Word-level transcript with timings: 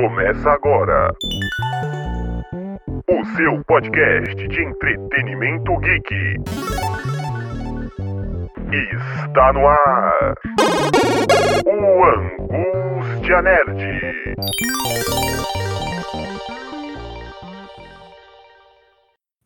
Começa 0.00 0.50
agora. 0.52 1.14
O 3.06 3.36
seu 3.36 3.62
podcast 3.66 4.48
de 4.48 4.62
entretenimento 4.62 5.76
geek. 5.76 6.36
Está 9.26 9.52
no 9.52 9.66
ar. 9.66 10.34
O 11.66 12.04
Angústia 12.06 13.42
Nerd. 13.42 14.34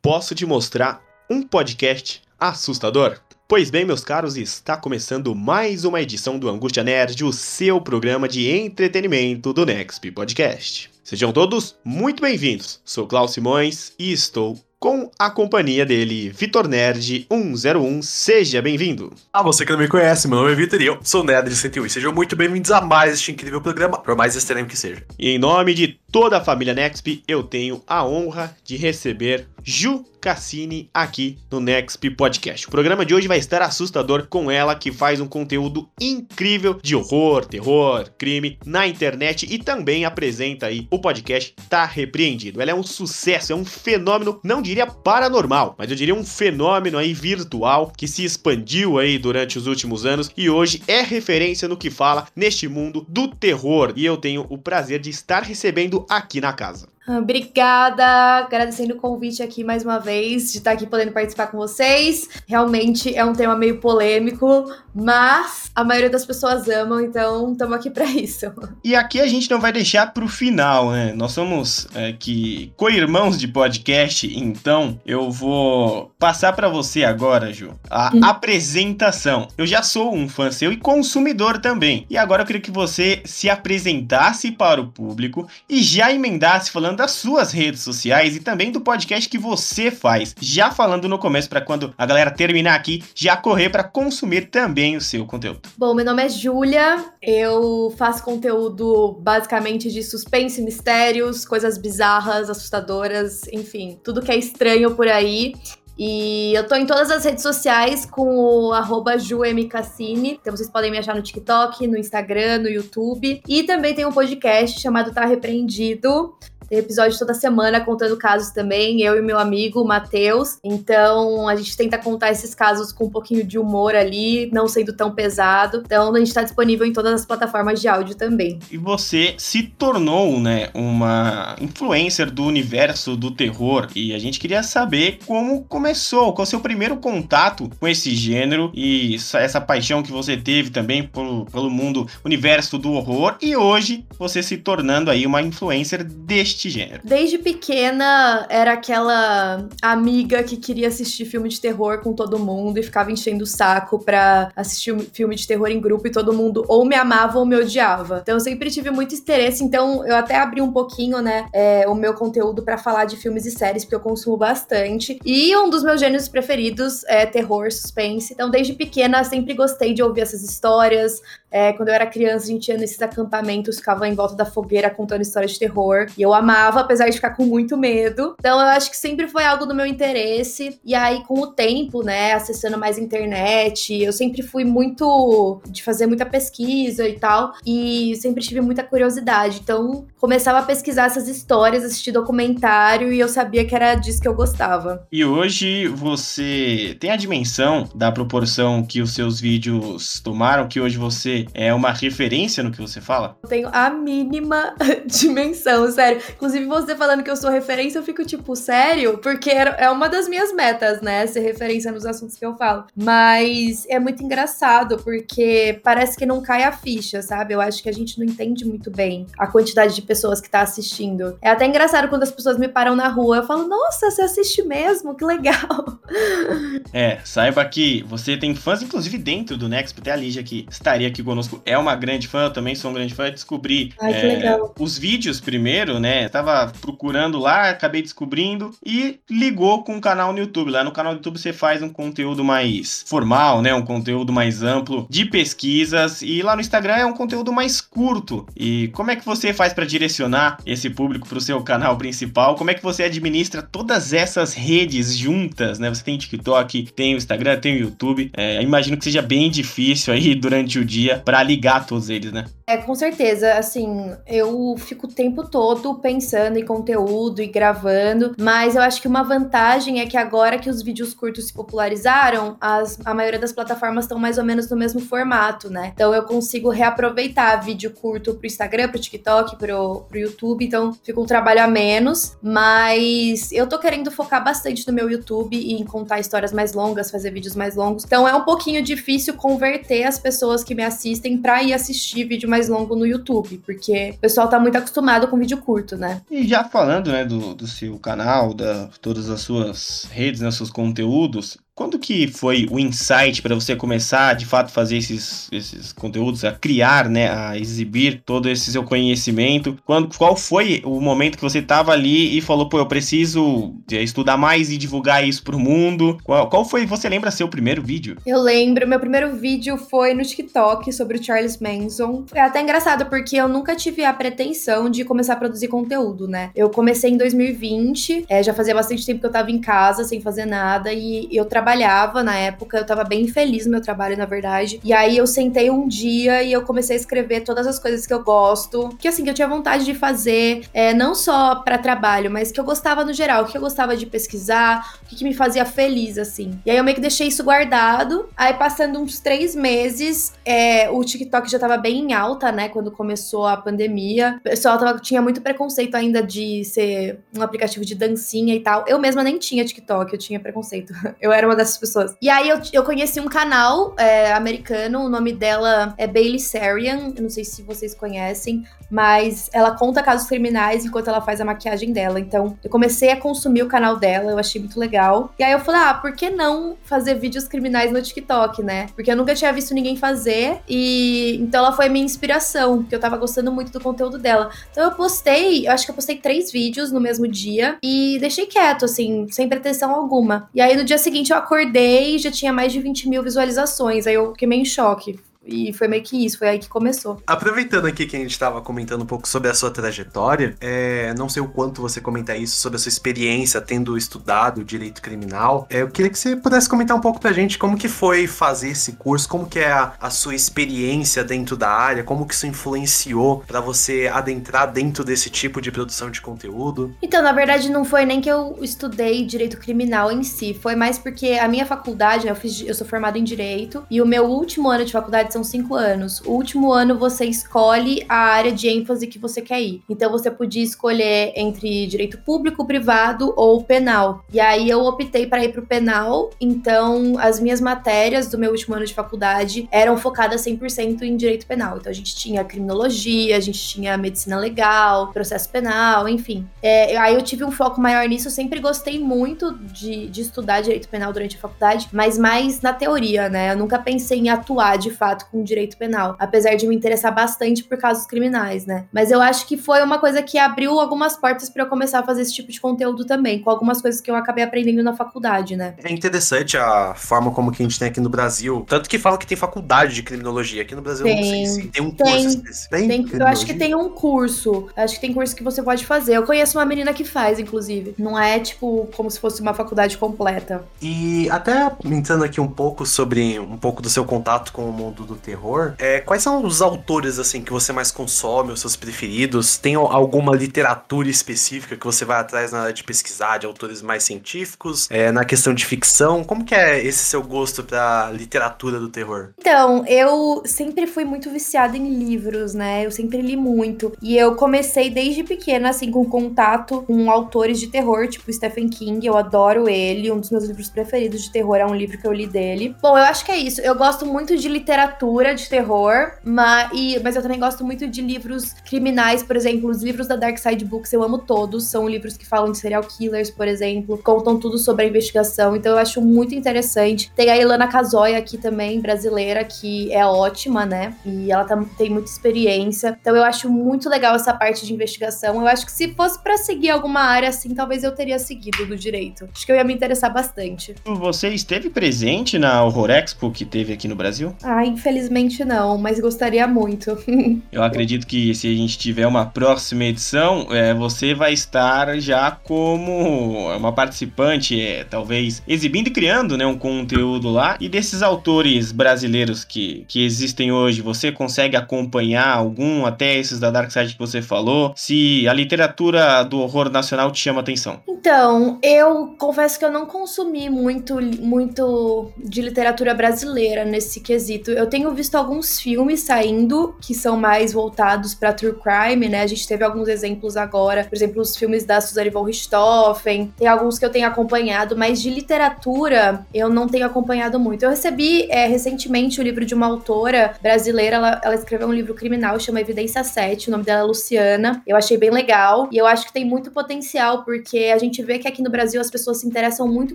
Posso 0.01 0.37
te 0.37 0.47
mostrar 0.47 1.01
um 1.29 1.43
podcast 1.43 2.23
assustador? 2.39 3.24
Pois 3.47 3.69
bem, 3.69 3.85
meus 3.85 4.03
caros, 4.03 4.39
está 4.39 4.75
começando 4.75 5.35
mais 5.35 5.85
uma 5.85 6.01
edição 6.01 6.39
do 6.39 6.49
Angústia 6.49 6.83
Nerd, 6.83 7.23
o 7.23 7.31
seu 7.31 7.79
programa 7.79 8.27
de 8.27 8.49
entretenimento 8.51 9.53
do 9.53 9.67
Nexp 9.67 10.11
Podcast. 10.13 10.91
Sejam 11.05 11.31
todos 11.31 11.77
muito 11.85 12.23
bem-vindos. 12.23 12.81
Sou 12.87 13.07
Klaus 13.07 13.35
Simões 13.35 13.93
e 13.99 14.11
estou 14.11 14.59
com 14.81 15.11
a 15.19 15.31
companhia 15.31 15.85
dele, 15.85 16.31
Vitor 16.31 16.67
Nerd 16.67 17.27
101. 17.31 18.01
Seja 18.01 18.63
bem-vindo. 18.63 19.13
Ah, 19.31 19.43
você 19.43 19.67
que 19.67 19.73
não 19.73 19.79
me 19.79 19.89
conhece, 19.89 20.27
meu 20.27 20.39
nome 20.39 20.53
é 20.53 20.55
Vitor 20.55 20.81
e 20.81 20.87
eu 20.87 20.99
sou 21.03 21.21
o 21.21 21.25
Nerd 21.25 21.51
de 21.51 21.57
101. 21.57 21.91
Sejam 21.91 22.15
muito 22.15 22.35
bem-vindos 22.35 22.71
a 22.71 22.81
mais 22.81 23.13
este 23.13 23.31
incrível 23.33 23.61
programa, 23.61 23.99
por 23.99 24.17
mais 24.17 24.35
extremo 24.35 24.67
que 24.67 24.77
seja. 24.77 25.05
E 25.19 25.29
em 25.29 25.39
nome 25.39 25.75
de 25.75 25.99
toda 26.11 26.39
a 26.39 26.45
família 26.45 26.73
Nexp, 26.73 27.23
eu 27.29 27.43
tenho 27.43 27.83
a 27.87 28.07
honra 28.07 28.57
de 28.65 28.79
receber 28.79 29.47
Ju 29.67 30.05
Cassini 30.21 30.91
aqui 30.93 31.39
no 31.51 31.59
Nexp 31.59 32.11
Podcast. 32.11 32.67
O 32.67 32.71
programa 32.71 33.05
de 33.05 33.15
hoje 33.15 33.27
vai 33.27 33.39
estar 33.39 33.63
assustador 33.63 34.27
com 34.27 34.51
ela, 34.51 34.75
que 34.75 34.93
faz 34.93 35.21
um 35.21 35.27
conteúdo 35.27 35.89
incrível 35.99 36.79
de 36.83 36.95
horror, 36.95 37.47
terror, 37.47 38.11
crime 38.19 38.59
na 38.67 38.87
internet 38.87 39.47
e 39.51 39.59
também 39.59 40.05
apresenta 40.05 40.67
aí 40.67 40.87
o 40.91 40.99
podcast 40.99 41.55
Tá 41.69 41.87
Repreendido. 41.87 42.61
Ela 42.61 42.73
é 42.73 42.75
um 42.75 42.83
sucesso, 42.83 43.55
é 43.55 43.57
um 43.57 43.65
fenômeno, 43.65 44.39
não 44.45 44.61
diria 44.61 44.87
paranormal, 44.87 45.75
mas 45.79 45.91
eu 45.91 45.97
diria 45.97 46.15
um 46.15 46.25
fenômeno 46.25 46.99
aí 46.99 47.15
virtual 47.15 47.91
que 47.97 48.07
se 48.07 48.23
expandiu 48.23 48.99
aí 48.99 49.19
durante 49.19 49.57
os 49.57 49.67
últimos 49.67 50.05
anos 50.05 50.31
e 50.37 50.51
hoje 50.51 50.83
é 50.87 51.01
referência 51.01 51.67
no 51.67 51.77
que 51.77 51.91
fala 51.91 52.29
neste 52.37 52.69
mundo 52.69 53.07
do 53.09 53.29
terror. 53.29 53.95
E 53.97 54.05
eu 54.05 54.19
tenho 54.19 54.45
o 54.51 54.59
prazer 54.59 55.01
de 55.01 55.09
estar 55.09 55.43
recebendo 55.43 56.05
aqui 56.09 56.39
na 56.39 56.53
casa. 56.53 56.94
Obrigada, 57.07 58.05
agradecendo 58.39 58.95
o 58.95 58.97
convite 58.97 59.43
aqui 59.43 59.63
mais 59.63 59.85
uma 59.85 59.99
vez, 59.99 60.53
de 60.53 60.59
estar 60.59 60.73
aqui 60.73 60.87
podendo 60.87 61.13
participar 61.13 61.49
com 61.49 61.59
vocês. 61.59 62.31
Realmente 62.47 63.15
é 63.15 63.23
um 63.23 63.35
tema 63.35 63.55
meio 63.55 63.79
polêmico, 63.79 64.65
mas 64.95 65.71
a 65.75 65.85
maioria 65.85 66.09
das 66.09 66.25
pessoas 66.25 66.67
amam, 66.67 67.01
então 67.01 67.53
estamos 67.53 67.77
aqui 67.77 67.91
para 67.91 68.07
isso. 68.07 68.47
E 68.85 68.95
aqui 68.95 69.19
a 69.19 69.27
gente 69.27 69.51
não 69.51 69.61
vai 69.61 69.73
deixar 69.73 70.13
para 70.13 70.25
o 70.25 70.29
final, 70.29 70.91
né? 70.91 71.13
Nós 71.15 71.33
somos 71.33 71.89
é, 71.95 72.13
que 72.13 72.73
co-irmãos 72.77 73.39
de 73.39 73.49
podcast, 73.49 74.31
então 74.39 75.01
eu 75.07 75.31
vou 75.31 76.13
passar 76.19 76.53
para 76.53 76.69
você 76.69 77.03
agora, 77.03 77.53
Ju, 77.53 77.73
a 77.89 78.11
hum. 78.15 78.21
apresentação. 78.23 79.49
Eu 79.57 79.67
já 79.67 79.83
sou 79.83 80.15
um 80.15 80.29
fã 80.29 80.51
seu 80.51 80.71
e 80.71 80.77
consumidor 80.77 81.59
também. 81.59 82.07
E 82.11 82.19
agora 82.19 82.43
eu 82.43 82.47
queria 82.47 82.61
que 82.61 82.71
você 82.71 83.23
se 83.25 83.49
apresentasse 83.49 84.53
para 84.53 84.81
o 84.81 84.89
público 84.89 85.49
e 85.69 85.83
já 85.83 86.13
emendasse 86.13 86.71
falando 86.71 86.94
falando 86.95 86.97
das 86.97 87.11
suas 87.13 87.53
redes 87.53 87.81
sociais 87.81 88.37
e 88.37 88.41
também 88.41 88.71
do 88.71 88.81
podcast 88.81 89.29
que 89.29 89.39
você 89.39 89.91
faz. 89.91 90.35
Já 90.41 90.71
falando 90.71 91.09
no 91.09 91.19
começo 91.19 91.49
para 91.49 91.61
quando 91.61 91.93
a 91.99 92.07
galera 92.07 92.31
terminar 92.31 92.75
aqui, 92.75 93.03
já 93.15 93.37
correr 93.37 93.69
para 93.69 93.85
consumir 93.85 94.51
também 94.51 94.97
o 94.97 95.01
seu 95.01 95.27
conteúdo. 95.27 95.61
Bom, 95.77 95.95
meu 95.95 96.05
nome 96.05 96.25
é 96.25 96.29
Júlia, 96.29 97.05
eu 97.21 97.93
faço 97.97 98.23
conteúdo 98.23 99.19
basicamente 99.21 99.91
de 99.91 100.03
suspense, 100.03 100.63
mistérios, 100.63 101.45
coisas 101.45 101.77
bizarras, 101.77 102.49
assustadoras, 102.49 103.43
enfim, 103.53 103.99
tudo 104.03 104.23
que 104.23 104.31
é 104.31 104.37
estranho 104.37 104.95
por 104.95 105.09
aí. 105.09 105.55
E 105.97 106.53
eu 106.55 106.67
tô 106.67 106.75
em 106.75 106.87
todas 106.87 107.11
as 107.11 107.25
redes 107.25 107.43
sociais 107.43 108.05
com 108.05 108.37
o 108.37 108.73
arroba 108.73 109.17
JuMCassini. 109.17 110.39
Então 110.41 110.57
vocês 110.57 110.69
podem 110.69 110.91
me 110.91 110.99
achar 110.99 111.15
no 111.15 111.23
TikTok, 111.23 111.87
no 111.87 111.97
Instagram, 111.97 112.59
no 112.59 112.69
YouTube. 112.69 113.41
E 113.47 113.63
também 113.63 113.95
tem 113.95 114.05
um 114.05 114.13
podcast 114.13 114.81
chamado 114.81 115.13
Tá 115.13 115.25
Repreendido, 115.25 116.37
tem 116.75 116.81
episódio 116.81 117.17
toda 117.17 117.33
semana 117.35 117.81
contando 117.81 118.17
casos 118.17 118.51
também, 118.51 119.01
eu 119.01 119.17
e 119.17 119.23
meu 119.23 119.39
amigo 119.39 119.85
Matheus. 119.85 120.59
Então 120.65 121.49
a 121.49 121.55
gente 121.55 121.77
tenta 121.77 121.97
contar 121.97 122.33
esses 122.33 122.53
casos 122.55 122.93
com 122.93 123.05
um 123.05 123.11
pouquinho 123.11 123.45
de 123.45 123.59
humor 123.59 123.95
ali, 123.95 124.51
não 124.53 124.67
sendo 124.67 124.93
tão 124.93 125.15
pesado. 125.15 125.83
Então 125.85 126.13
a 126.13 126.19
gente 126.19 126.29
está 126.29 126.43
disponível 126.43 126.85
em 126.85 126.93
todas 126.93 127.13
as 127.13 127.25
plataformas 127.25 127.81
de 127.81 127.87
áudio 127.87 128.17
também. 128.17 128.59
E 128.71 128.77
você 128.77 129.35
se 129.39 129.63
tornou, 129.63 130.41
né, 130.41 130.71
uma 130.75 131.55
influencer 131.61 132.31
do 132.31 132.45
universo 132.45 133.17
do 133.17 133.31
terror. 133.31 133.87
E 133.95 134.13
a 134.13 134.19
gente 134.19 134.41
queria 134.41 134.63
saber 134.63 135.19
como 135.27 135.63
começou, 135.65 136.33
qual 136.33 136.43
o 136.43 136.47
seu 136.47 136.59
primeiro 136.59 136.97
contato 136.97 137.71
com 137.79 137.87
esse 137.87 138.15
gênero 138.17 138.73
e 138.75 139.17
essa 139.35 139.61
paixão 139.61 140.03
que 140.03 140.11
você 140.11 140.37
teve 140.37 140.71
também 140.71 141.05
pelo 141.07 141.71
mundo, 141.71 142.09
universo 142.25 142.79
do 142.79 142.93
horror. 142.93 143.37
E 143.41 143.55
hoje 143.57 144.05
você 144.19 144.43
se 144.43 144.57
tornando 144.57 145.11
aí 145.11 145.25
uma 145.25 145.41
influencer 145.41 146.03
deste 146.03 146.64
gênero? 146.71 147.01
Desde 147.05 147.39
pequena 147.39 148.47
era 148.49 148.73
aquela 148.73 149.69
amiga 149.83 150.43
que 150.43 150.57
queria 150.57 150.89
assistir 150.89 151.25
filme 151.25 151.49
de 151.49 151.61
terror 151.61 152.01
com 152.01 152.13
todo 152.13 152.39
mundo 152.39 152.79
e 152.79 152.83
ficava 152.83 153.11
enchendo 153.11 153.45
o 153.45 153.47
saco 153.47 153.99
pra 153.99 154.51
assistir 154.55 154.99
filme 155.13 155.35
de 155.35 155.47
terror 155.47 155.69
em 155.69 155.81
grupo 155.81 156.07
e 156.07 156.11
todo 156.11 156.33
mundo 156.33 156.65
ou 156.69 156.85
me 156.85 156.95
amava 156.95 157.39
ou 157.39 157.47
me 157.47 157.57
odiava. 157.57 158.21
Então 158.23 158.35
eu 158.35 158.41
sempre 158.41 158.71
tive 158.71 158.91
muito 158.91 159.15
interesse, 159.15 159.63
então 159.63 160.07
eu 160.07 160.17
até 160.17 160.37
abri 160.37 160.61
um 160.61 160.73
pouquinho, 160.73 161.21
né, 161.21 161.47
é, 161.53 161.87
o 161.89 161.95
meu 161.95 162.15
conteúdo 162.15 162.63
para 162.63 162.79
falar 162.79 163.05
de 163.05 163.17
filmes 163.17 163.47
e 163.47 163.51
séries, 163.51 163.85
porque 163.85 163.97
eu 163.97 164.01
consumo 164.01 164.37
bastante. 164.37 165.19
E 165.25 165.57
um 165.57 165.71
dos 165.71 165.83
meus 165.83 166.01
gêneros 166.01 166.29
preferidos 166.29 167.05
é 167.05 167.27
terror, 167.27 167.71
suspense. 167.71 168.33
Então 168.33 168.51
desde 168.51 168.73
pequena 168.73 169.25
sempre 169.25 169.55
gostei 169.55 169.95
de 169.95 170.03
ouvir 170.03 170.23
essas 170.23 170.43
histórias. 170.43 171.21
É, 171.51 171.73
quando 171.73 171.89
eu 171.89 171.95
era 171.95 172.05
criança, 172.05 172.47
a 172.47 172.49
gente 172.49 172.69
ia 172.69 172.77
nesses 172.77 173.01
acampamentos, 173.01 173.77
ficava 173.77 174.09
em 174.09 174.15
volta 174.15 174.35
da 174.35 174.45
fogueira 174.45 174.91
contando 174.91 175.23
histórias 175.23 175.53
de 175.53 175.61
terror. 175.61 176.07
E 176.19 176.23
eu 176.23 176.35
amava, 176.35 176.44
apesar 176.53 177.09
de 177.09 177.17
ficar 177.17 177.31
com 177.31 177.45
muito 177.45 177.77
medo. 177.77 178.35
Então 178.39 178.61
eu 178.61 178.67
acho 178.67 178.91
que 178.91 178.97
sempre 178.97 179.29
foi 179.29 179.45
algo 179.45 179.67
do 179.67 179.75
meu 179.75 179.87
interesse. 179.87 180.79
E 180.85 180.95
aí, 180.95 181.23
com 181.25 181.41
o 181.41 181.47
tempo, 181.47 182.03
né, 182.03 182.35
acessando 182.35 182.79
mais 182.79 182.99
internet, 182.99 183.95
eu 183.95 184.13
sempre 184.13 184.43
fui 184.43 184.65
muito 184.65 185.61
de 185.69 185.83
fazer 185.83 186.07
muita 186.07 186.27
pesquisa 186.27 187.09
e 187.09 187.19
tal. 187.19 187.53
E 187.67 188.15
sempre 188.17 188.43
tive 188.43 188.61
muita 188.61 188.83
curiosidade. 188.83 189.61
Então, 189.63 190.07
começava 190.19 190.59
a 190.59 190.63
pesquisar 190.63 191.07
essas 191.07 191.29
histórias, 191.29 191.85
assistir 191.85 192.13
documentário 192.13 193.13
e 193.13 193.21
eu 193.21 193.29
sabia 193.29 193.65
que 193.65 193.75
era 193.75 193.95
disso 193.95 194.21
que 194.21 194.29
eu 194.29 194.35
gostava. 194.35 195.07
E 195.11 195.25
hoje 195.25 195.87
você 195.89 196.97
tem 197.01 197.11
a 197.11 197.17
dimensão 197.17 197.89
da 197.95 198.11
proporção 198.11 198.85
que 198.85 199.01
os 199.01 199.15
seus 199.15 199.41
vídeos 199.41 200.21
tomaram, 200.21 200.69
que 200.69 200.81
hoje 200.81 200.97
você 200.97 201.47
é 201.55 201.73
uma 201.73 201.93
referência 201.93 202.63
no 202.63 202.71
que 202.71 202.81
você 202.81 203.01
fala? 203.01 203.37
Eu 203.43 203.49
tenho 203.49 203.69
a 203.73 203.91
mínima 203.91 204.75
dimensão, 205.07 205.91
sério. 205.91 206.21
Inclusive, 206.35 206.65
você 206.67 206.95
falando 206.95 207.23
que 207.23 207.31
eu 207.31 207.37
sou 207.37 207.51
referência, 207.51 207.99
eu 207.99 208.03
fico 208.03 208.25
tipo, 208.25 208.55
sério? 208.57 209.19
Porque 209.19 209.51
é 209.51 209.91
uma 209.91 210.09
das 210.09 210.29
minhas 210.29 210.53
metas, 210.53 211.01
né? 211.01 211.27
Ser 211.27 211.41
referência 211.41 211.91
nos 211.93 212.05
assuntos 212.05 212.37
que 212.37 212.45
eu 212.45 212.57
falo. 212.57 212.85
Mas 212.95 213.87
é 213.89 213.99
muito 213.99 214.23
engraçado, 214.23 214.99
porque 214.99 215.81
parece 215.83 216.17
que 216.17 216.27
não 216.27 216.43
cai 216.43 216.63
a 216.63 216.73
ficha, 216.73 217.23
sabe? 217.23 217.55
Eu 217.55 217.61
acho 217.61 217.83
que 217.83 217.89
a 217.89 217.93
gente 217.93 218.19
não 218.19 218.27
entende 218.27 218.65
muito 218.65 218.91
bem 218.91 219.27
a 219.39 219.47
quantidade 219.47 219.95
de 219.95 220.03
pessoas 220.03 220.41
que 220.41 220.51
tá 220.51 220.61
assistindo. 220.61 221.39
É 221.41 221.51
até 221.51 221.67
engraçado 221.67 222.09
quando 222.09 222.23
as 222.23 222.31
pessoas 222.31 222.59
me 222.59 222.69
param 222.69 222.97
na 222.97 223.09
rua. 223.09 223.39
Eu 223.39 223.47
falo, 223.47 223.67
nossa, 223.67 224.11
você 224.11 224.23
assiste 224.23 224.63
mesmo? 224.63 225.15
Que 225.15 225.25
legal. 225.25 225.99
É, 226.93 227.19
saiba 227.25 227.65
que 227.65 228.05
você 228.09 228.37
tem 228.37 228.55
fãs, 228.55 228.81
inclusive 228.81 229.19
dentro 229.19 229.57
do 229.57 229.69
Next, 229.69 229.99
até 229.99 230.13
a 230.13 230.17
Lígia 230.17 230.43
que 230.45 230.67
estaria 230.71 231.09
aqui 231.09 231.25
conosco 231.25 231.61
é 231.65 231.77
uma 231.77 231.97
grande 231.97 232.29
fã, 232.29 232.45
eu 232.45 232.53
também 232.53 232.75
sou 232.75 232.91
um 232.91 232.95
grande 232.95 233.15
fã. 233.15 233.31
Descobri 233.31 233.93
Ai, 234.01 234.13
é, 234.13 234.61
os 234.79 234.97
vídeos 234.97 235.41
primeiro, 235.41 235.99
né? 235.99 236.24
Tava 236.29 236.73
procurando 236.81 237.39
lá, 237.39 237.71
acabei 237.71 238.03
descobrindo 238.03 238.75
e 238.85 239.19
ligou 239.31 239.83
com 239.83 239.97
o 239.97 240.01
canal 240.01 240.33
no 240.33 240.39
YouTube. 240.39 240.71
Lá 240.71 240.85
no 240.85 240.93
canal 240.93 241.13
do 241.13 241.17
YouTube 241.17 241.39
você 241.39 241.53
faz 241.53 241.83
um 241.83 241.89
conteúdo 241.89 242.45
mais 242.45 243.05
formal, 243.07 243.63
né? 243.63 243.75
Um 243.75 243.83
conteúdo 243.83 244.33
mais 244.33 244.63
amplo 244.63 245.07
de 245.09 245.25
pesquisas 245.25 246.23
e 246.23 246.43
lá 246.43 246.55
no 246.55 246.61
Instagram 246.61 246.95
é 246.95 247.07
um 247.07 247.13
conteúdo 247.13 247.53
mais 247.53 247.81
curto. 247.81 248.47
E 248.57 248.89
como 248.89 249.11
é 249.11 249.17
que 249.17 249.25
você 249.25 249.53
faz 249.53 249.73
para 249.73 249.85
direcionar 249.85 250.59
esse 250.67 250.91
público 250.91 251.29
para 251.29 251.39
o 251.39 251.41
seu 251.41 251.63
canal 251.63 251.97
principal? 251.97 252.55
Como 252.55 252.71
é 252.71 252.75
que 252.75 252.83
você 252.83 253.05
administra 253.05 253.63
todas 253.63 254.13
essas 254.13 254.55
redes 254.55 255.17
juntas, 255.17 255.79
né? 255.79 255.89
Você 255.89 256.03
tem 256.03 256.19
TikTok, 256.19 256.93
tem 256.95 257.15
o 257.15 257.17
Instagram, 257.17 257.59
tem 257.59 257.77
o 257.77 257.81
YouTube. 257.81 258.31
É, 258.37 258.63
imagino 258.63 258.97
que 258.97 259.05
seja 259.05 259.23
bem 259.23 259.51
difícil 259.51 260.13
aí 260.13 260.35
durante 260.35 260.79
o 260.79 260.85
dia 260.85 261.23
para 261.25 261.43
ligar 261.43 261.87
todos 261.87 262.09
eles, 262.09 262.33
né? 262.33 262.45
É, 262.67 262.77
com 262.79 262.95
certeza. 262.95 263.55
Assim, 263.55 264.13
eu 264.27 264.75
fico 264.79 265.07
o 265.07 265.11
tempo 265.11 265.47
todo 265.49 265.95
pensando 265.97 266.59
em 266.59 266.65
conteúdo 266.65 267.43
e 267.43 267.47
gravando, 267.47 268.35
mas 268.39 268.75
eu 268.75 268.83
acho 268.83 269.01
que 269.03 269.09
uma 269.09 269.23
vantagem 269.23 270.01
é 270.01 270.07
que 270.07 270.17
agora 270.17 270.59
que 270.59 270.71
os 270.71 270.83
vídeos 270.83 271.13
curtos 271.13 271.47
se 271.47 271.53
popularizaram, 271.53 272.57
as, 272.61 272.99
a 273.05 273.13
maioria 273.13 273.39
das 273.39 273.53
plataformas 273.53 274.05
estão 274.05 274.19
mais 274.19 274.39
ou 274.39 274.45
menos 274.45 274.69
no 274.71 274.77
mesmo 274.77 275.01
formato, 275.01 275.69
né? 275.69 275.93
Então 275.95 276.15
eu 276.15 276.23
consigo 276.23 276.71
reaproveitar 276.71 277.63
vídeo 277.63 277.91
curto 277.91 278.35
pro 278.35 278.47
Instagram, 278.47 278.89
pro 278.89 278.99
TikTok, 278.99 279.57
pro, 279.57 280.07
pro 280.09 280.19
YouTube, 280.19 280.65
então 280.65 280.93
fica 281.03 281.21
um 281.21 281.27
trabalho 281.27 281.63
a 281.63 281.67
menos, 281.67 282.37
mas 282.43 283.53
eu 283.53 283.67
tô 283.67 283.79
querendo 283.79 284.11
focar 284.11 284.43
bastante 284.43 284.87
no 284.87 284.93
meu 284.93 285.11
YouTube 285.11 285.57
e 285.57 285.75
em 285.75 285.85
contar 285.85 286.21
histórias 286.21 286.53
mais 286.53 286.73
longas, 286.73 287.11
fazer 287.11 287.31
vídeos 287.31 287.55
mais 287.55 287.77
longos. 287.77 288.05
Então 288.05 288.27
é 288.27 288.35
um 288.35 288.43
pouquinho 288.43 288.83
difícil 288.83 289.35
converter 289.35 290.05
as 290.05 290.19
pessoas 290.19 290.65
que 290.65 290.75
me 290.75 290.83
assistem 290.83 291.37
pra 291.39 291.63
ir 291.63 291.75
assistir 291.75 292.25
vídeo 292.25 292.49
mais 292.55 292.69
longo 292.69 292.95
no 292.95 293.05
YouTube, 293.05 293.61
porque 293.67 294.11
o 294.11 294.19
pessoal 294.19 294.49
tá 294.49 294.61
muito 294.61 294.79
acostumado 294.79 295.27
com 295.27 295.37
vídeo 295.37 295.59
curto, 295.59 295.97
né? 295.97 296.23
E 296.31 296.47
já 296.47 296.63
falando, 296.63 297.11
né, 297.11 297.25
do, 297.25 297.53
do 297.53 297.67
seu 297.67 297.99
canal, 297.99 298.55
da 298.55 298.89
todas 299.01 299.29
as 299.29 299.41
suas 299.41 300.07
redes, 300.11 300.41
né, 300.41 300.53
seus 300.53 300.71
conteúdos, 300.71 301.59
quando 301.75 301.99
que 301.99 302.29
foi 302.29 302.69
o 302.71 302.79
insight 302.79 303.43
para 303.43 303.55
você 303.55 303.75
começar, 303.75 304.35
de 304.35 304.47
fato, 304.47 304.71
fazer 304.71 304.97
esses, 304.97 305.49
esses 305.51 305.93
conteúdos, 305.93 306.45
a 306.45 306.53
criar, 306.53 307.09
né, 307.09 307.29
a 307.29 307.59
exibir 307.59 308.23
todo 308.25 308.49
esse 308.49 308.71
seu 308.71 308.85
conhecimento? 308.85 309.77
Quando, 309.85 310.17
qual 310.17 310.37
foi 310.37 310.81
o 310.85 311.01
momento 311.01 311.37
que 311.37 311.43
você 311.43 311.59
estava 311.59 311.93
ali 311.93 312.37
e 312.37 312.41
falou, 312.41 312.69
pô, 312.69 312.79
eu 312.79 312.87
preciso 312.87 313.75
estudar 313.91 314.37
mais 314.37 314.71
e 314.71 314.77
divulgar 314.77 315.27
isso 315.27 315.43
pro 315.43 315.59
mundo? 315.59 316.17
Qual, 316.23 316.49
qual 316.49 316.65
foi, 316.65 316.87
você 316.87 317.09
lembra 317.09 317.31
seu 317.33 317.49
primeiro 317.49 317.83
vídeo? 317.83 318.19
Eu 318.25 318.41
lembro, 318.41 318.87
meu 318.87 319.01
primeiro 319.01 319.35
vídeo 319.35 319.77
foi 319.77 320.15
no 320.15 320.23
TikTok 320.23 320.93
sobre 320.93 321.19
o 321.19 321.23
Charles 321.23 321.59
Manson. 321.59 322.25
É 322.33 322.41
até 322.41 322.63
engraçado 322.63 323.07
porque 323.07 323.35
eu 323.35 323.49
nunca 323.49 323.75
tive 323.75 324.05
a 324.05 324.13
pretensão 324.13 324.89
de 324.89 325.05
começar 325.05 325.33
a 325.33 325.37
produzir 325.37 325.67
conteúdo, 325.67 326.29
né? 326.29 326.51
Eu 326.55 326.71
comecei 326.71 327.11
em 327.11 327.17
2020, 327.17 328.27
é, 328.29 328.43
já 328.45 328.55
fazia 328.55 328.75
bastante 328.75 329.05
tempo 329.05 329.21
que 329.21 329.27
eu 329.27 329.33
tava 329.33 329.51
em 329.51 329.61
casa 329.61 330.05
sem 330.05 330.21
fazer 330.21 330.45
nada 330.45 330.93
e 330.93 331.29
eu 331.33 331.45
trabalhava 331.45 331.64
trabalhava 331.65 332.23
na 332.23 332.37
época, 332.37 332.77
eu 332.77 332.85
tava 332.85 333.05
bem 333.05 333.27
feliz 333.27 333.65
no 333.65 333.73
meu 333.73 333.81
trabalho, 333.81 334.19
na 334.19 334.27
verdade. 334.27 334.79
E 334.85 334.93
aí 334.93 335.17
eu 335.17 335.27
sentei 335.27 335.71
um 335.71 335.89
dia 335.89 336.43
e 336.43 336.53
eu 336.53 336.63
comecei 336.63 336.95
a 336.95 336.99
escrever 336.99 337.41
todas 337.41 337.67
as 337.67 337.79
coisas 337.79 338.07
que 338.07 338.13
eu 338.13 338.23
gosto, 338.23 338.91
que 338.99 339.09
assim, 339.09 339.25
que 339.25 339.31
eu 339.31 339.35
tinha 339.35 339.49
vontade 339.49 339.87
de 339.87 339.95
fazer, 339.95 340.67
é, 340.75 340.93
não 340.93 341.15
só 341.15 341.57
para 341.57 341.79
trabalho, 341.79 342.31
mas 342.31 342.53
que 342.53 342.61
eu 342.61 342.65
gostava 342.65 343.03
no 343.03 343.15
geral, 343.15 343.47
que 343.47 343.57
eu 343.57 343.63
gostava 343.63 343.97
de 343.97 344.05
pesquisar, 344.05 344.99
o 345.03 345.07
que, 345.07 345.17
que 345.17 345.25
me 345.25 345.33
fazia 345.33 345.65
feliz, 345.65 346.19
assim. 346.19 346.61
E 346.67 346.71
aí 346.71 346.77
eu 346.77 346.85
meio 346.85 346.97
que 346.97 347.01
deixei 347.01 347.29
isso 347.29 347.43
guardado. 347.43 348.29
Aí 348.37 348.53
passando 348.53 349.01
uns 349.01 349.19
três 349.19 349.55
meses, 349.55 350.35
é, 350.45 350.91
o 350.91 351.03
TikTok 351.03 351.51
já 351.51 351.59
tava 351.59 351.79
bem 351.79 352.11
em 352.11 352.13
alta, 352.13 352.53
né, 352.53 352.69
quando 352.69 352.91
começou 352.91 353.47
a 353.47 353.57
pandemia. 353.57 354.37
O 354.41 354.43
pessoal 354.43 354.79
tava, 354.79 354.99
tinha 354.99 355.23
muito 355.23 355.41
preconceito 355.41 355.95
ainda 355.95 356.23
de 356.23 356.63
ser 356.65 357.21
um 357.35 357.41
aplicativo 357.41 357.87
de 357.87 357.95
dancinha 357.95 358.55
e 358.55 358.61
tal. 358.61 358.85
Eu 358.87 358.99
mesma 358.99 359.23
nem 359.23 359.39
tinha 359.39 359.65
TikTok, 359.65 360.13
eu 360.13 360.19
tinha 360.19 360.39
preconceito. 360.39 360.93
Eu 361.21 361.33
era 361.33 361.47
uma 361.47 361.54
dessas 361.57 361.79
pessoas. 361.79 362.17
E 362.21 362.29
aí 362.29 362.49
eu, 362.49 362.61
eu 362.73 362.85
conheci 362.85 363.21
um 363.21 363.27
canal 363.27 363.95
é, 363.99 364.33
americano, 364.33 365.01
o 365.01 365.09
nome 365.09 365.33
dela 365.33 365.95
é 365.99 366.07
Bailey 366.07 366.39
Sarian, 366.41 367.13
eu 367.17 367.23
não 367.23 367.31
sei 367.31 367.45
se 367.45 367.63
vocês 367.63 367.95
conhecem, 367.95 368.65
mas 368.91 369.51
ela 369.53 369.73
conta 369.73 370.03
casos 370.03 370.29
criminais 370.29 370.85
enquanto 370.85 371.09
ela 371.09 371.21
faz 371.21 371.41
a 371.41 371.45
maquiagem 371.45 371.93
dela. 371.93 372.21
Então 372.21 372.57
eu 372.63 372.71
comecei 372.71 373.11
a 373.11 373.17
consumir 373.17 373.63
o 373.63 373.67
canal 373.67 373.97
dela, 373.97 374.31
eu 374.31 374.39
achei 374.39 374.61
muito 374.61 374.79
legal. 374.79 375.33
E 375.39 375.43
aí 375.43 375.53
eu 375.53 375.61
falei, 375.61 375.81
ah, 375.81 375.95
por 375.95 376.13
que 376.13 376.31
não 376.31 376.77
fazer 376.85 377.15
vídeos 377.15 377.47
criminais 377.49 377.91
no 377.93 378.01
TikTok, 378.01 378.63
né? 378.63 378.87
Porque 378.95 379.11
eu 379.11 379.17
nunca 379.17 379.35
tinha 379.35 379.53
visto 379.53 379.75
ninguém 379.75 379.97
fazer 379.97 380.61
e 380.69 381.37
então 381.41 381.61
ela 381.61 381.73
foi 381.73 381.89
minha 381.89 382.05
inspiração, 382.05 382.79
porque 382.79 382.95
eu 382.95 383.01
tava 383.01 383.17
gostando 383.17 383.51
muito 383.51 383.73
do 383.73 383.81
conteúdo 383.81 384.19
dela. 384.19 384.51
Então 384.71 384.85
eu 384.85 384.93
postei, 384.93 385.67
eu 385.67 385.73
acho 385.73 385.85
que 385.85 385.91
eu 385.91 385.95
postei 385.95 386.17
três 386.17 386.53
vídeos 386.53 386.93
no 386.93 387.01
mesmo 387.01 387.27
dia 387.27 387.77
e 387.83 388.19
deixei 388.21 388.47
quieto, 388.47 388.85
assim, 388.85 389.27
sem 389.31 389.49
pretensão 389.49 389.93
alguma. 389.93 390.49
E 390.55 390.61
aí 390.61 390.77
no 390.77 390.85
dia 390.85 390.99
seguinte 390.99 391.33
eu 391.33 391.37
acordei 391.45 392.17
e 392.17 392.19
já 392.19 392.31
tinha 392.31 392.53
mais 392.53 392.73
de 392.73 392.81
20 392.81 393.09
mil 393.09 393.23
visualizações. 393.23 394.07
Aí 394.07 394.15
eu 394.15 394.33
fiquei 394.33 394.49
meio 394.49 394.63
em 394.63 394.65
choque. 394.65 395.19
E 395.47 395.73
foi 395.73 395.89
meio 395.89 396.03
que 396.03 396.25
isso, 396.25 396.39
foi 396.39 396.49
aí 396.49 396.59
que 396.59 396.69
começou. 396.69 397.21
Aproveitando 397.27 397.87
aqui 397.87 398.07
que 398.07 398.17
a 398.17 398.19
gente 398.19 398.31
estava 398.31 398.61
comentando 398.61 399.03
um 399.03 399.07
pouco 399.07 399.29
sobre 399.29 399.51
a 399.51 399.55
sua 399.55 399.71
trajetória, 399.71 400.57
é, 400.61 401.13
não 401.15 401.29
sei 401.29 401.43
o 401.43 401.49
quanto 401.49 401.83
você 401.83 402.01
comenta 402.01 402.37
isso 402.37 402.57
sobre 402.57 402.77
a 402.77 402.79
sua 402.79 402.89
experiência 402.89 403.61
tendo 403.61 403.97
estudado 403.97 404.65
direito 404.65 405.03
criminal. 405.03 405.67
É, 405.71 405.83
eu 405.83 405.89
queria 405.89 406.11
que 406.11 406.19
você 406.19 406.37
pudesse 406.37 406.69
comentar 406.69 406.97
um 406.97 407.01
pouco 407.01 407.21
pra 407.21 407.33
gente 407.33 407.59
como 407.59 407.77
que 407.77 407.89
foi 407.89 408.27
fazer 408.27 408.71
esse 408.71 408.93
curso, 408.93 409.29
como 409.29 409.47
que 409.47 409.59
é 409.59 409.71
a, 409.71 409.95
a 410.01 410.11
sua 410.11 410.35
experiência 410.35 411.23
dentro 411.23 411.57
da 411.57 411.69
área, 411.69 412.03
como 412.03 412.27
que 412.27 412.35
isso 412.35 412.47
influenciou 412.47 413.45
para 413.47 413.61
você 413.61 414.11
adentrar 414.13 414.73
dentro 414.73 415.05
desse 415.05 415.31
tipo 415.31 415.61
de 415.61 415.71
produção 415.71 416.11
de 416.11 416.21
conteúdo. 416.21 416.95
Então, 417.03 417.23
na 417.23 417.33
verdade, 417.33 417.71
não 417.71 417.85
foi 417.85 418.05
nem 418.05 418.21
que 418.21 418.29
eu 418.31 418.59
estudei 418.61 419.25
direito 419.25 419.59
criminal 419.59 420.11
em 420.11 420.23
si, 420.23 420.55
foi 420.55 420.75
mais 420.75 420.99
porque 420.99 421.33
a 421.33 421.49
minha 421.49 421.67
faculdade, 421.67 422.29
eu, 422.29 422.35
fiz, 422.35 422.63
eu 422.67 422.75
sou 422.75 422.87
formada 422.87 423.19
em 423.19 423.25
direito, 423.25 423.85
e 423.91 424.01
o 424.01 424.07
meu 424.07 424.25
último 424.25 424.71
ano 424.71 424.85
de 424.85 424.93
faculdade 424.93 425.34
são 425.35 425.43
cinco 425.43 425.75
anos. 425.75 426.21
O 426.21 426.31
último 426.31 426.73
ano 426.73 426.97
você 426.97 427.25
escolhe 427.25 428.05
a 428.09 428.17
área 428.17 428.53
de 428.53 428.69
ênfase 428.69 429.07
que 429.09 429.19
você 429.19 429.43
quer 429.43 429.61
ir. 429.61 429.83
Então 429.89 430.11
você 430.11 430.31
podia 430.31 430.63
escolher 430.63 431.33
entre 431.35 431.87
direito 431.87 432.19
público, 432.19 432.65
privado 432.65 433.35
ou 433.37 433.63
penal. 433.65 434.25
E 434.33 434.39
aí 434.39 434.71
eu 434.71 434.81
optei 434.85 435.27
para 435.27 435.45
ir 435.45 435.53
para 435.53 435.61
o 435.61 435.67
penal. 435.67 436.31
Então 436.41 437.15
as 437.19 437.41
minhas 437.41 437.61
matérias 437.61 438.29
do 438.29 438.39
meu 438.39 438.53
último 438.53 438.77
ano 438.77 438.87
de 438.87 438.95
faculdade 438.95 439.69
eram 439.73 439.97
focadas 439.97 440.45
100% 440.45 441.03
em 441.03 441.17
direito 441.17 441.47
penal. 441.47 441.79
Então 441.79 441.91
a 441.91 441.95
gente 441.95 442.15
tinha 442.15 442.45
criminologia, 442.45 443.37
a 443.37 443.41
gente 443.41 443.59
tinha 443.67 443.99
medicina 443.99 444.39
legal, 444.39 445.13
processo 445.13 445.49
penal, 445.49 446.09
enfim. 446.09 446.47
É, 446.63 446.97
aí 446.97 447.15
eu 447.15 447.23
tive 447.23 447.45
um 447.45 447.51
foco 447.51 447.81
maior 447.81 448.09
nisso. 448.09 448.29
Eu 448.29 448.33
sempre 448.33 448.61
gostei 448.61 449.01
muito 449.01 449.53
de, 449.59 450.07
de 450.09 450.21
estudar 450.21 450.61
direito 450.61 450.89
penal 450.89 451.13
durante 451.13 451.37
a 451.37 451.41
faculdade, 451.41 451.89
mas 451.93 452.17
mais 452.17 452.61
na 452.61 452.73
teoria, 452.73 453.29
né? 453.29 453.53
Eu 453.53 453.57
nunca 453.57 453.81
pensei 453.81 454.21
em 454.21 454.29
atuar 454.29 454.79
de 454.79 454.91
fato 454.91 455.24
contato 455.25 455.31
com 455.31 455.43
direito 455.43 455.77
penal, 455.77 456.17
apesar 456.19 456.55
de 456.55 456.67
me 456.67 456.75
interessar 456.75 457.15
bastante 457.15 457.65
por 457.65 457.79
casos 457.79 458.07
criminais, 458.07 458.67
né? 458.67 458.85
Mas 458.93 459.11
eu 459.11 459.21
acho 459.21 459.47
que 459.47 459.57
foi 459.57 459.83
uma 459.83 459.99
coisa 459.99 460.23
que 460.23 460.39
abriu 460.39 460.79
algumas 460.79 461.17
portas 461.17 461.49
para 461.49 461.65
eu 461.65 461.67
começar 461.67 462.01
a 462.01 462.03
fazer 462.03 462.23
esse 462.23 462.35
tipo 462.35 462.51
de 462.51 462.61
conteúdo 462.61 463.05
também, 463.05 463.41
com 463.41 463.51
algumas 463.51 463.81
coisas 463.81 464.01
que 464.01 464.11
eu 464.11 464.15
acabei 464.15 464.45
aprendendo 464.45 464.83
na 464.83 464.95
faculdade, 464.95 465.57
né? 465.57 465.75
É 465.83 465.93
interessante 465.93 466.57
a 466.57 466.95
forma 466.95 467.31
como 467.31 467.51
que 467.51 467.63
a 467.63 467.67
gente 467.67 467.79
tem 467.79 467.89
aqui 467.89 468.01
no 468.01 468.09
Brasil, 468.09 468.65
tanto 468.69 468.89
que 468.89 468.99
fala 468.99 469.19
que 469.19 469.27
tem 469.27 469.37
faculdade 469.37 469.95
de 469.95 470.03
criminologia, 470.03 470.63
aqui 470.63 470.75
no 470.75 470.83
Brasil 470.83 471.05
tem, 471.05 471.17
não 471.17 471.23
sei 471.23 471.47
se 471.47 471.69
tem 471.69 471.83
um 471.83 471.91
tem, 471.91 472.25
curso. 472.25 472.69
Tem, 472.71 472.89
tem 472.89 473.07
eu 473.13 473.27
acho 473.27 473.47
que 473.47 473.55
tem 473.55 473.75
um 473.75 473.89
curso, 473.89 474.69
acho 474.77 474.95
que 474.95 475.01
tem 475.01 475.13
curso 475.13 475.35
que 475.35 475.43
você 475.43 475.63
pode 475.63 475.85
fazer. 475.85 476.17
Eu 476.17 476.25
conheço 476.25 476.59
uma 476.59 476.65
menina 476.65 476.93
que 476.93 477.05
faz, 477.05 477.39
inclusive. 477.39 477.95
Não 477.99 478.19
é, 478.19 478.39
tipo, 478.39 478.89
como 478.97 479.11
se 479.11 479.19
fosse 479.19 479.41
uma 479.41 479.55
faculdade 479.55 479.97
completa. 479.99 480.65
E 480.81 481.29
até 481.31 481.71
entrando 481.85 482.25
aqui 482.25 482.41
um 482.41 482.49
pouco 482.49 482.87
sobre 482.87 483.39
um 483.39 483.57
pouco 483.57 483.83
do 483.83 483.89
seu 483.89 484.05
contato 484.05 484.53
com 484.53 484.69
o 484.69 484.73
mundo 484.73 485.05
do 485.05 485.14
do 485.15 485.21
terror, 485.21 485.75
é, 485.79 486.01
quais 486.01 486.23
são 486.23 486.45
os 486.45 486.61
autores 486.61 487.19
assim 487.19 487.43
que 487.43 487.53
você 487.53 487.73
mais 487.73 487.91
consome, 487.91 488.53
os 488.53 488.61
seus 488.61 488.77
preferidos? 488.77 489.57
Tem 489.57 489.75
alguma 489.75 490.35
literatura 490.35 491.09
específica 491.09 491.77
que 491.77 491.87
você 491.87 492.05
vai 492.05 492.21
atrás 492.21 492.53
na 492.53 492.63
hora 492.63 492.73
de 492.73 492.83
pesquisar, 492.85 493.39
de 493.39 493.47
autores 493.47 493.81
mais 493.81 494.03
científicos? 494.03 494.89
É, 494.91 495.13
na 495.13 495.25
questão 495.25 495.55
de 495.55 495.65
ficção, 495.65 496.25
como 496.25 496.45
que 496.45 496.55
é 496.55 496.85
esse 496.85 497.05
seu 497.05 497.23
gosto 497.23 497.63
pra 497.63 498.11
literatura 498.11 498.79
do 498.79 498.89
terror? 498.89 499.31
Então, 499.39 499.85
eu 499.87 500.43
sempre 500.45 500.87
fui 500.87 501.05
muito 501.05 501.31
viciada 501.31 501.77
em 501.77 501.95
livros, 501.95 502.55
né? 502.55 502.85
Eu 502.85 502.91
sempre 502.91 503.21
li 503.21 503.37
muito. 503.37 503.93
E 504.03 504.17
eu 504.17 504.35
comecei 504.35 504.91
desde 504.91 505.23
pequena, 505.23 505.71
assim, 505.71 505.91
com 505.91 506.05
contato 506.05 506.83
com 506.83 507.11
autores 507.11 507.61
de 507.61 507.69
terror, 507.69 508.09
tipo 508.09 508.33
Stephen 508.33 508.69
King. 508.69 509.07
Eu 509.07 509.17
adoro 509.17 509.69
ele. 509.69 510.11
Um 510.11 510.19
dos 510.19 510.31
meus 510.31 510.45
livros 510.45 510.69
preferidos 510.69 511.23
de 511.23 511.31
terror 511.31 511.57
é 511.57 511.67
um 511.67 511.75
livro 511.75 511.99
que 511.99 512.07
eu 512.07 512.13
li 512.13 512.27
dele. 512.27 512.75
Bom, 512.83 512.99
eu 512.99 513.05
acho 513.05 513.25
que 513.25 513.33
é 513.33 513.37
isso. 513.37 513.61
Eu 513.61 513.75
gosto 513.75 514.05
muito 514.05 514.37
de 514.37 514.49
literatura 514.49 515.04
literatura 515.05 515.35
de 515.35 515.49
terror, 515.49 516.13
mas, 516.25 516.71
e, 516.73 516.99
mas 517.03 517.17
eu 517.17 517.23
também 517.23 517.39
gosto 517.39 517.65
muito 517.65 517.87
de 517.87 518.01
livros 518.01 518.53
criminais, 518.65 519.23
por 519.23 519.37
exemplo, 519.37 519.69
os 519.69 519.83
livros 519.83 520.07
da 520.09 520.17
Dark 520.17 520.39
Side 520.39 520.65
Books 520.65 520.93
eu 520.93 521.03
amo 521.03 521.19
todos, 521.19 521.67
são 521.67 521.89
livros 521.89 522.17
que 522.17 522.27
falam 522.27 522.51
de 522.51 522.59
serial 522.59 522.83
killers, 522.83 523.31
por 523.31 523.47
exemplo, 523.47 523.99
contam 523.99 524.39
tudo 524.39 524.59
sobre 524.59 524.85
a 524.85 524.89
investigação, 524.89 525.55
então 525.55 525.73
eu 525.73 525.79
acho 525.79 526.01
muito 526.01 526.35
interessante. 526.35 527.13
Tem 527.15 527.31
a 527.31 527.37
Ilana 527.37 527.69
Casoy 527.69 528.15
aqui 528.15 528.39
também, 528.39 528.81
brasileira, 528.81 529.45
que 529.45 529.93
é 529.93 530.05
ótima, 530.07 530.65
né? 530.65 530.95
E 531.05 531.31
ela 531.31 531.45
tá, 531.45 531.63
tem 531.77 531.91
muita 531.91 532.09
experiência, 532.09 532.97
então 533.01 533.15
eu 533.15 533.23
acho 533.23 533.49
muito 533.51 533.89
legal 533.89 534.15
essa 534.15 534.33
parte 534.33 534.67
de 534.67 534.73
investigação. 534.73 535.41
Eu 535.41 535.47
acho 535.47 535.67
que 535.67 535.73
se 535.73 535.89
fosse 535.95 536.23
para 536.23 536.37
seguir 536.37 536.71
alguma 536.71 537.01
área 537.01 537.29
assim, 537.29 537.55
talvez 537.55 537.85
eu 537.85 537.93
teria 537.93 538.19
seguido 538.19 538.67
do 538.67 538.77
direito. 538.77 539.29
Acho 539.35 539.45
que 539.45 539.53
eu 539.53 539.57
ia 539.57 539.65
me 539.65 539.75
interessar 539.75 540.13
bastante. 540.13 540.75
Você 540.85 541.29
esteve 541.29 541.71
presente 541.71 542.39
na 542.39 542.65
Horror 542.65 542.91
Expo 542.91 543.31
que 543.31 543.45
teve 543.45 543.73
aqui 543.73 543.89
no 543.89 543.95
Brasil? 543.95 544.35
Ah, 544.43 544.65
infelizmente 544.65 544.94
infelizmente 544.95 545.45
não, 545.45 545.77
mas 545.77 545.99
gostaria 545.99 546.47
muito. 546.47 546.97
Eu 547.51 547.63
acredito 547.63 548.07
que 548.07 548.35
se 548.35 548.47
a 548.47 548.55
gente 548.57 548.79
tiver 548.79 549.07
uma 549.07 549.27
próxima 549.27 549.85
edição, 549.85 550.47
é, 550.51 550.73
você 550.73 551.15
vai 551.15 551.33
estar 551.33 551.99
já 551.99 552.31
como 552.31 553.49
uma 553.55 553.73
participante, 553.73 554.61
é, 554.61 554.85
talvez 554.85 555.43
exibindo 555.49 555.89
e 555.89 555.91
criando 555.91 556.37
né, 556.37 556.47
um 556.47 556.57
conteúdo 556.57 557.29
lá. 557.29 557.57
E 557.61 557.69
desses 557.69 558.03
autores 558.03 558.71
brasileiros 558.71 559.45
que, 559.45 559.85
que 559.89 560.05
existem 560.05 560.53
hoje, 560.53 560.81
você 560.81 561.11
consegue 561.11 561.57
acompanhar 561.57 562.29
algum, 562.29 562.87
até 562.87 563.19
esses 563.19 563.41
da 563.41 563.51
Dark 563.51 563.71
Side 563.71 563.95
que 563.95 563.99
você 563.99 564.23
falou? 564.23 564.73
Se 564.77 565.27
a 565.29 565.33
literatura 565.33 566.23
do 566.23 566.41
horror 566.41 566.71
nacional 566.71 567.11
te 567.11 567.19
chama 567.19 567.41
atenção? 567.41 567.81
Então, 567.89 568.59
eu 568.63 569.15
confesso 569.19 569.59
que 569.59 569.65
eu 569.65 569.73
não 569.73 569.87
consumi 569.87 570.49
muito, 570.49 571.01
muito 571.21 572.13
de 572.17 572.43
literatura 572.43 572.95
brasileira 572.95 573.65
nesse 573.65 574.01
quesito. 574.01 574.51
Eu 574.51 574.69
tenho 574.75 574.93
visto 574.93 575.15
alguns 575.15 575.61
filmes 575.61 576.01
saindo 576.01 576.75
que 576.81 576.95
são 576.95 577.17
mais 577.17 577.53
voltados 577.53 578.13
para 578.13 578.33
true 578.33 578.55
crime, 578.55 579.09
né? 579.09 579.23
A 579.23 579.27
gente 579.29 579.47
teve 579.47 579.63
alguns 579.63 579.87
exemplos 579.87 580.37
agora, 580.37 580.83
por 580.83 580.97
exemplo, 580.97 581.23
os 581.23 581.37
filmes 581.37 581.63
da 581.63 581.81
Suzanne 581.81 582.11
von 582.11 582.25
Richthofen. 582.25 583.33
Tem 583.37 583.47
alguns 583.47 583.79
que 583.79 583.85
eu 583.85 583.91
tenho 583.91 584.09
acompanhado, 584.09 584.77
mas 584.77 585.01
de 585.01 585.11
literatura 585.11 586.27
eu 586.35 586.49
não 586.49 586.67
tenho 586.67 586.85
acompanhado 586.85 587.39
muito. 587.39 587.63
Eu 587.63 587.71
recebi 587.71 588.27
é, 588.29 588.49
recentemente 588.49 589.21
o 589.21 589.23
livro 589.23 589.45
de 589.45 589.55
uma 589.55 589.67
autora 589.67 590.35
brasileira, 590.43 590.97
ela, 590.97 591.21
ela 591.23 591.35
escreveu 591.37 591.69
um 591.69 591.73
livro 591.73 591.95
criminal, 591.95 592.41
chama 592.41 592.61
Evidência 592.61 593.05
7, 593.05 593.47
o 593.47 593.53
nome 593.53 593.63
dela 593.63 593.83
é 593.83 593.85
Luciana. 593.85 594.61
Eu 594.67 594.77
achei 594.77 594.99
bem 594.99 595.11
legal 595.11 595.69
e 595.71 595.77
eu 595.77 595.87
acho 595.87 596.05
que 596.05 596.13
tem 596.13 596.25
muito 596.25 596.51
potencial, 596.51 597.23
porque 597.23 597.71
a 597.73 597.79
gente 597.79 598.03
vê 598.03 598.19
que 598.19 598.27
aqui 598.27 598.43
no 598.43 598.51
Brasil 598.51 598.81
as 598.81 598.91
pessoas 598.91 599.19
se 599.19 599.27
interessam 599.29 599.69
muito 599.69 599.95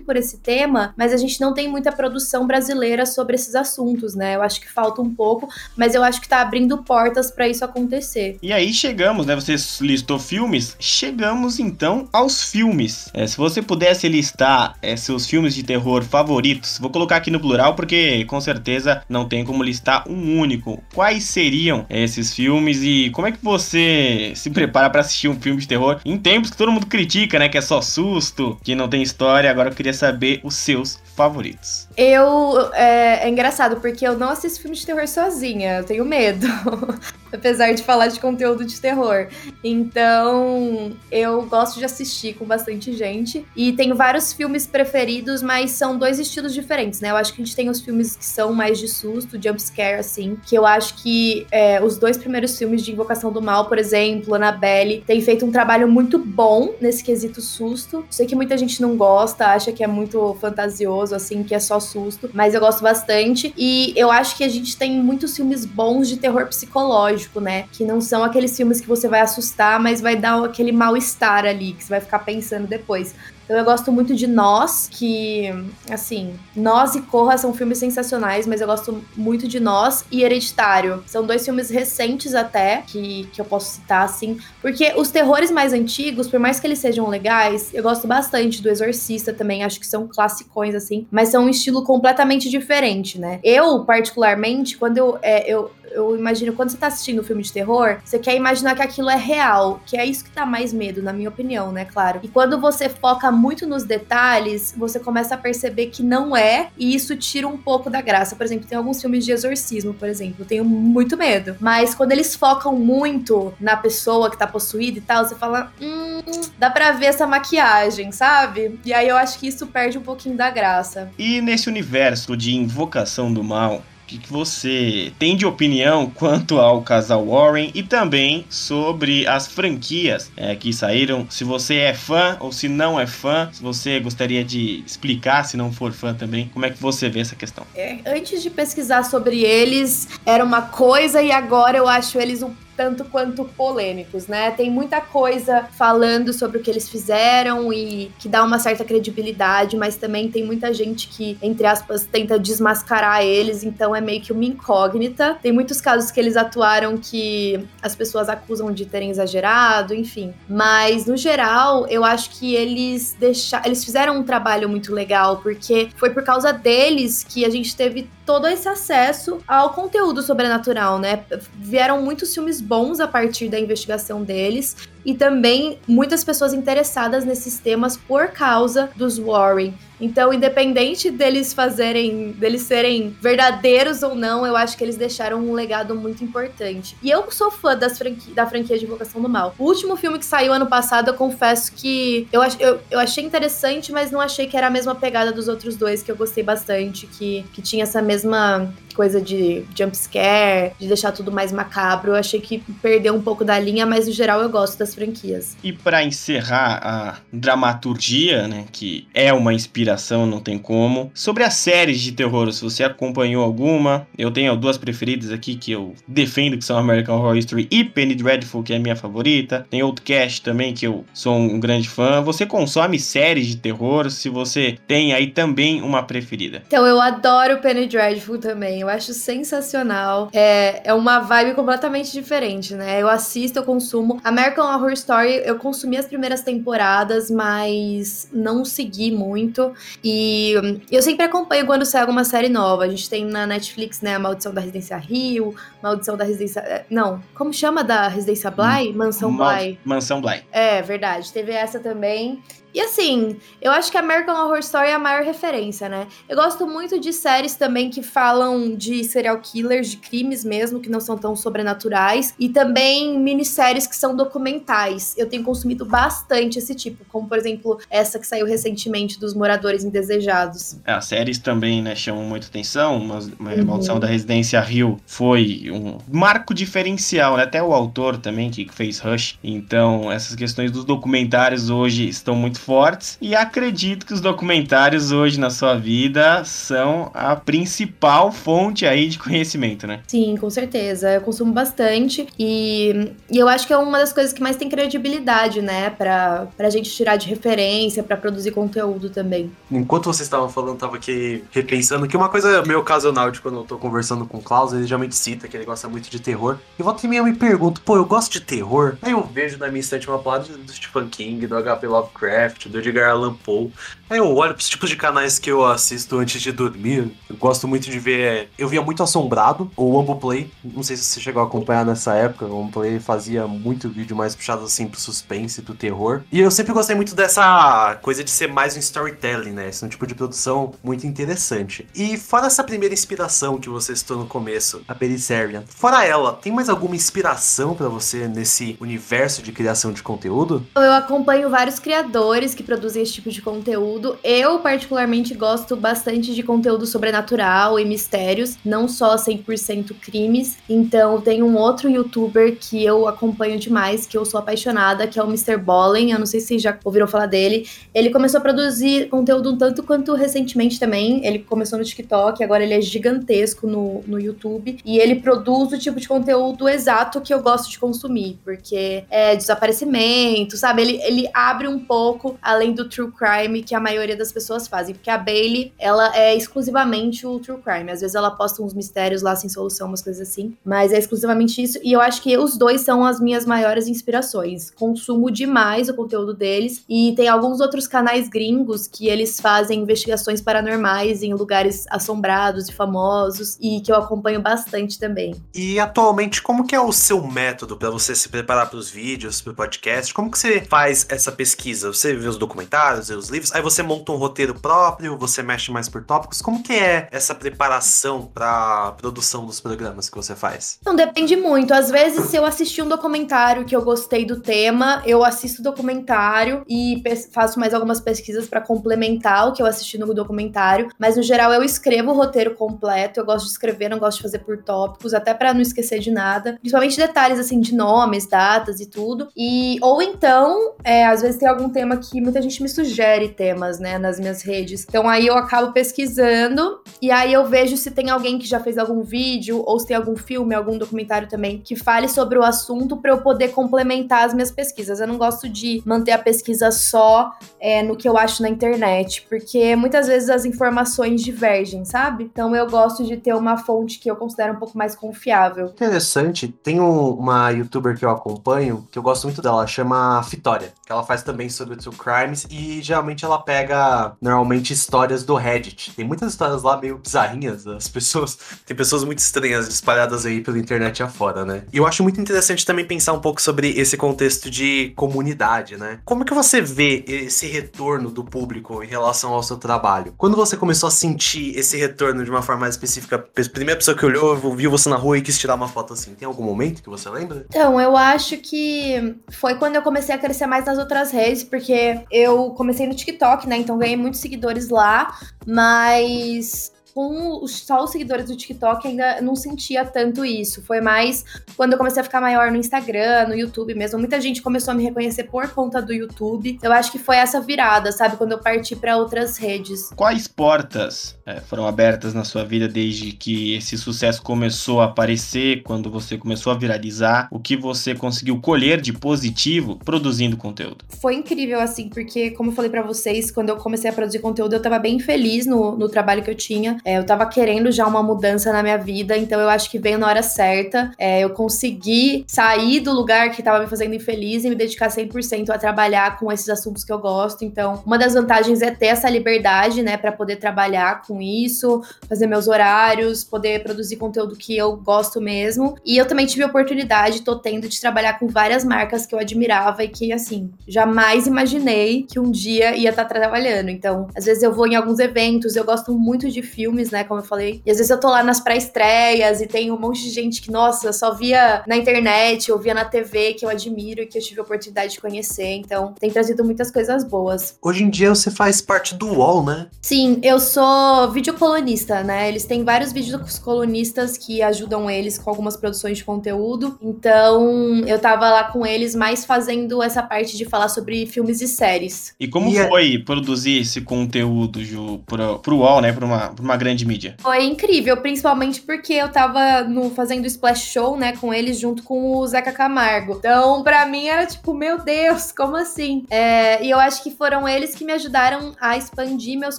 por 0.00 0.16
esse 0.16 0.38
tema, 0.38 0.94
mas 0.96 1.12
a 1.12 1.18
gente 1.18 1.38
não 1.38 1.52
tem 1.52 1.68
muita 1.68 1.92
produção 1.92 2.46
brasileira 2.46 3.04
sobre 3.04 3.34
esses 3.34 3.54
assuntos, 3.54 4.14
né? 4.14 4.36
Eu 4.36 4.42
acho 4.42 4.58
que 4.58 4.69
falta 4.72 5.00
um 5.00 5.14
pouco, 5.14 5.48
mas 5.76 5.94
eu 5.94 6.02
acho 6.02 6.20
que 6.20 6.28
tá 6.28 6.40
abrindo 6.40 6.78
portas 6.78 7.30
para 7.30 7.48
isso 7.48 7.64
acontecer. 7.64 8.38
E 8.42 8.52
aí 8.52 8.72
chegamos, 8.72 9.26
né? 9.26 9.34
Você 9.34 9.56
listou 9.80 10.18
filmes, 10.18 10.76
chegamos 10.78 11.58
então 11.58 12.08
aos 12.12 12.42
filmes. 12.42 13.10
É, 13.12 13.26
se 13.26 13.36
você 13.36 13.60
pudesse 13.62 14.08
listar 14.08 14.76
é, 14.82 14.96
seus 14.96 15.26
filmes 15.26 15.54
de 15.54 15.62
terror 15.62 16.02
favoritos, 16.02 16.78
vou 16.78 16.90
colocar 16.90 17.16
aqui 17.16 17.30
no 17.30 17.40
plural 17.40 17.74
porque 17.74 18.24
com 18.24 18.40
certeza 18.40 19.02
não 19.08 19.28
tem 19.28 19.44
como 19.44 19.62
listar 19.62 20.08
um 20.08 20.38
único. 20.38 20.82
Quais 20.94 21.24
seriam 21.24 21.86
esses 21.88 22.34
filmes 22.34 22.82
e 22.82 23.10
como 23.10 23.26
é 23.26 23.32
que 23.32 23.38
você 23.42 24.32
se 24.34 24.50
prepara 24.50 24.90
para 24.90 25.00
assistir 25.00 25.28
um 25.28 25.40
filme 25.40 25.60
de 25.60 25.68
terror 25.68 26.00
em 26.04 26.16
tempos 26.16 26.50
que 26.50 26.56
todo 26.56 26.72
mundo 26.72 26.86
critica, 26.86 27.38
né? 27.38 27.48
Que 27.48 27.58
é 27.58 27.60
só 27.60 27.80
susto, 27.80 28.58
que 28.62 28.74
não 28.74 28.88
tem 28.88 29.02
história. 29.02 29.50
Agora 29.50 29.70
eu 29.70 29.74
queria 29.74 29.94
saber 29.94 30.40
os 30.42 30.54
seus 30.54 31.00
favoritos. 31.14 31.88
Eu. 31.96 32.72
É, 32.72 33.26
é 33.26 33.28
engraçado 33.28 33.80
porque 33.80 34.06
eu 34.06 34.18
não 34.18 34.30
assisto 34.30 34.59
filme 34.60 34.76
de 34.76 34.84
terror 34.84 35.06
sozinha, 35.08 35.78
eu 35.78 35.84
tenho 35.84 36.04
medo. 36.04 36.46
apesar 37.32 37.72
de 37.72 37.82
falar 37.82 38.08
de 38.08 38.20
conteúdo 38.20 38.64
de 38.64 38.80
terror. 38.80 39.28
Então, 39.62 40.92
eu 41.10 41.42
gosto 41.42 41.78
de 41.78 41.84
assistir 41.84 42.34
com 42.34 42.44
bastante 42.44 42.92
gente. 42.92 43.44
E 43.54 43.72
tenho 43.72 43.94
vários 43.94 44.32
filmes 44.32 44.66
preferidos, 44.66 45.42
mas 45.42 45.70
são 45.70 45.96
dois 45.96 46.18
estilos 46.18 46.52
diferentes, 46.52 47.00
né? 47.00 47.10
Eu 47.10 47.16
acho 47.16 47.32
que 47.32 47.42
a 47.42 47.44
gente 47.44 47.54
tem 47.54 47.68
os 47.68 47.80
filmes 47.80 48.16
que 48.16 48.24
são 48.24 48.52
mais 48.52 48.78
de 48.78 48.88
susto, 48.88 49.40
jump 49.42 49.60
scare, 49.60 49.98
assim. 49.98 50.36
Que 50.44 50.56
eu 50.56 50.66
acho 50.66 50.94
que 51.02 51.46
é, 51.50 51.82
os 51.82 51.98
dois 51.98 52.16
primeiros 52.16 52.58
filmes 52.58 52.82
de 52.82 52.92
Invocação 52.92 53.32
do 53.32 53.40
Mal, 53.40 53.66
por 53.66 53.78
exemplo, 53.78 54.34
Annabelle, 54.34 55.02
tem 55.06 55.20
feito 55.20 55.44
um 55.46 55.52
trabalho 55.52 55.88
muito 55.88 56.18
bom 56.18 56.74
nesse 56.80 57.02
quesito 57.04 57.40
susto. 57.40 58.04
Sei 58.10 58.26
que 58.26 58.34
muita 58.34 58.56
gente 58.56 58.80
não 58.82 58.96
gosta, 58.96 59.46
acha 59.46 59.72
que 59.72 59.84
é 59.84 59.86
muito 59.86 60.36
fantasioso, 60.40 61.14
assim, 61.14 61.42
que 61.42 61.54
é 61.54 61.60
só 61.60 61.78
susto. 61.78 62.30
Mas 62.32 62.54
eu 62.54 62.60
gosto 62.60 62.82
bastante. 62.82 63.52
E 63.56 63.92
eu 63.96 64.10
acho 64.10 64.36
que 64.36 64.44
a 64.44 64.48
gente 64.50 64.76
tem 64.76 65.00
muitos 65.02 65.36
filmes 65.36 65.64
bons 65.64 66.08
de 66.08 66.16
terror 66.16 66.46
psicológico 66.46 67.40
né? 67.40 67.66
Que 67.72 67.84
não 67.84 68.00
são 68.00 68.22
aqueles 68.22 68.56
filmes 68.56 68.80
que 68.80 68.88
você 68.88 69.08
vai 69.08 69.20
assustar, 69.20 69.80
mas 69.80 70.00
vai 70.00 70.16
dar 70.16 70.44
aquele 70.44 70.72
mal-estar 70.72 71.44
ali, 71.44 71.72
que 71.72 71.84
você 71.84 71.90
vai 71.90 72.00
ficar 72.00 72.20
pensando 72.20 72.66
depois. 72.66 73.14
Então 73.50 73.58
eu 73.58 73.64
gosto 73.64 73.90
muito 73.90 74.14
de 74.14 74.28
Nós, 74.28 74.88
que, 74.88 75.52
assim, 75.90 76.38
Nós 76.54 76.94
e 76.94 77.02
Corra 77.02 77.36
são 77.36 77.52
filmes 77.52 77.78
sensacionais, 77.78 78.46
mas 78.46 78.60
eu 78.60 78.66
gosto 78.68 79.02
muito 79.16 79.48
de 79.48 79.58
Nós 79.58 80.04
e 80.08 80.22
Hereditário. 80.22 81.02
São 81.04 81.26
dois 81.26 81.44
filmes 81.44 81.68
recentes 81.68 82.32
até, 82.32 82.84
que, 82.86 83.28
que 83.32 83.40
eu 83.40 83.44
posso 83.44 83.74
citar, 83.74 84.04
assim, 84.04 84.38
porque 84.62 84.92
os 84.96 85.10
terrores 85.10 85.50
mais 85.50 85.72
antigos, 85.72 86.28
por 86.28 86.38
mais 86.38 86.60
que 86.60 86.66
eles 86.68 86.78
sejam 86.78 87.08
legais, 87.08 87.74
eu 87.74 87.82
gosto 87.82 88.06
bastante 88.06 88.62
do 88.62 88.68
Exorcista 88.68 89.32
também, 89.32 89.64
acho 89.64 89.80
que 89.80 89.86
são 89.86 90.06
classicões, 90.06 90.76
assim, 90.76 91.08
mas 91.10 91.30
são 91.30 91.46
um 91.46 91.48
estilo 91.48 91.82
completamente 91.82 92.48
diferente, 92.48 93.18
né? 93.18 93.40
Eu, 93.42 93.84
particularmente, 93.84 94.78
quando 94.78 94.96
eu, 94.96 95.18
é, 95.22 95.52
eu, 95.52 95.72
eu 95.90 96.16
imagino, 96.16 96.52
quando 96.52 96.70
você 96.70 96.76
tá 96.76 96.86
assistindo 96.86 97.20
um 97.20 97.24
filme 97.24 97.42
de 97.42 97.52
terror, 97.52 97.98
você 98.04 98.18
quer 98.18 98.36
imaginar 98.36 98.74
que 98.74 98.82
aquilo 98.82 99.10
é 99.10 99.16
real, 99.16 99.80
que 99.86 99.96
é 99.96 100.04
isso 100.04 100.24
que 100.24 100.30
dá 100.30 100.46
mais 100.46 100.72
medo, 100.72 101.02
na 101.02 101.12
minha 101.12 101.28
opinião, 101.28 101.72
né, 101.72 101.84
claro. 101.84 102.20
E 102.22 102.28
quando 102.28 102.60
você 102.60 102.88
foca 102.88 103.30
muito 103.30 103.66
nos 103.66 103.84
detalhes, 103.84 104.74
você 104.76 104.98
começa 104.98 105.34
a 105.34 105.38
perceber 105.38 105.86
que 105.86 106.02
não 106.02 106.36
é, 106.36 106.68
e 106.76 106.94
isso 106.94 107.16
tira 107.16 107.46
um 107.46 107.56
pouco 107.56 107.90
da 107.90 108.00
graça. 108.00 108.36
Por 108.36 108.44
exemplo, 108.44 108.66
tem 108.66 108.78
alguns 108.78 109.00
filmes 109.00 109.24
de 109.24 109.32
exorcismo, 109.32 109.94
por 109.94 110.08
exemplo, 110.08 110.36
eu 110.40 110.46
tenho 110.46 110.64
muito 110.64 111.16
medo. 111.16 111.56
Mas 111.60 111.94
quando 111.94 112.12
eles 112.12 112.34
focam 112.34 112.74
muito 112.74 113.52
na 113.60 113.76
pessoa 113.76 114.30
que 114.30 114.38
tá 114.38 114.46
possuída 114.46 114.98
e 114.98 115.02
tal, 115.02 115.24
você 115.24 115.34
fala, 115.34 115.72
hum, 115.80 116.20
dá 116.58 116.70
pra 116.70 116.92
ver 116.92 117.06
essa 117.06 117.26
maquiagem, 117.26 118.12
sabe? 118.12 118.78
E 118.84 118.92
aí 118.92 119.08
eu 119.08 119.16
acho 119.16 119.38
que 119.38 119.48
isso 119.48 119.66
perde 119.66 119.98
um 119.98 120.02
pouquinho 120.02 120.36
da 120.36 120.50
graça. 120.50 121.10
E 121.18 121.40
nesse 121.40 121.68
universo 121.68 122.36
de 122.36 122.54
invocação 122.54 123.32
do 123.32 123.42
mal, 123.42 123.82
que, 124.10 124.18
que 124.18 124.32
você 124.32 125.12
tem 125.18 125.36
de 125.36 125.46
opinião 125.46 126.10
quanto 126.10 126.58
ao 126.58 126.82
casal 126.82 127.24
Warren 127.24 127.70
e 127.74 127.82
também 127.82 128.44
sobre 128.50 129.26
as 129.26 129.46
franquias 129.46 130.32
é, 130.36 130.56
que 130.56 130.72
saíram. 130.72 131.26
Se 131.30 131.44
você 131.44 131.76
é 131.76 131.94
fã 131.94 132.36
ou 132.40 132.50
se 132.50 132.68
não 132.68 132.98
é 132.98 133.06
fã, 133.06 133.48
se 133.52 133.62
você 133.62 134.00
gostaria 134.00 134.44
de 134.44 134.82
explicar, 134.84 135.44
se 135.44 135.56
não 135.56 135.72
for 135.72 135.92
fã 135.92 136.12
também, 136.12 136.50
como 136.52 136.66
é 136.66 136.70
que 136.70 136.80
você 136.80 137.08
vê 137.08 137.20
essa 137.20 137.36
questão? 137.36 137.64
É, 137.74 137.98
antes 138.04 138.42
de 138.42 138.50
pesquisar 138.50 139.04
sobre 139.04 139.44
eles, 139.44 140.08
era 140.26 140.44
uma 140.44 140.62
coisa 140.62 141.22
e 141.22 141.30
agora 141.30 141.78
eu 141.78 141.86
acho 141.86 142.18
eles 142.18 142.42
um 142.42 142.52
tanto 142.80 143.04
quanto 143.04 143.44
polêmicos, 143.44 144.26
né? 144.26 144.50
Tem 144.52 144.70
muita 144.70 145.02
coisa 145.02 145.68
falando 145.76 146.32
sobre 146.32 146.56
o 146.56 146.62
que 146.62 146.70
eles 146.70 146.88
fizeram 146.88 147.70
e 147.70 148.10
que 148.18 148.26
dá 148.26 148.42
uma 148.42 148.58
certa 148.58 148.86
credibilidade, 148.86 149.76
mas 149.76 149.96
também 149.96 150.30
tem 150.30 150.46
muita 150.46 150.72
gente 150.72 151.06
que, 151.08 151.36
entre 151.42 151.66
aspas, 151.66 152.08
tenta 152.10 152.38
desmascarar 152.38 153.22
eles, 153.22 153.62
então 153.64 153.94
é 153.94 154.00
meio 154.00 154.22
que 154.22 154.32
uma 154.32 154.46
incógnita. 154.46 155.36
Tem 155.42 155.52
muitos 155.52 155.78
casos 155.78 156.10
que 156.10 156.18
eles 156.18 156.38
atuaram 156.38 156.96
que 156.96 157.68
as 157.82 157.94
pessoas 157.94 158.30
acusam 158.30 158.72
de 158.72 158.86
terem 158.86 159.10
exagerado, 159.10 159.94
enfim. 159.94 160.32
Mas 160.48 161.04
no 161.04 161.18
geral, 161.18 161.86
eu 161.86 162.02
acho 162.02 162.30
que 162.30 162.54
eles 162.54 163.14
deixaram, 163.20 163.66
eles 163.66 163.84
fizeram 163.84 164.16
um 164.16 164.22
trabalho 164.22 164.70
muito 164.70 164.94
legal, 164.94 165.36
porque 165.42 165.90
foi 165.96 166.08
por 166.08 166.24
causa 166.24 166.50
deles 166.50 167.22
que 167.28 167.44
a 167.44 167.50
gente 167.50 167.76
teve 167.76 168.08
todo 168.30 168.46
esse 168.46 168.68
acesso 168.68 169.38
ao 169.44 169.70
conteúdo 169.70 170.22
sobrenatural, 170.22 171.00
né? 171.00 171.24
Vieram 171.56 172.00
muitos 172.00 172.32
filmes 172.32 172.60
bons 172.60 173.00
a 173.00 173.08
partir 173.08 173.48
da 173.48 173.58
investigação 173.58 174.22
deles 174.22 174.76
e 175.04 175.14
também 175.14 175.78
muitas 175.86 176.24
pessoas 176.24 176.52
interessadas 176.52 177.24
nesses 177.24 177.58
temas 177.58 177.96
por 177.96 178.28
causa 178.28 178.90
dos 178.96 179.18
Warren. 179.18 179.74
Então, 180.00 180.32
independente 180.32 181.10
deles 181.10 181.52
fazerem, 181.52 182.32
deles 182.32 182.62
serem 182.62 183.14
verdadeiros 183.20 184.02
ou 184.02 184.14
não, 184.14 184.46
eu 184.46 184.56
acho 184.56 184.76
que 184.76 184.82
eles 184.82 184.96
deixaram 184.96 185.38
um 185.38 185.52
legado 185.52 185.94
muito 185.94 186.24
importante. 186.24 186.96
E 187.02 187.10
eu 187.10 187.30
sou 187.30 187.50
fã 187.50 187.78
franqui 187.90 188.30
da 188.30 188.46
franquia 188.46 188.78
de 188.78 188.86
Invocação 188.86 189.20
do 189.20 189.28
Mal. 189.28 189.54
O 189.58 189.64
último 189.64 189.96
filme 189.96 190.18
que 190.18 190.24
saiu 190.24 190.52
ano 190.52 190.66
passado, 190.66 191.08
eu 191.08 191.14
confesso 191.14 191.72
que 191.72 192.26
eu, 192.32 192.40
eu, 192.58 192.80
eu 192.90 192.98
achei 192.98 193.22
interessante, 193.22 193.92
mas 193.92 194.10
não 194.10 194.20
achei 194.20 194.46
que 194.46 194.56
era 194.56 194.68
a 194.68 194.70
mesma 194.70 194.94
pegada 194.94 195.30
dos 195.32 195.48
outros 195.48 195.76
dois, 195.76 196.02
que 196.02 196.10
eu 196.10 196.16
gostei 196.16 196.42
bastante, 196.42 197.06
que, 197.06 197.44
que 197.52 197.60
tinha 197.60 197.82
essa 197.82 198.00
mesma 198.00 198.72
coisa 199.00 199.18
de 199.18 199.64
jump 199.74 199.96
scare, 199.96 200.72
de 200.78 200.86
deixar 200.86 201.10
tudo 201.10 201.32
mais 201.32 201.50
macabro. 201.50 202.10
Eu 202.10 202.16
achei 202.16 202.38
que 202.38 202.58
perdeu 202.82 203.14
um 203.14 203.22
pouco 203.22 203.42
da 203.42 203.58
linha, 203.58 203.86
mas 203.86 204.06
no 204.06 204.12
geral 204.12 204.42
eu 204.42 204.50
gosto 204.50 204.78
das 204.78 204.94
franquias. 204.94 205.56
E 205.64 205.72
para 205.72 206.04
encerrar 206.04 206.80
a 206.84 207.16
dramaturgia, 207.32 208.46
né, 208.46 208.66
que 208.70 209.08
é 209.14 209.32
uma 209.32 209.54
inspiração, 209.54 210.26
não 210.26 210.38
tem 210.38 210.58
como, 210.58 211.10
sobre 211.14 211.44
as 211.44 211.54
séries 211.54 211.98
de 211.98 212.12
terror, 212.12 212.52
se 212.52 212.62
você 212.62 212.84
acompanhou 212.84 213.42
alguma, 213.42 214.06
eu 214.18 214.30
tenho 214.30 214.54
duas 214.54 214.76
preferidas 214.76 215.30
aqui 215.30 215.54
que 215.54 215.72
eu 215.72 215.94
defendo, 216.06 216.58
que 216.58 216.64
são 216.66 216.76
American 216.76 217.16
Horror 217.16 217.38
Story 217.38 217.68
e 217.70 217.82
Penny 217.82 218.14
Dreadful, 218.14 218.62
que 218.62 218.74
é 218.74 218.76
a 218.76 218.80
minha 218.80 218.96
favorita. 218.96 219.66
Tem 219.70 219.80
Outcast 219.80 220.42
também, 220.42 220.74
que 220.74 220.86
eu 220.86 221.06
sou 221.14 221.34
um 221.36 221.58
grande 221.58 221.88
fã. 221.88 222.20
Você 222.20 222.44
consome 222.44 222.98
séries 222.98 223.46
de 223.46 223.56
terror, 223.56 224.10
se 224.10 224.28
você 224.28 224.76
tem 224.86 225.14
aí 225.14 225.28
também 225.28 225.80
uma 225.80 226.02
preferida. 226.02 226.62
Então, 226.66 226.86
eu 226.86 227.00
adoro 227.00 227.62
Penny 227.62 227.86
Dreadful 227.86 228.36
também. 228.36 228.82
Eu 228.82 228.89
acho 228.90 229.12
sensacional. 229.14 230.28
É, 230.32 230.82
é 230.84 230.94
uma 230.94 231.20
vibe 231.20 231.54
completamente 231.54 232.12
diferente, 232.12 232.74
né? 232.74 233.00
Eu 233.00 233.08
assisto, 233.08 233.58
eu 233.58 233.62
consumo. 233.62 234.20
American 234.24 234.66
Horror 234.66 234.92
Story, 234.92 235.42
eu 235.44 235.56
consumi 235.56 235.96
as 235.96 236.06
primeiras 236.06 236.42
temporadas, 236.42 237.30
mas 237.30 238.28
não 238.32 238.64
segui 238.64 239.10
muito. 239.10 239.72
E 240.02 240.54
eu 240.90 241.02
sempre 241.02 241.24
acompanho 241.24 241.66
quando 241.66 241.84
sai 241.84 242.00
alguma 242.00 242.24
série 242.24 242.48
nova. 242.48 242.84
A 242.84 242.88
gente 242.88 243.08
tem 243.08 243.24
na 243.24 243.46
Netflix, 243.46 244.00
né, 244.00 244.14
a 244.14 244.18
Maldição 244.18 244.52
da 244.52 244.60
Residência 244.60 244.96
Rio, 244.96 245.54
Maldição 245.82 246.16
da 246.16 246.24
Residência. 246.24 246.60
É, 246.60 246.84
não, 246.90 247.22
como 247.34 247.52
chama 247.52 247.82
da 247.82 248.08
Residência 248.08 248.50
Bly? 248.50 248.92
Mansão 248.92 249.36
Bly. 249.36 249.78
Mansão 249.84 250.20
Bly. 250.20 250.42
É, 250.52 250.82
verdade. 250.82 251.32
Teve 251.32 251.52
essa 251.52 251.78
também. 251.78 252.42
E 252.74 252.80
assim, 252.80 253.36
eu 253.60 253.72
acho 253.72 253.90
que 253.90 253.98
American 253.98 254.34
Horror 254.34 254.58
Story 254.58 254.88
é 254.88 254.94
a 254.94 254.98
maior 254.98 255.22
referência, 255.22 255.88
né? 255.88 256.06
Eu 256.28 256.36
gosto 256.36 256.66
muito 256.66 256.98
de 256.98 257.12
séries 257.12 257.56
também 257.56 257.90
que 257.90 258.02
falam 258.02 258.74
de 258.74 259.04
serial 259.04 259.38
killers, 259.38 259.90
de 259.90 259.96
crimes 259.96 260.44
mesmo, 260.44 260.80
que 260.80 260.88
não 260.88 261.00
são 261.00 261.16
tão 261.16 261.34
sobrenaturais. 261.34 262.34
E 262.38 262.48
também 262.48 263.18
minisséries 263.18 263.86
que 263.86 263.96
são 263.96 264.14
documentais. 264.14 265.14
Eu 265.16 265.28
tenho 265.28 265.42
consumido 265.42 265.84
bastante 265.84 266.58
esse 266.58 266.74
tipo, 266.74 267.04
como 267.06 267.28
por 267.28 267.38
exemplo 267.38 267.78
essa 267.90 268.18
que 268.18 268.26
saiu 268.26 268.46
recentemente 268.46 269.18
dos 269.18 269.34
Moradores 269.34 269.84
Indesejados. 269.84 270.76
É, 270.84 270.92
as 270.92 271.06
séries 271.06 271.38
também, 271.38 271.82
né, 271.82 271.94
chamam 271.94 272.24
muita 272.24 272.46
atenção. 272.46 273.00
Mas, 273.00 273.26
uhum. 273.26 273.64
Maldição 273.64 273.98
da 273.98 274.06
Residência 274.06 274.60
Rio 274.60 274.98
foi 275.06 275.70
um 275.72 275.98
marco 276.10 276.54
diferencial, 276.54 277.36
né? 277.36 277.44
Até 277.44 277.62
o 277.62 277.72
autor 277.72 278.16
também 278.18 278.50
que 278.50 278.68
fez 278.70 278.98
Rush. 278.98 279.38
Então, 279.42 280.10
essas 280.10 280.36
questões 280.36 280.70
dos 280.70 280.84
documentários 280.84 281.70
hoje 281.70 282.08
estão 282.08 282.34
muito 282.34 282.59
fortes 282.60 283.18
e 283.20 283.34
acredito 283.34 284.06
que 284.06 284.12
os 284.12 284.20
documentários 284.20 285.10
hoje 285.10 285.40
na 285.40 285.50
sua 285.50 285.76
vida 285.76 286.44
são 286.44 287.10
a 287.14 287.34
principal 287.34 288.30
fonte 288.30 288.86
aí 288.86 289.08
de 289.08 289.18
conhecimento, 289.18 289.86
né? 289.86 290.00
Sim, 290.06 290.36
com 290.36 290.50
certeza. 290.50 291.10
Eu 291.12 291.20
consumo 291.20 291.52
bastante 291.52 292.26
e, 292.38 293.12
e 293.30 293.38
eu 293.38 293.48
acho 293.48 293.66
que 293.66 293.72
é 293.72 293.76
uma 293.78 293.98
das 293.98 294.12
coisas 294.12 294.32
que 294.32 294.42
mais 294.42 294.56
tem 294.56 294.68
credibilidade, 294.68 295.62
né, 295.62 295.90
pra, 295.90 296.46
pra 296.56 296.70
gente 296.70 296.90
tirar 296.90 297.16
de 297.16 297.28
referência, 297.28 298.02
para 298.02 298.16
produzir 298.16 298.50
conteúdo 298.50 299.10
também. 299.10 299.50
Enquanto 299.70 300.04
vocês 300.06 300.26
estavam 300.26 300.48
falando, 300.48 300.78
tava 300.78 300.96
aqui 300.96 301.44
repensando 301.50 302.06
que 302.06 302.16
uma 302.16 302.28
coisa 302.28 302.62
meio 302.62 302.80
ocasional 302.80 303.30
de 303.30 303.40
quando 303.40 303.58
eu 303.58 303.64
tô 303.64 303.78
conversando 303.78 304.26
com 304.26 304.38
o 304.38 304.42
Klaus, 304.42 304.72
ele 304.72 304.86
geralmente 304.86 305.16
cita 305.16 305.48
que 305.48 305.56
ele 305.56 305.64
gosta 305.64 305.88
muito 305.88 306.10
de 306.10 306.20
terror. 306.20 306.58
E 306.78 306.82
volta 306.82 307.06
e 307.06 307.08
meia 307.08 307.20
eu 307.20 307.24
me 307.24 307.34
pergunto, 307.34 307.80
pô, 307.80 307.96
eu 307.96 308.04
gosto 308.04 308.32
de 308.32 308.40
terror? 308.40 308.96
Aí 309.02 309.12
eu 309.12 309.22
vejo 309.22 309.58
na 309.58 309.68
minha 309.68 309.80
estante 309.80 310.08
uma 310.08 310.18
palavra 310.18 310.56
do 310.56 310.72
Stephen 310.72 311.08
King, 311.08 311.46
do 311.46 311.56
HP 311.62 311.86
Lovecraft, 311.86 312.49
Lovecraft, 312.50 312.68
do 312.68 312.78
Edgar 312.78 313.10
Allan 313.10 313.34
Poe. 313.34 313.70
Aí 314.10 314.18
eu 314.18 314.26
olho 314.34 314.54
para 314.54 314.60
os 314.60 314.68
tipos 314.68 314.90
de 314.90 314.96
canais 314.96 315.38
que 315.38 315.48
eu 315.48 315.64
assisto 315.64 316.18
antes 316.18 316.42
de 316.42 316.50
dormir. 316.50 317.12
Eu 317.28 317.36
gosto 317.36 317.68
muito 317.68 317.88
de 317.88 317.96
ver. 318.00 318.50
Eu 318.58 318.68
via 318.68 318.82
muito 318.82 319.04
Assombrado, 319.04 319.70
ou 319.76 320.16
Play. 320.16 320.50
Não 320.64 320.82
sei 320.82 320.96
se 320.96 321.04
você 321.04 321.20
chegou 321.20 321.40
a 321.40 321.46
acompanhar 321.46 321.86
nessa 321.86 322.14
época. 322.14 322.44
O 322.46 322.68
Play 322.72 322.98
fazia 322.98 323.46
muito 323.46 323.88
vídeo 323.88 324.16
mais 324.16 324.34
puxado 324.34 324.64
assim 324.64 324.88
pro 324.88 324.98
suspense, 324.98 325.62
pro 325.62 325.76
terror. 325.76 326.22
E 326.32 326.40
eu 326.40 326.50
sempre 326.50 326.72
gostei 326.72 326.96
muito 326.96 327.14
dessa 327.14 327.96
coisa 328.02 328.24
de 328.24 328.32
ser 328.32 328.48
mais 328.48 328.74
um 328.76 328.80
storytelling, 328.80 329.52
né? 329.52 329.68
Esse 329.68 329.84
é 329.84 329.86
um 329.86 329.90
tipo 329.90 330.04
de 330.08 330.16
produção 330.16 330.72
muito 330.82 331.06
interessante. 331.06 331.86
E 331.94 332.16
fora 332.16 332.48
essa 332.48 332.64
primeira 332.64 332.92
inspiração 332.92 333.60
que 333.60 333.68
você 333.68 333.94
citou 333.94 334.18
no 334.18 334.26
começo, 334.26 334.82
a 334.88 334.94
Perisserian, 334.94 335.62
fora 335.68 336.04
ela, 336.04 336.32
tem 336.32 336.50
mais 336.50 336.68
alguma 336.68 336.96
inspiração 336.96 337.76
para 337.76 337.88
você 337.88 338.26
nesse 338.26 338.76
universo 338.80 339.40
de 339.40 339.52
criação 339.52 339.92
de 339.92 340.02
conteúdo? 340.02 340.66
Eu 340.74 340.94
acompanho 340.94 341.48
vários 341.48 341.78
criadores 341.78 342.56
que 342.56 342.64
produzem 342.64 343.04
esse 343.04 343.12
tipo 343.12 343.30
de 343.30 343.40
conteúdo. 343.40 343.99
Eu, 344.22 344.58
particularmente, 344.58 345.34
gosto 345.34 345.76
bastante 345.76 346.34
de 346.34 346.42
conteúdo 346.42 346.86
sobrenatural 346.86 347.78
e 347.78 347.84
mistérios, 347.84 348.56
não 348.64 348.88
só 348.88 349.16
100% 349.16 349.94
crimes. 350.00 350.58
Então, 350.68 351.20
tem 351.20 351.42
um 351.42 351.56
outro 351.56 351.88
youtuber 351.88 352.56
que 352.58 352.84
eu 352.84 353.08
acompanho 353.08 353.58
demais, 353.58 354.06
que 354.06 354.16
eu 354.16 354.24
sou 354.24 354.38
apaixonada, 354.40 355.06
que 355.06 355.18
é 355.18 355.22
o 355.22 355.26
Mr. 355.26 355.56
Bollen. 355.56 356.12
Eu 356.12 356.18
não 356.18 356.26
sei 356.26 356.40
se 356.40 356.48
vocês 356.48 356.62
já 356.62 356.78
ouviram 356.84 357.06
falar 357.06 357.26
dele. 357.26 357.68
Ele 357.94 358.10
começou 358.10 358.38
a 358.38 358.40
produzir 358.40 359.08
conteúdo 359.08 359.52
um 359.52 359.58
tanto 359.58 359.82
quanto 359.82 360.14
recentemente 360.14 360.78
também. 360.78 361.24
Ele 361.24 361.40
começou 361.40 361.78
no 361.78 361.84
TikTok, 361.84 362.42
agora 362.42 362.62
ele 362.62 362.74
é 362.74 362.80
gigantesco 362.80 363.66
no, 363.66 364.02
no 364.06 364.20
YouTube. 364.20 364.78
E 364.84 364.98
ele 364.98 365.16
produz 365.16 365.72
o 365.72 365.78
tipo 365.78 366.00
de 366.00 366.08
conteúdo 366.08 366.68
exato 366.68 367.20
que 367.20 367.32
eu 367.32 367.42
gosto 367.42 367.70
de 367.70 367.78
consumir, 367.78 368.38
porque 368.44 369.04
é 369.10 369.36
desaparecimento, 369.36 370.56
sabe? 370.56 370.82
Ele, 370.82 371.02
ele 371.02 371.30
abre 371.32 371.68
um 371.68 371.78
pouco 371.78 372.38
além 372.40 372.72
do 372.72 372.88
true 372.88 373.10
crime 373.10 373.62
que 373.62 373.74
a 373.74 373.80
maioria 373.90 374.16
das 374.16 374.32
pessoas 374.32 374.68
fazem. 374.68 374.94
Porque 374.94 375.10
a 375.10 375.18
Bailey, 375.18 375.72
ela 375.78 376.16
é 376.16 376.34
exclusivamente 376.34 377.26
o 377.26 377.38
true 377.38 377.60
crime. 377.60 377.90
Às 377.90 378.00
vezes 378.00 378.14
ela 378.14 378.30
posta 378.30 378.62
uns 378.62 378.72
mistérios 378.72 379.22
lá 379.22 379.34
sem 379.34 379.50
solução, 379.50 379.88
umas 379.88 380.02
coisas 380.02 380.28
assim. 380.28 380.56
Mas 380.64 380.92
é 380.92 380.98
exclusivamente 380.98 381.62
isso. 381.62 381.78
E 381.82 381.92
eu 381.92 382.00
acho 382.00 382.22
que 382.22 382.36
os 382.38 382.56
dois 382.56 382.80
são 382.82 383.04
as 383.04 383.20
minhas 383.20 383.44
maiores 383.44 383.88
inspirações. 383.88 384.70
Consumo 384.70 385.30
demais 385.30 385.88
o 385.88 385.94
conteúdo 385.94 386.32
deles. 386.32 386.84
E 386.88 387.12
tem 387.16 387.28
alguns 387.28 387.60
outros 387.60 387.86
canais 387.86 388.28
gringos 388.28 388.86
que 388.86 389.08
eles 389.08 389.40
fazem 389.40 389.80
investigações 389.80 390.40
paranormais 390.40 391.22
em 391.22 391.34
lugares 391.34 391.86
assombrados 391.90 392.68
e 392.68 392.72
famosos. 392.72 393.58
E 393.60 393.80
que 393.80 393.90
eu 393.90 393.96
acompanho 393.96 394.40
bastante 394.40 394.98
também. 394.98 395.34
E 395.54 395.78
atualmente, 395.78 396.42
como 396.42 396.66
que 396.66 396.74
é 396.74 396.80
o 396.80 396.92
seu 396.92 397.26
método 397.26 397.76
para 397.76 397.90
você 397.90 398.14
se 398.14 398.28
preparar 398.28 398.68
para 398.68 398.78
os 398.78 398.88
vídeos, 398.88 399.40
para 399.40 399.52
o 399.52 399.56
podcast? 399.56 400.14
Como 400.14 400.30
que 400.30 400.38
você 400.38 400.60
faz 400.60 401.06
essa 401.08 401.32
pesquisa? 401.32 401.92
Você 401.92 402.14
vê 402.14 402.28
os 402.28 402.36
documentários, 402.36 403.08
vê 403.08 403.14
os 403.14 403.28
livros, 403.28 403.52
aí 403.52 403.62
você 403.62 403.79
monta 403.82 404.12
um 404.12 404.16
roteiro 404.16 404.54
próprio, 404.54 405.16
você 405.16 405.42
mexe 405.42 405.70
mais 405.70 405.88
por 405.88 406.02
tópicos. 406.04 406.40
Como 406.42 406.62
que 406.62 406.72
é 406.72 407.08
essa 407.10 407.34
preparação 407.34 408.26
para 408.26 408.92
produção 408.92 409.46
dos 409.46 409.60
programas 409.60 410.08
que 410.08 410.16
você 410.16 410.34
faz? 410.34 410.78
Não 410.84 410.94
depende 410.94 411.36
muito. 411.36 411.72
Às 411.72 411.90
vezes, 411.90 412.26
se 412.26 412.36
eu 412.36 412.44
assistir 412.44 412.82
um 412.82 412.88
documentário 412.88 413.64
que 413.64 413.74
eu 413.74 413.82
gostei 413.82 414.24
do 414.24 414.40
tema, 414.40 415.02
eu 415.04 415.24
assisto 415.24 415.60
o 415.60 415.64
documentário 415.64 416.64
e 416.68 417.02
faço 417.32 417.58
mais 417.58 417.74
algumas 417.74 418.00
pesquisas 418.00 418.46
para 418.46 418.60
complementar 418.60 419.48
o 419.48 419.52
que 419.52 419.62
eu 419.62 419.66
assisti 419.66 419.98
no 419.98 420.12
documentário. 420.14 420.88
Mas 420.98 421.16
no 421.16 421.22
geral, 421.22 421.52
eu 421.52 421.62
escrevo 421.62 422.10
o 422.10 422.14
roteiro 422.14 422.54
completo. 422.54 423.20
Eu 423.20 423.26
gosto 423.26 423.46
de 423.46 423.52
escrever, 423.52 423.88
não 423.88 423.98
gosto 423.98 424.18
de 424.18 424.22
fazer 424.24 424.38
por 424.40 424.58
tópicos, 424.58 425.14
até 425.14 425.32
para 425.34 425.54
não 425.54 425.60
esquecer 425.60 425.98
de 425.98 426.10
nada. 426.10 426.56
Principalmente 426.60 426.96
detalhes 426.96 427.38
assim 427.38 427.60
de 427.60 427.74
nomes, 427.74 428.26
datas 428.26 428.80
e 428.80 428.86
tudo. 428.86 429.28
E 429.36 429.78
ou 429.80 430.02
então, 430.02 430.74
é, 430.84 431.06
às 431.06 431.22
vezes 431.22 431.38
tem 431.38 431.48
algum 431.48 431.68
tema 431.68 431.96
que 431.96 432.20
muita 432.20 432.40
gente 432.42 432.62
me 432.62 432.68
sugere 432.68 433.28
temas, 433.28 433.69
né, 433.78 433.98
nas 433.98 434.18
minhas 434.18 434.42
redes. 434.42 434.84
Então 434.88 435.08
aí 435.08 435.26
eu 435.26 435.36
acabo 435.36 435.72
pesquisando 435.72 436.80
e 437.00 437.10
aí 437.10 437.32
eu 437.32 437.46
vejo 437.46 437.76
se 437.76 437.90
tem 437.90 438.10
alguém 438.10 438.38
que 438.38 438.46
já 438.46 438.60
fez 438.60 438.78
algum 438.78 439.02
vídeo 439.02 439.62
ou 439.66 439.78
se 439.78 439.86
tem 439.86 439.96
algum 439.96 440.16
filme, 440.16 440.54
algum 440.54 440.76
documentário 440.78 441.28
também 441.28 441.60
que 441.60 441.76
fale 441.76 442.08
sobre 442.08 442.38
o 442.38 442.42
assunto 442.42 442.96
para 442.96 443.10
eu 443.10 443.18
poder 443.18 443.48
complementar 443.48 444.24
as 444.24 444.34
minhas 444.34 444.50
pesquisas. 444.50 445.00
Eu 445.00 445.06
não 445.06 445.18
gosto 445.18 445.48
de 445.48 445.82
manter 445.84 446.12
a 446.12 446.18
pesquisa 446.18 446.70
só 446.70 447.32
é, 447.60 447.82
no 447.82 447.96
que 447.96 448.08
eu 448.08 448.16
acho 448.16 448.42
na 448.42 448.48
internet, 448.48 449.26
porque 449.28 449.76
muitas 449.76 450.06
vezes 450.06 450.28
as 450.30 450.44
informações 450.44 451.22
divergem, 451.22 451.84
sabe? 451.84 452.24
Então 452.24 452.54
eu 452.54 452.66
gosto 452.68 453.04
de 453.04 453.16
ter 453.16 453.34
uma 453.34 453.56
fonte 453.56 453.98
que 453.98 454.10
eu 454.10 454.16
considero 454.16 454.54
um 454.54 454.56
pouco 454.56 454.76
mais 454.76 454.94
confiável. 454.94 455.66
Interessante. 455.66 456.48
Tem 456.48 456.80
uma 456.80 457.50
youtuber 457.50 457.96
que 457.96 458.04
eu 458.04 458.10
acompanho, 458.10 458.86
que 458.90 458.98
eu 458.98 459.02
gosto 459.02 459.24
muito 459.24 459.42
dela, 459.42 459.66
chama 459.66 460.20
Vitória, 460.22 460.72
que 460.84 460.92
ela 460.92 461.02
faz 461.02 461.22
também 461.22 461.48
sobre 461.48 461.76
o 461.88 461.92
crimes 461.92 462.46
e 462.50 462.82
geralmente 462.82 463.24
ela 463.24 463.38
pega 463.50 464.12
normalmente 464.20 464.72
histórias 464.72 465.24
do 465.24 465.34
Reddit. 465.34 465.92
Tem 465.96 466.04
muitas 466.04 466.30
histórias 466.30 466.62
lá 466.62 466.80
meio 466.80 466.98
bizarrinhas, 466.98 467.66
as 467.66 467.88
pessoas, 467.88 468.38
tem 468.64 468.76
pessoas 468.76 469.02
muito 469.02 469.18
estranhas 469.18 469.66
espalhadas 469.66 470.24
aí 470.24 470.40
pela 470.40 470.56
internet 470.56 471.02
afora, 471.02 471.44
né? 471.44 471.64
E 471.72 471.78
eu 471.78 471.84
acho 471.84 472.04
muito 472.04 472.20
interessante 472.20 472.64
também 472.64 472.84
pensar 472.84 473.12
um 473.12 473.18
pouco 473.18 473.42
sobre 473.42 473.70
esse 473.70 473.96
contexto 473.96 474.48
de 474.48 474.92
comunidade, 474.94 475.76
né? 475.76 475.98
Como 476.04 476.24
que 476.24 476.32
você 476.32 476.60
vê 476.60 477.04
esse 477.08 477.48
retorno 477.48 478.08
do 478.08 478.22
público 478.22 478.84
em 478.84 478.86
relação 478.86 479.32
ao 479.32 479.42
seu 479.42 479.56
trabalho? 479.56 480.14
Quando 480.16 480.36
você 480.36 480.56
começou 480.56 480.86
a 480.86 480.92
sentir 480.92 481.58
esse 481.58 481.76
retorno 481.76 482.22
de 482.22 482.30
uma 482.30 482.42
forma 482.42 482.60
mais 482.60 482.74
específica, 482.74 483.16
a 483.16 483.48
primeira 483.48 483.78
pessoa 483.78 483.96
que 483.96 484.06
olhou, 484.06 484.36
viu 484.54 484.70
você 484.70 484.88
na 484.88 484.96
rua 484.96 485.18
e 485.18 485.22
quis 485.22 485.36
tirar 485.36 485.56
uma 485.56 485.66
foto 485.66 485.92
assim, 485.92 486.14
tem 486.14 486.24
algum 486.24 486.44
momento 486.44 486.84
que 486.84 486.88
você 486.88 487.10
lembra? 487.10 487.46
Então, 487.48 487.80
eu 487.80 487.96
acho 487.96 488.36
que 488.36 489.16
foi 489.28 489.56
quando 489.56 489.74
eu 489.74 489.82
comecei 489.82 490.14
a 490.14 490.18
crescer 490.18 490.46
mais 490.46 490.64
nas 490.66 490.78
outras 490.78 491.10
redes, 491.10 491.42
porque 491.42 492.00
eu 492.12 492.50
comecei 492.50 492.86
no 492.86 492.94
TikTok, 492.94 493.39
né? 493.48 493.56
Então 493.58 493.78
ganhei 493.78 493.96
muitos 493.96 494.20
seguidores 494.20 494.68
lá, 494.68 495.18
mas 495.46 496.72
com 496.94 497.42
os, 497.42 497.60
só 497.62 497.82
os 497.84 497.90
seguidores 497.90 498.26
do 498.26 498.36
TikTok 498.36 498.86
ainda 498.86 499.20
não 499.20 499.34
sentia 499.34 499.84
tanto 499.84 500.24
isso. 500.24 500.62
Foi 500.62 500.80
mais 500.80 501.24
quando 501.56 501.72
eu 501.72 501.78
comecei 501.78 502.00
a 502.00 502.04
ficar 502.04 502.20
maior 502.20 502.50
no 502.50 502.56
Instagram, 502.56 503.28
no 503.28 503.34
YouTube 503.34 503.74
mesmo. 503.74 503.98
Muita 503.98 504.20
gente 504.20 504.42
começou 504.42 504.72
a 504.72 504.74
me 504.74 504.82
reconhecer 504.82 505.24
por 505.24 505.48
conta 505.50 505.80
do 505.80 505.92
YouTube. 505.92 506.58
Eu 506.62 506.72
acho 506.72 506.92
que 506.92 506.98
foi 506.98 507.16
essa 507.16 507.40
virada, 507.40 507.92
sabe? 507.92 508.16
Quando 508.16 508.32
eu 508.32 508.38
parti 508.38 508.74
para 508.76 508.96
outras 508.96 509.36
redes. 509.36 509.90
Quais 509.96 510.26
portas 510.26 511.16
é, 511.26 511.40
foram 511.40 511.66
abertas 511.66 512.14
na 512.14 512.24
sua 512.24 512.44
vida 512.44 512.68
desde 512.68 513.12
que 513.12 513.54
esse 513.54 513.76
sucesso 513.76 514.22
começou 514.22 514.80
a 514.80 514.86
aparecer, 514.86 515.62
quando 515.62 515.90
você 515.90 516.16
começou 516.16 516.52
a 516.52 516.56
viralizar? 516.56 517.28
O 517.30 517.38
que 517.38 517.56
você 517.56 517.94
conseguiu 517.94 518.40
colher 518.40 518.80
de 518.80 518.92
positivo 518.92 519.78
produzindo 519.84 520.36
conteúdo? 520.36 520.84
Foi 521.00 521.14
incrível, 521.14 521.60
assim, 521.60 521.88
porque, 521.88 522.30
como 522.30 522.50
eu 522.50 522.54
falei 522.54 522.70
para 522.70 522.82
vocês, 522.82 523.30
quando 523.30 523.50
eu 523.50 523.56
comecei 523.56 523.90
a 523.90 523.92
produzir 523.92 524.18
conteúdo, 524.18 524.54
eu 524.54 524.62
tava 524.62 524.78
bem 524.78 524.98
feliz 524.98 525.46
no, 525.46 525.76
no 525.76 525.88
trabalho 525.88 526.22
que 526.22 526.30
eu 526.30 526.34
tinha 526.34 526.79
É, 526.84 526.98
eu 526.98 527.04
tava 527.04 527.26
querendo 527.26 527.70
já 527.70 527.86
uma 527.86 528.02
mudança 528.02 528.52
na 528.52 528.62
minha 528.62 528.78
vida, 528.78 529.16
então 529.16 529.40
eu 529.40 529.48
acho 529.48 529.70
que 529.70 529.78
veio 529.78 529.98
na 529.98 530.06
hora 530.06 530.22
certa. 530.22 530.92
É, 530.98 531.20
eu 531.20 531.30
consegui 531.30 532.24
sair 532.26 532.80
do 532.80 532.92
lugar 532.92 533.30
que 533.30 533.42
tava 533.42 533.60
me 533.60 533.66
fazendo 533.66 533.94
infeliz 533.94 534.44
e 534.44 534.48
me 534.48 534.54
dedicar 534.54 534.88
100% 534.88 535.50
a 535.50 535.58
trabalhar 535.58 536.18
com 536.18 536.30
esses 536.30 536.48
assuntos 536.48 536.84
que 536.84 536.92
eu 536.92 536.98
gosto. 536.98 537.44
Então, 537.44 537.82
uma 537.84 537.98
das 537.98 538.14
vantagens 538.14 538.62
é 538.62 538.70
ter 538.70 538.86
essa 538.86 539.08
liberdade, 539.08 539.82
né, 539.82 539.96
para 539.96 540.12
poder 540.12 540.36
trabalhar 540.36 541.02
com 541.02 541.20
isso, 541.20 541.82
fazer 542.08 542.26
meus 542.26 542.48
horários, 542.48 543.24
poder 543.24 543.62
produzir 543.62 543.96
conteúdo 543.96 544.36
que 544.36 544.56
eu 544.56 544.76
gosto 544.76 545.20
mesmo. 545.20 545.76
E 545.84 545.96
eu 545.96 546.06
também 546.06 546.26
tive 546.26 546.42
a 546.42 546.46
oportunidade, 546.46 547.22
tô 547.22 547.36
tendo 547.36 547.68
de 547.68 547.80
trabalhar 547.80 548.18
com 548.18 548.26
várias 548.26 548.64
marcas 548.64 549.06
que 549.06 549.14
eu 549.14 549.18
admirava 549.18 549.84
e 549.84 549.88
que, 549.88 550.12
assim, 550.12 550.50
jamais 550.66 551.26
imaginei 551.26 552.02
que 552.02 552.18
um 552.18 552.30
dia 552.30 552.76
ia 552.76 552.90
estar 552.90 553.04
tá 553.04 553.14
trabalhando. 553.14 553.68
Então, 553.68 554.08
às 554.16 554.24
vezes 554.24 554.42
eu 554.42 554.52
vou 554.52 554.66
em 554.66 554.74
alguns 554.74 554.98
eventos, 554.98 555.56
eu 555.56 555.64
gosto 555.64 555.92
muito 555.92 556.30
de 556.30 556.42
filmes, 556.70 556.90
né, 556.90 557.02
como 557.02 557.20
eu 557.20 557.24
falei, 557.24 557.60
e 557.66 557.70
às 557.70 557.76
vezes 557.76 557.90
eu 557.90 557.98
tô 557.98 558.08
lá 558.08 558.22
nas 558.22 558.40
pré-estreias 558.40 559.40
e 559.40 559.46
tem 559.46 559.72
um 559.72 559.78
monte 559.78 560.02
de 560.04 560.10
gente 560.10 560.40
que, 560.40 560.50
nossa, 560.50 560.92
só 560.92 561.12
via 561.12 561.64
na 561.66 561.76
internet 561.76 562.50
ou 562.52 562.58
via 562.58 562.72
na 562.72 562.84
TV 562.84 563.34
que 563.34 563.44
eu 563.44 563.48
admiro 563.48 564.02
e 564.02 564.06
que 564.06 564.16
eu 564.16 564.22
tive 564.22 564.40
a 564.40 564.44
oportunidade 564.44 564.92
de 564.92 565.00
conhecer. 565.00 565.56
Então, 565.56 565.94
tem 565.98 566.10
trazido 566.10 566.44
muitas 566.44 566.70
coisas 566.70 567.02
boas. 567.02 567.58
Hoje 567.60 567.82
em 567.82 567.90
dia 567.90 568.10
você 568.10 568.30
faz 568.30 568.60
parte 568.60 568.94
do 568.94 569.08
UOL, 569.08 569.44
né? 569.44 569.66
Sim, 569.82 570.20
eu 570.22 570.38
sou 570.38 571.10
videocolunista, 571.10 572.04
né? 572.04 572.28
Eles 572.28 572.44
têm 572.44 572.62
vários 572.62 572.92
vídeos 572.92 573.38
colunistas 573.38 574.16
que 574.16 574.40
ajudam 574.42 574.88
eles 574.88 575.18
com 575.18 575.30
algumas 575.30 575.56
produções 575.56 575.98
de 575.98 576.04
conteúdo. 576.04 576.78
Então, 576.80 577.82
eu 577.86 577.98
tava 577.98 578.30
lá 578.30 578.44
com 578.44 578.64
eles 578.64 578.94
mais 578.94 579.24
fazendo 579.24 579.82
essa 579.82 580.02
parte 580.02 580.36
de 580.36 580.44
falar 580.44 580.68
sobre 580.68 581.06
filmes 581.06 581.40
e 581.40 581.48
séries. 581.48 582.14
E 582.20 582.28
como 582.28 582.48
e 582.50 582.68
foi 582.68 582.94
é... 582.94 582.98
produzir 582.98 583.58
esse 583.58 583.80
conteúdo, 583.80 584.64
Ju, 584.64 585.00
pro, 585.06 585.38
pro 585.40 585.56
UOL, 585.56 585.80
né? 585.80 585.92
Pra 585.92 586.06
uma, 586.06 586.28
pra 586.28 586.44
uma 586.44 586.56
grande 586.60 586.86
mídia? 586.86 587.16
Foi 587.18 587.42
incrível, 587.44 587.96
principalmente 587.96 588.60
porque 588.60 588.92
eu 588.92 589.08
tava 589.08 589.64
no, 589.64 589.90
fazendo 589.90 590.26
Splash 590.26 590.70
Show, 590.70 590.96
né, 590.96 591.16
com 591.16 591.32
eles 591.32 591.58
junto 591.58 591.82
com 591.82 592.16
o 592.16 592.26
Zeca 592.26 592.52
Camargo. 592.52 593.16
Então, 593.18 593.62
pra 593.62 593.86
mim 593.86 594.06
era 594.06 594.26
tipo, 594.26 594.54
meu 594.54 594.78
Deus, 594.78 595.32
como 595.36 595.56
assim? 595.56 596.04
É, 596.10 596.62
e 596.62 596.70
eu 596.70 596.78
acho 596.78 597.02
que 597.02 597.10
foram 597.10 597.48
eles 597.48 597.74
que 597.74 597.84
me 597.84 597.92
ajudaram 597.92 598.54
a 598.60 598.76
expandir 598.76 599.38
meus 599.38 599.58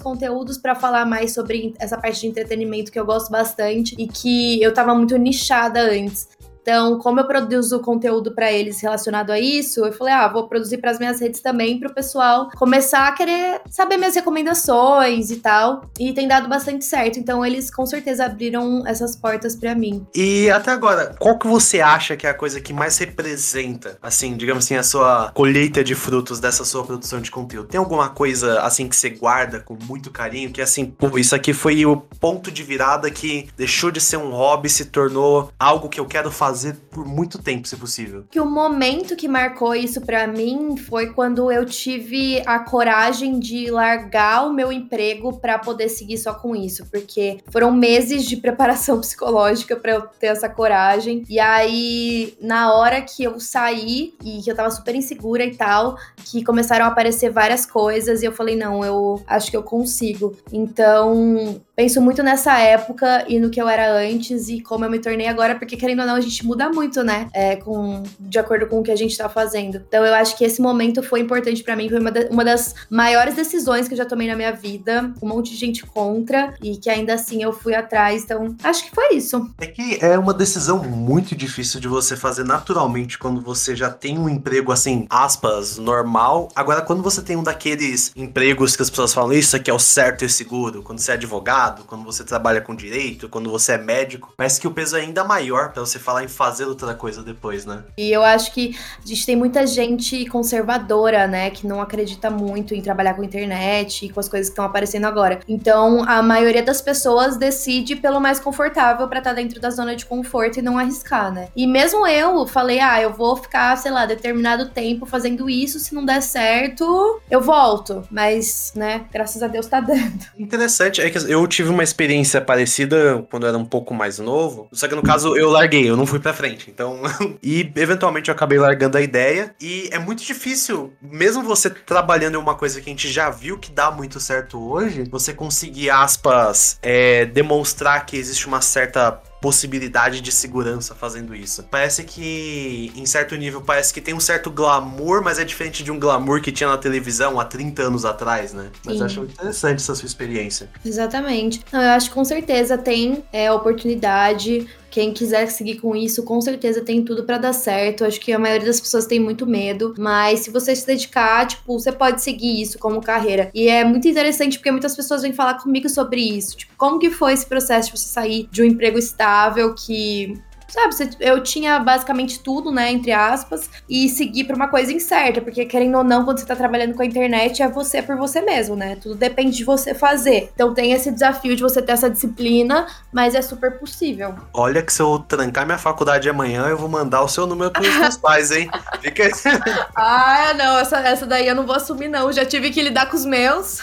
conteúdos 0.00 0.56
para 0.56 0.74
falar 0.74 1.04
mais 1.04 1.34
sobre 1.34 1.74
essa 1.78 1.98
parte 1.98 2.20
de 2.20 2.28
entretenimento 2.28 2.92
que 2.92 2.98
eu 2.98 3.04
gosto 3.04 3.30
bastante 3.30 3.94
e 3.98 4.06
que 4.06 4.62
eu 4.62 4.72
tava 4.72 4.94
muito 4.94 5.16
nichada 5.16 5.80
antes. 5.80 6.28
Então, 6.62 6.96
como 6.98 7.18
eu 7.18 7.26
produzo 7.26 7.80
conteúdo 7.80 8.32
para 8.32 8.52
eles 8.52 8.80
relacionado 8.80 9.30
a 9.30 9.38
isso, 9.38 9.84
eu 9.84 9.92
falei, 9.92 10.14
ah, 10.14 10.28
vou 10.28 10.48
produzir 10.48 10.78
para 10.78 10.92
as 10.92 10.98
minhas 10.98 11.20
redes 11.20 11.40
também 11.40 11.78
para 11.78 11.90
o 11.90 11.94
pessoal 11.94 12.48
começar 12.56 13.08
a 13.08 13.12
querer 13.12 13.60
saber 13.68 13.96
minhas 13.96 14.14
recomendações 14.14 15.30
e 15.30 15.36
tal. 15.36 15.90
E 15.98 16.12
tem 16.12 16.28
dado 16.28 16.48
bastante 16.48 16.84
certo. 16.84 17.18
Então, 17.18 17.44
eles 17.44 17.68
com 17.68 17.84
certeza 17.84 18.24
abriram 18.24 18.86
essas 18.86 19.16
portas 19.16 19.56
para 19.56 19.74
mim. 19.74 20.06
E 20.14 20.48
até 20.50 20.70
agora, 20.70 21.16
qual 21.18 21.36
que 21.36 21.48
você 21.48 21.80
acha 21.80 22.16
que 22.16 22.26
é 22.28 22.30
a 22.30 22.34
coisa 22.34 22.60
que 22.60 22.72
mais 22.72 22.96
representa, 22.96 23.98
assim, 24.00 24.36
digamos 24.36 24.64
assim, 24.64 24.76
a 24.76 24.84
sua 24.84 25.32
colheita 25.34 25.82
de 25.82 25.96
frutos 25.96 26.38
dessa 26.38 26.64
sua 26.64 26.84
produção 26.84 27.20
de 27.20 27.30
conteúdo? 27.30 27.68
Tem 27.68 27.78
alguma 27.78 28.08
coisa 28.08 28.60
assim 28.60 28.88
que 28.88 28.94
você 28.94 29.10
guarda 29.10 29.58
com 29.58 29.76
muito 29.82 30.12
carinho, 30.12 30.52
que 30.52 30.62
assim, 30.62 30.86
pô, 30.86 31.18
isso 31.18 31.34
aqui 31.34 31.52
foi 31.52 31.84
o 31.84 31.96
ponto 31.96 32.52
de 32.52 32.62
virada 32.62 33.10
que 33.10 33.48
deixou 33.56 33.90
de 33.90 34.00
ser 34.00 34.16
um 34.16 34.30
hobby, 34.30 34.68
se 34.68 34.84
tornou 34.84 35.50
algo 35.58 35.88
que 35.88 35.98
eu 35.98 36.06
quero 36.06 36.30
fazer 36.30 36.51
fazer 36.52 36.76
por 36.90 37.06
muito 37.06 37.38
tempo, 37.38 37.66
se 37.66 37.76
possível. 37.76 38.24
Que 38.30 38.38
o 38.38 38.44
momento 38.44 39.16
que 39.16 39.26
marcou 39.26 39.74
isso 39.74 40.02
para 40.02 40.26
mim 40.26 40.76
foi 40.76 41.06
quando 41.14 41.50
eu 41.50 41.64
tive 41.64 42.42
a 42.44 42.58
coragem 42.58 43.38
de 43.38 43.70
largar 43.70 44.46
o 44.46 44.52
meu 44.52 44.70
emprego 44.70 45.38
para 45.38 45.58
poder 45.58 45.88
seguir 45.88 46.18
só 46.18 46.34
com 46.34 46.54
isso, 46.54 46.86
porque 46.90 47.38
foram 47.50 47.72
meses 47.72 48.24
de 48.24 48.36
preparação 48.36 49.00
psicológica 49.02 49.74
para 49.74 49.92
eu 49.92 50.02
ter 50.02 50.26
essa 50.26 50.48
coragem. 50.48 51.24
E 51.26 51.40
aí, 51.40 52.36
na 52.38 52.74
hora 52.74 53.00
que 53.00 53.24
eu 53.24 53.40
saí 53.40 54.12
e 54.22 54.42
que 54.42 54.50
eu 54.50 54.54
tava 54.54 54.70
super 54.70 54.94
insegura 54.94 55.44
e 55.44 55.56
tal, 55.56 55.96
que 56.22 56.44
começaram 56.44 56.84
a 56.84 56.88
aparecer 56.88 57.30
várias 57.30 57.64
coisas 57.64 58.22
e 58.22 58.26
eu 58.26 58.32
falei, 58.32 58.56
não, 58.56 58.84
eu 58.84 59.22
acho 59.26 59.50
que 59.50 59.56
eu 59.56 59.62
consigo. 59.62 60.36
Então, 60.52 61.62
penso 61.82 62.00
muito 62.00 62.22
nessa 62.22 62.56
época 62.60 63.24
e 63.26 63.40
no 63.40 63.50
que 63.50 63.60
eu 63.60 63.68
era 63.68 63.98
antes 63.98 64.48
e 64.48 64.60
como 64.60 64.84
eu 64.84 64.90
me 64.90 65.00
tornei 65.00 65.26
agora, 65.26 65.56
porque 65.56 65.76
querendo 65.76 65.98
ou 65.98 66.06
não, 66.06 66.14
a 66.14 66.20
gente 66.20 66.46
muda 66.46 66.70
muito, 66.70 67.02
né? 67.02 67.28
É, 67.32 67.56
com, 67.56 68.04
de 68.20 68.38
acordo 68.38 68.68
com 68.68 68.78
o 68.78 68.82
que 68.84 68.92
a 68.92 68.96
gente 68.96 69.18
tá 69.18 69.28
fazendo. 69.28 69.82
Então 69.88 70.04
eu 70.04 70.14
acho 70.14 70.38
que 70.38 70.44
esse 70.44 70.62
momento 70.62 71.02
foi 71.02 71.18
importante 71.18 71.60
para 71.64 71.74
mim, 71.74 71.88
foi 71.88 71.98
uma, 71.98 72.12
uma 72.30 72.44
das 72.44 72.76
maiores 72.88 73.34
decisões 73.34 73.88
que 73.88 73.94
eu 73.94 73.98
já 73.98 74.04
tomei 74.04 74.28
na 74.28 74.36
minha 74.36 74.52
vida. 74.52 75.12
Um 75.20 75.26
monte 75.26 75.50
de 75.50 75.56
gente 75.56 75.84
contra 75.84 76.54
e 76.62 76.76
que 76.76 76.88
ainda 76.88 77.14
assim 77.14 77.42
eu 77.42 77.52
fui 77.52 77.74
atrás. 77.74 78.22
Então, 78.22 78.54
acho 78.62 78.84
que 78.84 78.94
foi 78.94 79.16
isso. 79.16 79.52
É 79.60 79.66
que 79.66 79.98
é 80.00 80.16
uma 80.16 80.32
decisão 80.32 80.84
muito 80.84 81.34
difícil 81.34 81.80
de 81.80 81.88
você 81.88 82.14
fazer 82.14 82.44
naturalmente 82.44 83.18
quando 83.18 83.40
você 83.40 83.74
já 83.74 83.90
tem 83.90 84.20
um 84.20 84.28
emprego 84.28 84.70
assim, 84.70 85.04
aspas, 85.10 85.78
normal. 85.78 86.48
Agora, 86.54 86.80
quando 86.80 87.02
você 87.02 87.20
tem 87.20 87.34
um 87.34 87.42
daqueles 87.42 88.12
empregos 88.14 88.76
que 88.76 88.82
as 88.82 88.90
pessoas 88.90 89.12
falam, 89.12 89.32
isso 89.32 89.56
aqui 89.56 89.68
é 89.68 89.74
o 89.74 89.80
certo 89.80 90.24
e 90.24 90.28
seguro, 90.28 90.80
quando 90.80 91.00
você 91.00 91.10
é 91.10 91.14
advogado 91.14 91.71
advogado, 91.72 91.84
quando 91.84 92.04
você 92.04 92.24
trabalha 92.24 92.60
com 92.60 92.74
direito, 92.74 93.28
quando 93.28 93.50
você 93.50 93.72
é 93.72 93.78
médico, 93.78 94.32
parece 94.36 94.60
que 94.60 94.68
o 94.68 94.70
peso 94.70 94.96
é 94.96 95.00
ainda 95.00 95.24
maior 95.24 95.72
para 95.72 95.80
você 95.80 95.98
falar 95.98 96.24
em 96.24 96.28
fazer 96.28 96.64
outra 96.64 96.94
coisa 96.94 97.22
depois, 97.22 97.64
né? 97.64 97.82
E 97.96 98.10
eu 98.12 98.22
acho 98.22 98.52
que 98.52 98.76
a 99.02 99.06
gente 99.06 99.24
tem 99.24 99.36
muita 99.36 99.66
gente 99.66 100.26
conservadora, 100.26 101.26
né, 101.26 101.50
que 101.50 101.66
não 101.66 101.80
acredita 101.80 102.30
muito 102.30 102.74
em 102.74 102.80
trabalhar 102.80 103.14
com 103.14 103.24
internet 103.24 104.06
e 104.06 104.10
com 104.10 104.20
as 104.20 104.28
coisas 104.28 104.48
que 104.48 104.52
estão 104.52 104.64
aparecendo 104.64 105.06
agora. 105.06 105.40
Então, 105.48 106.04
a 106.08 106.22
maioria 106.22 106.62
das 106.62 106.80
pessoas 106.80 107.36
decide 107.36 107.96
pelo 107.96 108.20
mais 108.20 108.38
confortável 108.38 109.08
para 109.08 109.18
estar 109.18 109.30
tá 109.30 109.36
dentro 109.36 109.60
da 109.60 109.70
zona 109.70 109.96
de 109.96 110.04
conforto 110.04 110.58
e 110.58 110.62
não 110.62 110.78
arriscar, 110.78 111.32
né? 111.32 111.48
E 111.56 111.66
mesmo 111.66 112.06
eu 112.06 112.46
falei, 112.46 112.80
ah, 112.80 113.00
eu 113.00 113.12
vou 113.12 113.36
ficar, 113.36 113.76
sei 113.76 113.90
lá, 113.90 114.06
determinado 114.06 114.70
tempo 114.70 115.06
fazendo 115.06 115.48
isso, 115.48 115.78
se 115.78 115.94
não 115.94 116.04
der 116.04 116.22
certo, 116.22 117.20
eu 117.30 117.40
volto. 117.40 118.06
Mas, 118.10 118.72
né, 118.74 119.04
graças 119.12 119.42
a 119.42 119.46
Deus 119.46 119.66
tá 119.66 119.80
dando. 119.80 120.26
Interessante, 120.38 121.00
é 121.00 121.10
que 121.10 121.18
eu 121.18 121.40
tive 121.52 121.68
uma 121.68 121.82
experiência 121.82 122.40
parecida 122.40 123.24
quando 123.30 123.44
eu 123.44 123.50
era 123.50 123.58
um 123.58 123.64
pouco 123.64 123.94
mais 123.94 124.18
novo. 124.18 124.68
Só 124.72 124.88
que 124.88 124.94
no 124.94 125.02
caso 125.02 125.36
eu 125.36 125.50
larguei, 125.50 125.88
eu 125.88 125.96
não 125.96 126.06
fui 126.06 126.18
pra 126.18 126.32
frente. 126.32 126.70
Então. 126.70 127.00
e 127.42 127.70
eventualmente 127.76 128.28
eu 128.28 128.34
acabei 128.34 128.58
largando 128.58 128.98
a 128.98 129.00
ideia. 129.00 129.54
E 129.60 129.88
é 129.92 129.98
muito 129.98 130.22
difícil, 130.22 130.92
mesmo 131.00 131.42
você 131.42 131.70
trabalhando 131.70 132.34
em 132.34 132.38
uma 132.38 132.54
coisa 132.54 132.80
que 132.80 132.88
a 132.88 132.92
gente 132.92 133.08
já 133.10 133.30
viu 133.30 133.58
que 133.58 133.70
dá 133.70 133.90
muito 133.90 134.18
certo 134.18 134.58
hoje, 134.58 135.04
você 135.10 135.32
conseguir, 135.32 135.90
aspas, 135.90 136.78
é, 136.82 137.26
demonstrar 137.26 138.06
que 138.06 138.16
existe 138.16 138.46
uma 138.46 138.60
certa 138.60 139.20
possibilidade 139.42 140.20
de 140.20 140.30
segurança 140.30 140.94
fazendo 140.94 141.34
isso. 141.34 141.64
Parece 141.68 142.04
que, 142.04 142.92
em 142.94 143.04
certo 143.04 143.34
nível, 143.34 143.60
parece 143.60 143.92
que 143.92 144.00
tem 144.00 144.14
um 144.14 144.20
certo 144.20 144.48
glamour, 144.50 145.20
mas 145.20 145.36
é 145.36 145.44
diferente 145.44 145.82
de 145.82 145.90
um 145.90 145.98
glamour 145.98 146.40
que 146.40 146.52
tinha 146.52 146.68
na 146.68 146.78
televisão 146.78 147.40
há 147.40 147.44
30 147.44 147.82
anos 147.82 148.04
atrás, 148.04 148.52
né? 148.52 148.70
Mas 148.86 149.00
eu 149.00 149.06
acho 149.06 149.20
interessante 149.24 149.78
essa 149.78 149.96
sua 149.96 150.06
experiência. 150.06 150.70
Exatamente. 150.84 151.60
Não, 151.72 151.82
eu 151.82 151.90
acho 151.90 152.08
que 152.08 152.14
com 152.14 152.24
certeza 152.24 152.78
tem 152.78 153.24
é, 153.32 153.50
oportunidade 153.50 154.68
quem 154.92 155.10
quiser 155.10 155.46
seguir 155.50 155.80
com 155.80 155.96
isso, 155.96 156.22
com 156.22 156.38
certeza 156.38 156.82
tem 156.82 157.02
tudo 157.02 157.24
para 157.24 157.38
dar 157.38 157.54
certo. 157.54 158.04
Acho 158.04 158.20
que 158.20 158.30
a 158.30 158.38
maioria 158.38 158.66
das 158.66 158.78
pessoas 158.78 159.06
tem 159.06 159.18
muito 159.18 159.46
medo, 159.46 159.94
mas 159.98 160.40
se 160.40 160.50
você 160.50 160.76
se 160.76 160.86
dedicar, 160.86 161.46
tipo, 161.46 161.78
você 161.78 161.90
pode 161.90 162.22
seguir 162.22 162.60
isso 162.60 162.78
como 162.78 163.00
carreira. 163.00 163.50
E 163.54 163.68
é 163.68 163.82
muito 163.84 164.06
interessante 164.06 164.58
porque 164.58 164.70
muitas 164.70 164.94
pessoas 164.94 165.22
vêm 165.22 165.32
falar 165.32 165.54
comigo 165.54 165.88
sobre 165.88 166.20
isso. 166.20 166.58
Tipo, 166.58 166.74
como 166.76 166.98
que 166.98 167.10
foi 167.10 167.32
esse 167.32 167.46
processo 167.46 167.90
de 167.90 167.98
você 167.98 168.06
sair 168.06 168.46
de 168.50 168.60
um 168.60 168.66
emprego 168.66 168.98
estável 168.98 169.74
que 169.74 170.38
sabe, 170.72 171.16
eu 171.20 171.42
tinha 171.42 171.78
basicamente 171.78 172.40
tudo, 172.40 172.72
né, 172.72 172.90
entre 172.90 173.12
aspas, 173.12 173.68
e 173.88 174.08
seguir 174.08 174.44
pra 174.44 174.56
uma 174.56 174.68
coisa 174.68 174.92
incerta, 174.92 175.40
porque 175.40 175.64
querendo 175.66 175.98
ou 175.98 176.04
não, 176.04 176.24
quando 176.24 176.38
você 176.38 176.46
tá 176.46 176.56
trabalhando 176.56 176.94
com 176.94 177.02
a 177.02 177.06
internet, 177.06 177.62
é 177.62 177.68
você 177.68 178.00
por 178.02 178.16
você 178.16 178.40
mesmo, 178.40 178.74
né? 178.74 178.96
Tudo 178.96 179.14
depende 179.14 179.56
de 179.56 179.64
você 179.64 179.94
fazer. 179.94 180.50
Então 180.54 180.72
tem 180.72 180.92
esse 180.92 181.10
desafio 181.10 181.54
de 181.54 181.62
você 181.62 181.82
ter 181.82 181.92
essa 181.92 182.08
disciplina, 182.08 182.86
mas 183.12 183.34
é 183.34 183.42
super 183.42 183.78
possível. 183.78 184.34
Olha 184.52 184.82
que 184.82 184.92
se 184.92 185.02
eu 185.02 185.18
trancar 185.18 185.66
minha 185.66 185.78
faculdade 185.78 186.28
amanhã, 186.28 186.66
eu 186.66 186.78
vou 186.78 186.88
mandar 186.88 187.22
o 187.22 187.28
seu 187.28 187.46
número 187.46 187.70
pros 187.70 187.94
meus 187.96 188.16
pais, 188.16 188.50
hein? 188.50 188.70
Fica 189.00 189.30
Ah, 189.94 190.54
não, 190.54 190.78
essa, 190.78 190.98
essa 190.98 191.26
daí 191.26 191.46
eu 191.46 191.54
não 191.54 191.66
vou 191.66 191.76
assumir, 191.76 192.08
não. 192.08 192.32
Já 192.32 192.44
tive 192.44 192.70
que 192.70 192.82
lidar 192.82 193.06
com 193.06 193.16
os 193.16 193.24
meus. 193.24 193.82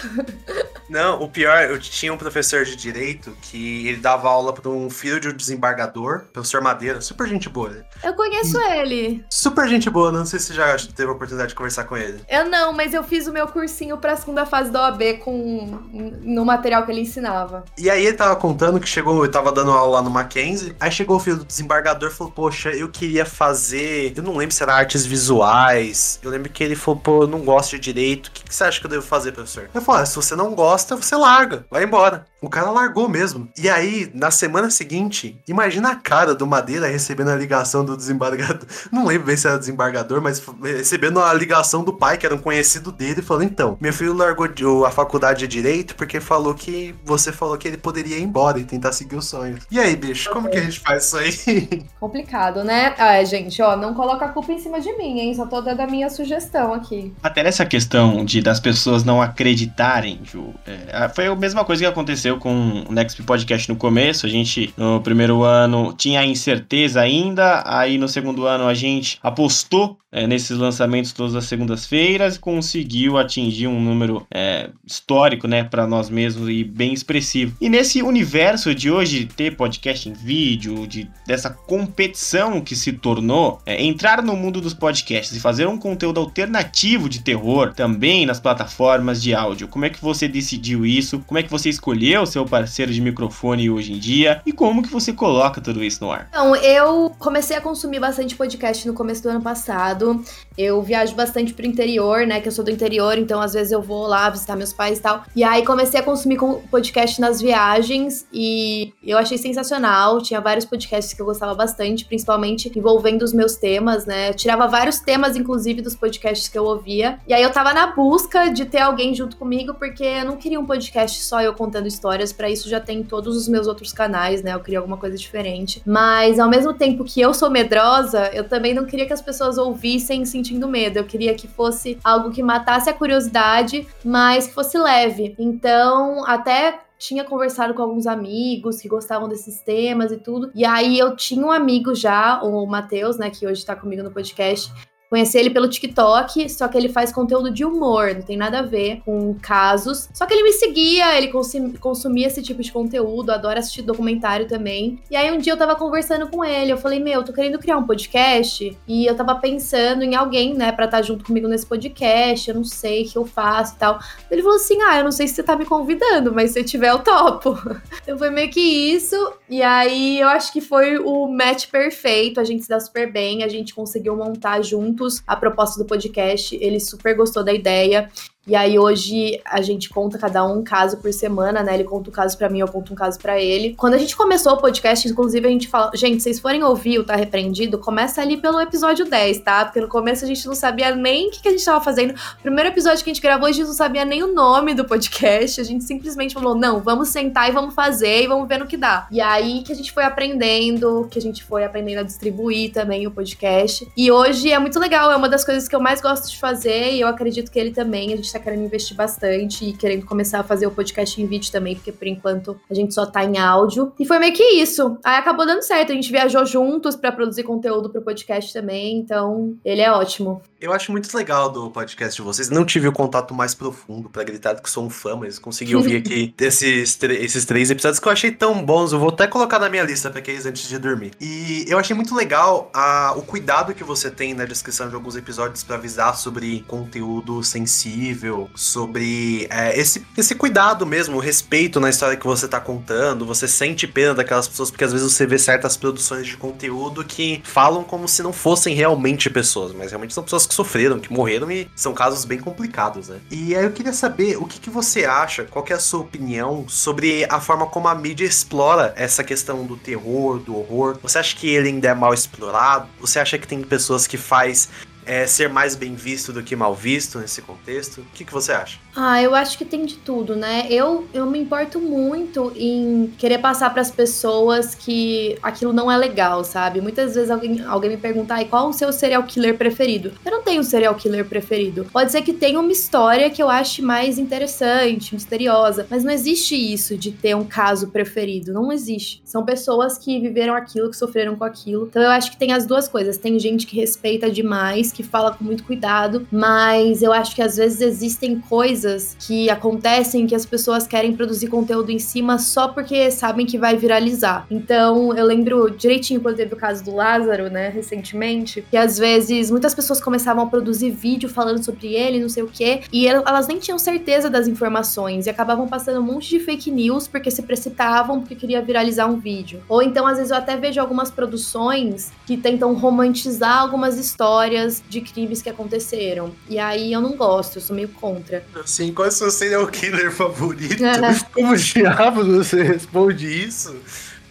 Não, 0.89 1.21
o 1.21 1.29
pior, 1.29 1.63
eu 1.63 1.79
tinha 1.79 2.11
um 2.13 2.17
professor 2.17 2.65
de 2.65 2.75
direito 2.75 3.35
que 3.41 3.87
ele 3.87 3.97
dava 3.97 4.27
aula 4.27 4.53
para 4.53 4.69
um 4.69 4.89
filho 4.89 5.19
de 5.19 5.29
um 5.29 5.33
desembargador, 5.33 6.25
professor 6.33 6.61
Madeira, 6.61 6.78
super 7.01 7.27
gente 7.27 7.49
boa. 7.49 7.69
Né? 7.69 7.83
Eu 8.03 8.13
conheço 8.13 8.59
ele. 8.59 9.23
Super 9.29 9.67
gente 9.67 9.89
boa, 9.89 10.11
não 10.11 10.25
sei 10.25 10.39
se 10.39 10.53
já 10.53 10.75
teve 10.95 11.09
a 11.09 11.13
oportunidade 11.13 11.49
de 11.49 11.55
conversar 11.55 11.85
com 11.85 11.97
ele. 11.97 12.21
Eu 12.29 12.49
não, 12.49 12.73
mas 12.73 12.93
eu 12.93 13.03
fiz 13.03 13.27
o 13.27 13.33
meu 13.33 13.47
cursinho 13.47 13.97
pra 13.97 14.15
segunda 14.15 14.45
fase 14.45 14.71
da 14.71 14.83
OAB 14.83 15.19
com 15.23 15.79
no 16.21 16.45
material 16.45 16.85
que 16.85 16.91
ele 16.91 17.01
ensinava. 17.01 17.63
E 17.77 17.89
aí 17.89 18.05
ele 18.05 18.17
tava 18.17 18.35
contando 18.35 18.79
que 18.79 18.87
chegou, 18.87 19.23
eu 19.23 19.31
tava 19.31 19.51
dando 19.51 19.71
aula 19.71 19.97
lá 19.97 20.01
no 20.01 20.09
Mackenzie, 20.09 20.75
aí 20.79 20.91
chegou 20.91 21.17
o 21.17 21.19
filho 21.19 21.37
do 21.37 21.45
desembargador 21.45 22.09
e 22.09 22.13
falou, 22.13 22.31
poxa, 22.31 22.69
eu 22.69 22.89
queria 22.89 23.25
fazer, 23.25 24.13
eu 24.15 24.23
não 24.23 24.35
lembro 24.35 24.53
se 24.55 24.63
era 24.63 24.73
artes 24.73 25.05
visuais, 25.05 26.19
eu 26.23 26.29
lembro 26.29 26.49
que 26.49 26.63
ele 26.63 26.75
falou, 26.75 26.99
pô, 26.99 27.23
eu 27.23 27.27
não 27.27 27.41
gosto 27.41 27.71
de 27.71 27.79
direito, 27.79 28.27
o 28.27 28.31
que, 28.31 28.43
que 28.43 28.53
você 28.53 28.63
acha 28.63 28.79
que 28.79 28.85
eu 28.85 28.89
devo 28.89 29.05
fazer, 29.05 29.31
professor? 29.31 29.69
Eu 29.73 29.81
falei, 29.81 30.03
ah, 30.03 30.05
se 30.05 30.15
você 30.15 30.35
não 30.35 30.53
gosta, 30.53 30.95
você 30.95 31.15
larga, 31.15 31.65
vai 31.69 31.83
embora. 31.83 32.25
O 32.41 32.49
cara 32.49 32.71
largou 32.71 33.09
mesmo. 33.09 33.49
E 33.57 33.69
aí, 33.69 34.09
na 34.13 34.31
semana 34.31 34.69
seguinte, 34.69 35.37
imagina 35.47 35.91
a 35.91 35.95
cara 35.95 36.33
do 36.33 36.47
Madeira 36.59 36.87
recebendo 36.87 37.29
a 37.29 37.35
ligação 37.35 37.85
do 37.85 37.95
desembargador. 37.95 38.67
Não 38.91 39.05
lembro 39.05 39.27
bem 39.27 39.37
se 39.37 39.47
era 39.47 39.57
desembargador, 39.57 40.21
mas 40.21 40.41
recebendo 40.61 41.21
a 41.21 41.33
ligação 41.33 41.83
do 41.83 41.93
pai, 41.93 42.17
que 42.17 42.25
era 42.25 42.35
um 42.35 42.39
conhecido 42.39 42.91
dele, 42.91 43.21
falando: 43.21 43.45
então, 43.45 43.77
meu 43.79 43.93
filho 43.93 44.13
largou 44.13 44.85
a 44.85 44.91
faculdade 44.91 45.39
de 45.39 45.47
direito 45.47 45.95
porque 45.95 46.19
falou 46.19 46.53
que 46.53 46.93
você 47.05 47.31
falou 47.31 47.57
que 47.57 47.67
ele 47.67 47.77
poderia 47.77 48.17
ir 48.17 48.23
embora 48.23 48.59
e 48.59 48.63
tentar 48.63 48.91
seguir 48.91 49.15
o 49.15 49.21
sonho. 49.21 49.57
E 49.71 49.79
aí, 49.79 49.95
bicho, 49.95 50.29
como 50.31 50.49
que 50.49 50.57
a 50.57 50.61
gente 50.61 50.79
faz 50.79 51.05
isso 51.05 51.17
aí? 51.17 51.85
Complicado, 51.99 52.63
né? 52.63 52.93
Ah, 52.97 53.23
gente, 53.23 53.61
ó, 53.61 53.77
não 53.77 53.93
coloca 53.93 54.25
a 54.25 54.29
culpa 54.29 54.51
em 54.51 54.59
cima 54.59 54.81
de 54.81 54.91
mim, 54.97 55.19
hein? 55.19 55.33
Só 55.33 55.45
tô 55.45 55.61
dando 55.61 55.79
a 55.79 55.87
minha 55.87 56.09
sugestão 56.09 56.73
aqui. 56.73 57.13
Até 57.23 57.43
nessa 57.43 57.65
questão 57.65 58.25
de 58.25 58.41
das 58.41 58.59
pessoas 58.59 59.03
não 59.03 59.21
acreditarem, 59.21 60.19
Ju, 60.23 60.53
é, 60.65 61.07
foi 61.09 61.27
a 61.27 61.35
mesma 61.35 61.63
coisa 61.63 61.83
que 61.83 61.87
aconteceu 61.87 62.37
com 62.37 62.83
o 62.89 62.91
Next 62.91 63.21
Podcast 63.23 63.69
no 63.69 63.77
começo. 63.77 64.25
A 64.25 64.29
gente, 64.29 64.73
no 64.75 64.99
primeiro 65.01 65.43
ano, 65.43 65.93
tinha 65.93 66.19
a 66.19 66.25
incerteza 66.49 67.01
ainda, 67.01 67.63
aí 67.65 67.97
no 67.97 68.07
segundo 68.07 68.45
ano 68.45 68.67
a 68.67 68.73
gente 68.73 69.19
apostou 69.21 69.97
é, 70.11 70.25
nesses 70.27 70.57
lançamentos 70.57 71.13
todas 71.13 71.35
as 71.35 71.45
segundas-feiras 71.45 72.37
conseguiu 72.37 73.17
atingir 73.17 73.67
um 73.67 73.79
número 73.79 74.25
é, 74.33 74.69
histórico, 74.85 75.47
né, 75.47 75.63
para 75.63 75.85
nós 75.85 76.09
mesmos 76.09 76.49
e 76.49 76.63
bem 76.63 76.93
expressivo. 76.93 77.55
E 77.61 77.69
nesse 77.69 78.01
universo 78.01 78.73
de 78.73 78.89
hoje 78.89 79.25
ter 79.25 79.55
podcast 79.55 80.09
em 80.09 80.13
vídeo, 80.13 80.87
de 80.87 81.09
dessa 81.25 81.49
competição 81.49 82.61
que 82.61 82.75
se 82.75 82.93
tornou, 82.93 83.61
é, 83.65 83.83
entrar 83.83 84.23
no 84.23 84.35
mundo 84.35 84.59
dos 84.59 84.73
podcasts 84.73 85.35
e 85.35 85.39
fazer 85.39 85.67
um 85.67 85.77
conteúdo 85.77 86.19
alternativo 86.19 87.07
de 87.07 87.21
terror 87.21 87.73
também 87.73 88.25
nas 88.25 88.39
plataformas 88.39 89.21
de 89.21 89.33
áudio. 89.33 89.67
Como 89.67 89.85
é 89.85 89.89
que 89.89 90.01
você 90.01 90.27
decidiu 90.27 90.85
isso? 90.85 91.19
Como 91.19 91.37
é 91.37 91.43
que 91.43 91.51
você 91.51 91.69
escolheu 91.69 92.25
seu 92.25 92.45
parceiro 92.45 92.91
de 92.91 93.01
microfone 93.01 93.69
hoje 93.69 93.93
em 93.93 93.99
dia? 93.99 94.41
E 94.45 94.51
como 94.51 94.81
que 94.81 94.89
você 94.89 95.13
coloca 95.13 95.61
tudo 95.61 95.83
isso 95.83 96.03
no 96.03 96.11
ar? 96.11 96.27
Então, 96.29 96.55
eu 96.55 97.13
comecei 97.19 97.55
a 97.55 97.61
consumir 97.61 97.99
bastante 97.99 98.35
podcast 98.35 98.87
no 98.87 98.93
começo 98.93 99.21
do 99.23 99.29
ano 99.29 99.41
passado 99.41 99.98
passado. 99.99 100.23
Eu 100.59 100.81
viajo 100.81 101.15
bastante 101.15 101.53
pro 101.53 101.65
interior, 101.65 102.27
né? 102.27 102.41
Que 102.41 102.49
eu 102.49 102.51
sou 102.51 102.65
do 102.65 102.69
interior, 102.69 103.17
então 103.17 103.39
às 103.39 103.53
vezes 103.53 103.71
eu 103.71 103.81
vou 103.81 104.05
lá 104.05 104.29
visitar 104.29 104.57
meus 104.57 104.73
pais 104.73 104.99
e 104.99 105.01
tal. 105.01 105.23
E 105.33 105.41
aí 105.41 105.63
comecei 105.63 105.97
a 105.97 106.03
consumir 106.03 106.37
podcast 106.69 107.21
nas 107.21 107.39
viagens 107.39 108.27
e 108.33 108.91
eu 109.01 109.17
achei 109.17 109.37
sensacional. 109.37 110.21
Tinha 110.21 110.41
vários 110.41 110.65
podcasts 110.65 111.13
que 111.13 111.21
eu 111.21 111.25
gostava 111.25 111.55
bastante, 111.55 112.03
principalmente 112.03 112.69
envolvendo 112.77 113.23
os 113.23 113.31
meus 113.31 113.55
temas, 113.55 114.05
né? 114.05 114.31
Eu 114.31 114.33
tirava 114.33 114.67
vários 114.67 114.99
temas, 114.99 115.37
inclusive, 115.37 115.81
dos 115.81 115.95
podcasts 115.95 116.49
que 116.49 116.59
eu 116.59 116.65
ouvia. 116.65 117.19
E 117.25 117.33
aí 117.33 117.41
eu 117.41 117.51
tava 117.53 117.73
na 117.73 117.87
busca 117.87 118.49
de 118.49 118.65
ter 118.65 118.79
alguém 118.79 119.15
junto 119.15 119.37
comigo, 119.37 119.75
porque 119.75 120.03
eu 120.03 120.25
não 120.25 120.35
queria 120.35 120.59
um 120.59 120.65
podcast 120.65 121.23
só 121.23 121.41
eu 121.41 121.53
contando 121.53 121.87
histórias. 121.87 122.33
Para 122.33 122.49
isso 122.49 122.67
já 122.67 122.81
tem 122.81 123.01
todos 123.01 123.37
os 123.37 123.47
meus 123.47 123.65
outros 123.65 123.93
canais, 123.93 124.43
né? 124.43 124.53
Eu 124.55 124.59
queria 124.59 124.79
alguma 124.79 124.97
coisa 124.97 125.15
diferente. 125.15 125.81
Mas 125.85 126.37
ao 126.37 126.49
mesmo 126.49 126.73
tempo 126.73 127.05
que 127.05 127.21
eu 127.21 127.33
sou 127.33 127.49
medrosa, 127.49 128.29
eu 128.33 128.43
também 128.43 128.73
não 128.73 128.83
queria 128.83 129.05
que 129.05 129.13
as 129.13 129.21
pessoas 129.21 129.57
ouvissem 129.57 130.25
sentindo 130.49 130.67
medo. 130.67 130.97
Eu 130.97 131.05
queria 131.05 131.33
que 131.35 131.47
fosse 131.47 131.97
algo 132.03 132.31
que 132.31 132.41
matasse 132.41 132.89
a 132.89 132.93
curiosidade, 132.93 133.87
mas 134.03 134.47
que 134.47 134.53
fosse 134.53 134.77
leve. 134.77 135.35
Então, 135.37 136.25
até 136.25 136.79
tinha 136.97 137.23
conversado 137.23 137.73
com 137.73 137.81
alguns 137.81 138.05
amigos 138.05 138.81
que 138.81 138.89
gostavam 138.89 139.29
desses 139.29 139.61
temas 139.61 140.11
e 140.11 140.17
tudo. 140.17 140.51
E 140.53 140.65
aí 140.65 140.99
eu 140.99 141.15
tinha 141.15 141.45
um 141.45 141.51
amigo 141.51 141.95
já, 141.95 142.41
o 142.43 142.65
Matheus, 142.65 143.17
né, 143.17 143.29
que 143.29 143.47
hoje 143.47 143.65
tá 143.65 143.73
comigo 143.75 144.03
no 144.03 144.11
podcast, 144.11 144.71
Conheci 145.09 145.39
ele 145.39 145.49
pelo 145.49 145.67
TikTok, 145.67 146.47
só 146.49 146.67
que 146.67 146.77
ele 146.77 146.87
faz 146.87 147.11
conteúdo 147.11 147.49
de 147.49 147.65
humor, 147.65 148.13
não 148.13 148.21
tem 148.21 148.37
nada 148.37 148.59
a 148.59 148.61
ver 148.61 149.01
com 149.03 149.33
casos. 149.41 150.07
Só 150.13 150.25
que 150.27 150.33
ele 150.33 150.43
me 150.43 150.53
seguia, 150.53 151.17
ele 151.17 151.31
consumia 151.79 152.27
esse 152.27 152.43
tipo 152.43 152.61
de 152.61 152.71
conteúdo, 152.71 153.31
adora 153.31 153.59
assistir 153.59 153.81
documentário 153.81 154.47
também. 154.47 154.99
E 155.09 155.15
aí 155.15 155.31
um 155.31 155.39
dia 155.39 155.53
eu 155.53 155.57
tava 155.57 155.75
conversando 155.75 156.27
com 156.27 156.45
ele, 156.45 156.71
eu 156.71 156.77
falei: 156.77 156.99
Meu, 156.99 157.23
tô 157.23 157.33
querendo 157.33 157.57
criar 157.57 157.77
um 157.77 157.87
podcast 157.87 158.77
e 158.87 159.05
eu 159.07 159.15
tava 159.15 159.33
pensando 159.35 160.03
em 160.03 160.13
alguém, 160.13 160.53
né, 160.53 160.71
pra 160.71 160.85
estar 160.85 160.97
tá 160.97 161.03
junto 161.03 161.25
comigo 161.25 161.47
nesse 161.47 161.65
podcast, 161.65 162.47
eu 162.47 162.55
não 162.55 162.63
sei 162.63 163.03
o 163.03 163.09
que 163.09 163.17
eu 163.17 163.25
faço 163.25 163.75
e 163.75 163.79
tal. 163.79 163.99
Ele 164.29 164.43
falou 164.43 164.57
assim: 164.57 164.79
Ah, 164.83 164.99
eu 164.99 165.03
não 165.03 165.11
sei 165.11 165.27
se 165.27 165.33
você 165.33 165.41
tá 165.41 165.55
me 165.55 165.65
convidando, 165.65 166.31
mas 166.31 166.51
se 166.51 166.63
tiver, 166.63 166.89
eu 166.89 166.99
topo. 166.99 167.57
Então 168.01 168.17
foi 168.17 168.29
meio 168.31 168.49
que 168.49 168.59
isso. 168.59 169.33
E 169.47 169.61
aí 169.61 170.19
eu 170.19 170.27
acho 170.29 170.51
que 170.51 170.61
foi 170.61 170.97
o 170.97 171.27
match 171.27 171.67
perfeito, 171.67 172.39
a 172.39 172.43
gente 172.43 172.63
se 172.63 172.69
dá 172.69 172.79
super 172.79 173.11
bem, 173.11 173.43
a 173.43 173.47
gente 173.47 173.73
conseguiu 173.73 174.15
montar 174.15 174.61
junto 174.63 174.98
juntos 174.99 175.23
a 175.25 175.35
proposta 175.35 175.81
do 175.81 175.87
podcast. 175.87 176.55
Ele 176.55 176.79
super 176.79 177.15
gostou 177.15 177.43
da 177.43 177.53
ideia. 177.53 178.11
E 178.49 178.55
aí 178.55 178.77
hoje 178.77 179.39
a 179.45 179.61
gente 179.61 179.89
conta 179.89 180.17
cada 180.17 180.45
um 180.45 180.49
um 180.59 180.63
caso 180.63 180.97
por 180.97 181.11
semana, 181.13 181.63
né? 181.63 181.75
Ele 181.75 181.83
conta 181.83 182.09
um 182.09 182.13
caso 182.13 182.37
para 182.37 182.49
mim, 182.49 182.59
eu 182.59 182.67
conto 182.67 182.93
um 182.93 182.95
caso 182.95 183.17
para 183.19 183.39
ele. 183.39 183.73
Quando 183.75 183.93
a 183.93 183.97
gente 183.97 184.15
começou 184.15 184.53
o 184.53 184.57
podcast, 184.57 185.07
inclusive 185.07 185.47
a 185.47 185.51
gente 185.51 185.67
fala, 185.67 185.91
gente, 185.95 186.21
vocês 186.21 186.39
forem 186.39 186.63
ouvir 186.63 186.99
o 186.99 187.03
Tá 187.03 187.15
Repreendido, 187.15 187.77
começa 187.77 188.21
ali 188.21 188.37
pelo 188.37 188.59
episódio 188.59 189.05
10, 189.05 189.39
tá? 189.39 189.65
Porque 189.65 189.79
no 189.79 189.87
começo 189.87 190.25
a 190.25 190.27
gente 190.27 190.45
não 190.45 190.55
sabia 190.55 190.93
nem 190.93 191.27
o 191.27 191.31
que, 191.31 191.41
que 191.41 191.47
a 191.47 191.51
gente 191.51 191.63
tava 191.63 191.83
fazendo. 191.83 192.13
Primeiro 192.41 192.69
episódio 192.69 193.03
que 193.03 193.09
a 193.09 193.13
gente 193.13 193.21
gravou, 193.21 193.47
a 193.47 193.51
gente 193.51 193.65
não 193.65 193.73
sabia 193.73 194.03
nem 194.03 194.23
o 194.23 194.33
nome 194.33 194.73
do 194.73 194.85
podcast. 194.85 195.61
A 195.61 195.63
gente 195.63 195.83
simplesmente 195.83 196.33
falou, 196.33 196.55
não, 196.55 196.79
vamos 196.79 197.09
sentar 197.09 197.49
e 197.49 197.51
vamos 197.51 197.73
fazer 197.73 198.23
e 198.23 198.27
vamos 198.27 198.47
ver 198.47 198.59
no 198.59 198.67
que 198.67 198.77
dá. 198.77 199.07
E 199.11 199.21
aí 199.21 199.63
que 199.63 199.71
a 199.71 199.75
gente 199.75 199.91
foi 199.91 200.03
aprendendo, 200.03 201.07
que 201.09 201.19
a 201.19 201.21
gente 201.21 201.43
foi 201.43 201.63
aprendendo 201.63 201.99
a 201.99 202.03
distribuir 202.03 202.71
também 202.71 203.07
o 203.07 203.11
podcast. 203.11 203.87
E 203.95 204.11
hoje 204.11 204.51
é 204.51 204.59
muito 204.59 204.79
legal, 204.79 205.11
é 205.11 205.15
uma 205.15 205.29
das 205.29 205.45
coisas 205.45 205.67
que 205.67 205.75
eu 205.75 205.79
mais 205.79 206.01
gosto 206.01 206.29
de 206.29 206.37
fazer 206.37 206.93
e 206.93 207.01
eu 207.01 207.07
acredito 207.07 207.51
que 207.51 207.59
ele 207.59 207.71
também. 207.71 208.13
A 208.13 208.15
gente 208.15 208.31
tá 208.31 208.38
tá 208.39 208.43
querendo 208.43 208.63
investir 208.63 208.95
bastante 208.95 209.65
e 209.65 209.73
querendo 209.73 210.05
começar 210.05 210.39
a 210.39 210.43
fazer 210.43 210.65
o 210.65 210.71
podcast 210.71 211.21
em 211.21 211.25
vídeo 211.25 211.51
também, 211.51 211.75
porque 211.75 211.91
por 211.91 212.07
enquanto 212.07 212.59
a 212.69 212.73
gente 212.73 212.93
só 212.93 213.05
tá 213.05 213.23
em 213.23 213.37
áudio. 213.37 213.91
E 213.99 214.05
foi 214.05 214.19
meio 214.19 214.33
que 214.33 214.43
isso. 214.43 214.97
Aí 215.03 215.17
acabou 215.17 215.45
dando 215.45 215.61
certo. 215.61 215.91
A 215.91 215.95
gente 215.95 216.11
viajou 216.11 216.45
juntos 216.45 216.95
para 216.95 217.11
produzir 217.11 217.43
conteúdo 217.43 217.89
pro 217.89 218.01
podcast 218.01 218.51
também, 218.53 218.97
então 218.97 219.55
ele 219.63 219.81
é 219.81 219.91
ótimo. 219.91 220.41
Eu 220.59 220.73
acho 220.73 220.91
muito 220.91 221.15
legal 221.15 221.49
do 221.49 221.69
podcast 221.71 222.15
de 222.15 222.21
vocês. 222.21 222.49
Não 222.49 222.65
tive 222.65 222.87
o 222.87 222.91
contato 222.91 223.33
mais 223.33 223.53
profundo 223.55 224.09
para 224.09 224.23
gritar 224.23 224.59
que 224.59 224.69
sou 224.69 224.85
um 224.85 224.89
fã, 224.89 225.15
mas 225.15 225.39
consegui 225.39 225.75
ouvir 225.75 225.97
aqui 225.97 226.33
esses, 226.39 226.97
esses 227.01 227.45
três 227.45 227.69
episódios 227.69 227.99
que 227.99 228.07
eu 228.07 228.11
achei 228.11 228.31
tão 228.31 228.63
bons. 228.63 228.91
Eu 228.91 228.99
vou 228.99 229.09
até 229.09 229.27
colocar 229.27 229.59
na 229.59 229.69
minha 229.69 229.83
lista 229.83 230.09
para 230.09 230.19
aqueles 230.19 230.45
antes 230.45 230.67
de 230.67 230.77
dormir. 230.77 231.11
E 231.19 231.65
eu 231.67 231.77
achei 231.77 231.95
muito 231.95 232.13
legal 232.13 232.69
a, 232.73 233.13
o 233.15 233.21
cuidado 233.21 233.73
que 233.73 233.83
você 233.83 234.11
tem 234.11 234.33
na 234.33 234.45
descrição 234.45 234.89
de 234.89 234.95
alguns 234.95 235.15
episódios 235.15 235.63
para 235.63 235.75
avisar 235.75 236.15
sobre 236.15 236.63
conteúdo 236.67 237.43
sensível, 237.43 238.18
sobre 238.55 239.47
é, 239.49 239.77
esse, 239.79 240.05
esse 240.17 240.35
cuidado 240.35 240.85
mesmo, 240.85 241.17
o 241.17 241.19
respeito 241.19 241.79
na 241.79 241.89
história 241.89 242.17
que 242.17 242.25
você 242.25 242.47
tá 242.47 242.59
contando. 242.59 243.25
Você 243.25 243.47
sente 243.47 243.87
pena 243.87 244.13
daquelas 244.13 244.47
pessoas, 244.47 244.69
porque 244.71 244.83
às 244.83 244.91
vezes 244.91 245.11
você 245.11 245.25
vê 245.25 245.37
certas 245.37 245.77
produções 245.77 246.27
de 246.27 246.37
conteúdo 246.37 247.03
que 247.03 247.41
falam 247.43 247.83
como 247.83 248.07
se 248.07 248.21
não 248.21 248.33
fossem 248.33 248.75
realmente 248.75 249.29
pessoas, 249.29 249.73
mas 249.73 249.91
realmente 249.91 250.13
são 250.13 250.23
pessoas 250.23 250.45
que 250.45 250.53
sofreram, 250.53 250.99
que 250.99 251.11
morreram 251.11 251.51
e 251.51 251.69
são 251.75 251.93
casos 251.93 252.25
bem 252.25 252.39
complicados, 252.39 253.09
né? 253.09 253.19
E 253.31 253.55
aí 253.55 253.63
eu 253.63 253.71
queria 253.71 253.93
saber 253.93 254.37
o 254.37 254.45
que, 254.45 254.59
que 254.59 254.69
você 254.69 255.05
acha, 255.05 255.43
qual 255.43 255.65
é 255.69 255.73
a 255.73 255.79
sua 255.79 256.01
opinião 256.01 256.65
sobre 256.67 257.25
a 257.29 257.39
forma 257.39 257.65
como 257.67 257.87
a 257.87 257.95
mídia 257.95 258.25
explora 258.25 258.93
essa 258.95 259.23
questão 259.23 259.65
do 259.65 259.77
terror, 259.77 260.39
do 260.39 260.57
horror. 260.57 260.97
Você 261.01 261.17
acha 261.19 261.35
que 261.35 261.47
ele 261.47 261.69
ainda 261.69 261.89
é 261.89 261.93
mal 261.93 262.13
explorado? 262.13 262.87
Você 262.99 263.19
acha 263.19 263.37
que 263.37 263.47
tem 263.47 263.61
pessoas 263.61 264.07
que 264.07 264.17
faz 264.17 264.69
é, 265.05 265.25
ser 265.25 265.49
mais 265.49 265.75
bem 265.75 265.95
visto 265.95 266.31
do 266.31 266.43
que 266.43 266.55
mal 266.55 266.75
visto 266.75 267.19
nesse 267.19 267.41
contexto? 267.41 268.01
O 268.01 268.05
que, 268.13 268.25
que 268.25 268.33
você 268.33 268.51
acha? 268.51 268.77
Ah, 268.95 269.21
eu 269.21 269.35
acho 269.35 269.57
que 269.57 269.63
tem 269.63 269.85
de 269.85 269.95
tudo, 269.95 270.35
né? 270.35 270.65
Eu, 270.69 271.07
eu 271.13 271.25
me 271.25 271.39
importo 271.39 271.79
muito 271.79 272.51
em 272.55 273.13
querer 273.17 273.37
passar 273.37 273.69
para 273.69 273.81
as 273.81 273.91
pessoas 273.91 274.73
que 274.73 275.37
aquilo 275.41 275.71
não 275.71 275.91
é 275.91 275.95
legal, 275.95 276.43
sabe? 276.43 276.81
Muitas 276.81 277.15
vezes 277.15 277.29
alguém, 277.29 277.63
alguém 277.63 277.91
me 277.91 277.97
pergunta, 277.97 278.33
ai, 278.33 278.45
qual 278.45 278.69
o 278.69 278.73
seu 278.73 278.91
serial 278.91 279.23
killer 279.23 279.57
preferido? 279.57 280.11
Eu 280.25 280.31
não 280.31 280.41
tenho 280.41 280.61
um 280.61 280.63
serial 280.63 280.95
killer 280.95 281.25
preferido. 281.25 281.85
Pode 281.93 282.11
ser 282.11 282.21
que 282.23 282.33
tenha 282.33 282.59
uma 282.59 282.71
história 282.71 283.29
que 283.29 283.41
eu 283.41 283.49
ache 283.49 283.81
mais 283.81 284.17
interessante, 284.17 285.13
misteriosa, 285.13 285.85
mas 285.89 286.03
não 286.03 286.11
existe 286.11 286.55
isso 286.55 286.97
de 286.97 287.11
ter 287.11 287.35
um 287.35 287.45
caso 287.45 287.89
preferido. 287.89 288.51
Não 288.51 288.71
existe. 288.71 289.21
São 289.23 289.45
pessoas 289.45 289.97
que 289.97 290.19
viveram 290.19 290.55
aquilo, 290.55 290.89
que 290.89 290.97
sofreram 290.97 291.35
com 291.35 291.43
aquilo. 291.43 291.87
Então 291.89 292.01
eu 292.01 292.09
acho 292.09 292.31
que 292.31 292.37
tem 292.37 292.51
as 292.51 292.65
duas 292.65 292.87
coisas. 292.87 293.17
Tem 293.17 293.37
gente 293.39 293.67
que 293.67 293.75
respeita 293.75 294.29
demais, 294.31 294.91
que 294.91 295.03
fala 295.03 295.31
com 295.31 295.43
muito 295.43 295.63
cuidado, 295.63 296.27
mas 296.31 297.01
eu 297.01 297.13
acho 297.13 297.35
que 297.35 297.41
às 297.41 297.55
vezes 297.57 297.81
existem 297.81 298.39
coisas 298.39 298.88
que 299.19 299.49
acontecem 299.49 300.27
que 300.27 300.35
as 300.35 300.45
pessoas 300.45 300.87
querem 300.87 301.15
produzir 301.15 301.47
conteúdo 301.47 301.91
em 301.91 301.99
cima 301.99 302.37
só 302.37 302.67
porque 302.67 303.11
sabem 303.11 303.45
que 303.45 303.57
vai 303.57 303.75
viralizar. 303.75 304.45
Então, 304.49 305.15
eu 305.15 305.25
lembro 305.25 305.69
direitinho 305.69 306.21
quando 306.21 306.37
teve 306.37 306.53
o 306.53 306.57
caso 306.57 306.83
do 306.83 306.95
Lázaro, 306.95 307.49
né, 307.49 307.69
recentemente, 307.69 308.63
que 308.69 308.77
às 308.77 308.97
vezes 308.97 309.51
muitas 309.51 309.73
pessoas 309.73 310.01
começavam 310.01 310.43
a 310.43 310.47
produzir 310.47 310.91
vídeo 310.91 311.29
falando 311.29 311.63
sobre 311.63 311.93
ele, 311.93 312.19
não 312.19 312.29
sei 312.29 312.43
o 312.43 312.47
quê, 312.47 312.81
e 312.91 313.07
elas 313.07 313.47
nem 313.47 313.59
tinham 313.59 313.79
certeza 313.79 314.29
das 314.29 314.47
informações 314.47 315.25
e 315.25 315.29
acabavam 315.29 315.67
passando 315.67 315.99
um 315.99 316.03
monte 316.03 316.29
de 316.29 316.39
fake 316.39 316.71
news 316.71 317.07
porque 317.07 317.31
se 317.31 317.41
precipitavam 317.41 318.19
porque 318.19 318.35
queria 318.35 318.61
viralizar 318.61 319.07
um 319.07 319.19
vídeo. 319.19 319.61
Ou 319.67 319.81
então, 319.81 320.05
às 320.05 320.17
vezes 320.17 320.31
eu 320.31 320.37
até 320.37 320.55
vejo 320.55 320.79
algumas 320.79 321.11
produções 321.11 322.11
que 322.25 322.37
tentam 322.37 322.73
romantizar 322.73 323.59
algumas 323.59 323.97
histórias 323.97 324.83
de 324.87 325.01
crimes 325.01 325.41
que 325.41 325.49
aconteceram. 325.49 326.31
E 326.49 326.57
aí 326.59 326.91
eu 326.91 327.01
não 327.01 327.15
gosto, 327.15 327.57
eu 327.57 327.61
sou 327.61 327.75
meio 327.75 327.89
contra. 327.89 328.43
Sim, 328.69 328.93
qual 328.93 329.07
é 329.07 329.09
o 329.09 329.11
seu 329.11 329.31
serial 329.31 329.65
killer 329.67 330.11
favorito? 330.11 330.77
Como 331.33 331.57
diabos 331.57 332.27
você 332.27 332.61
responde 332.61 333.25
isso? 333.25 333.75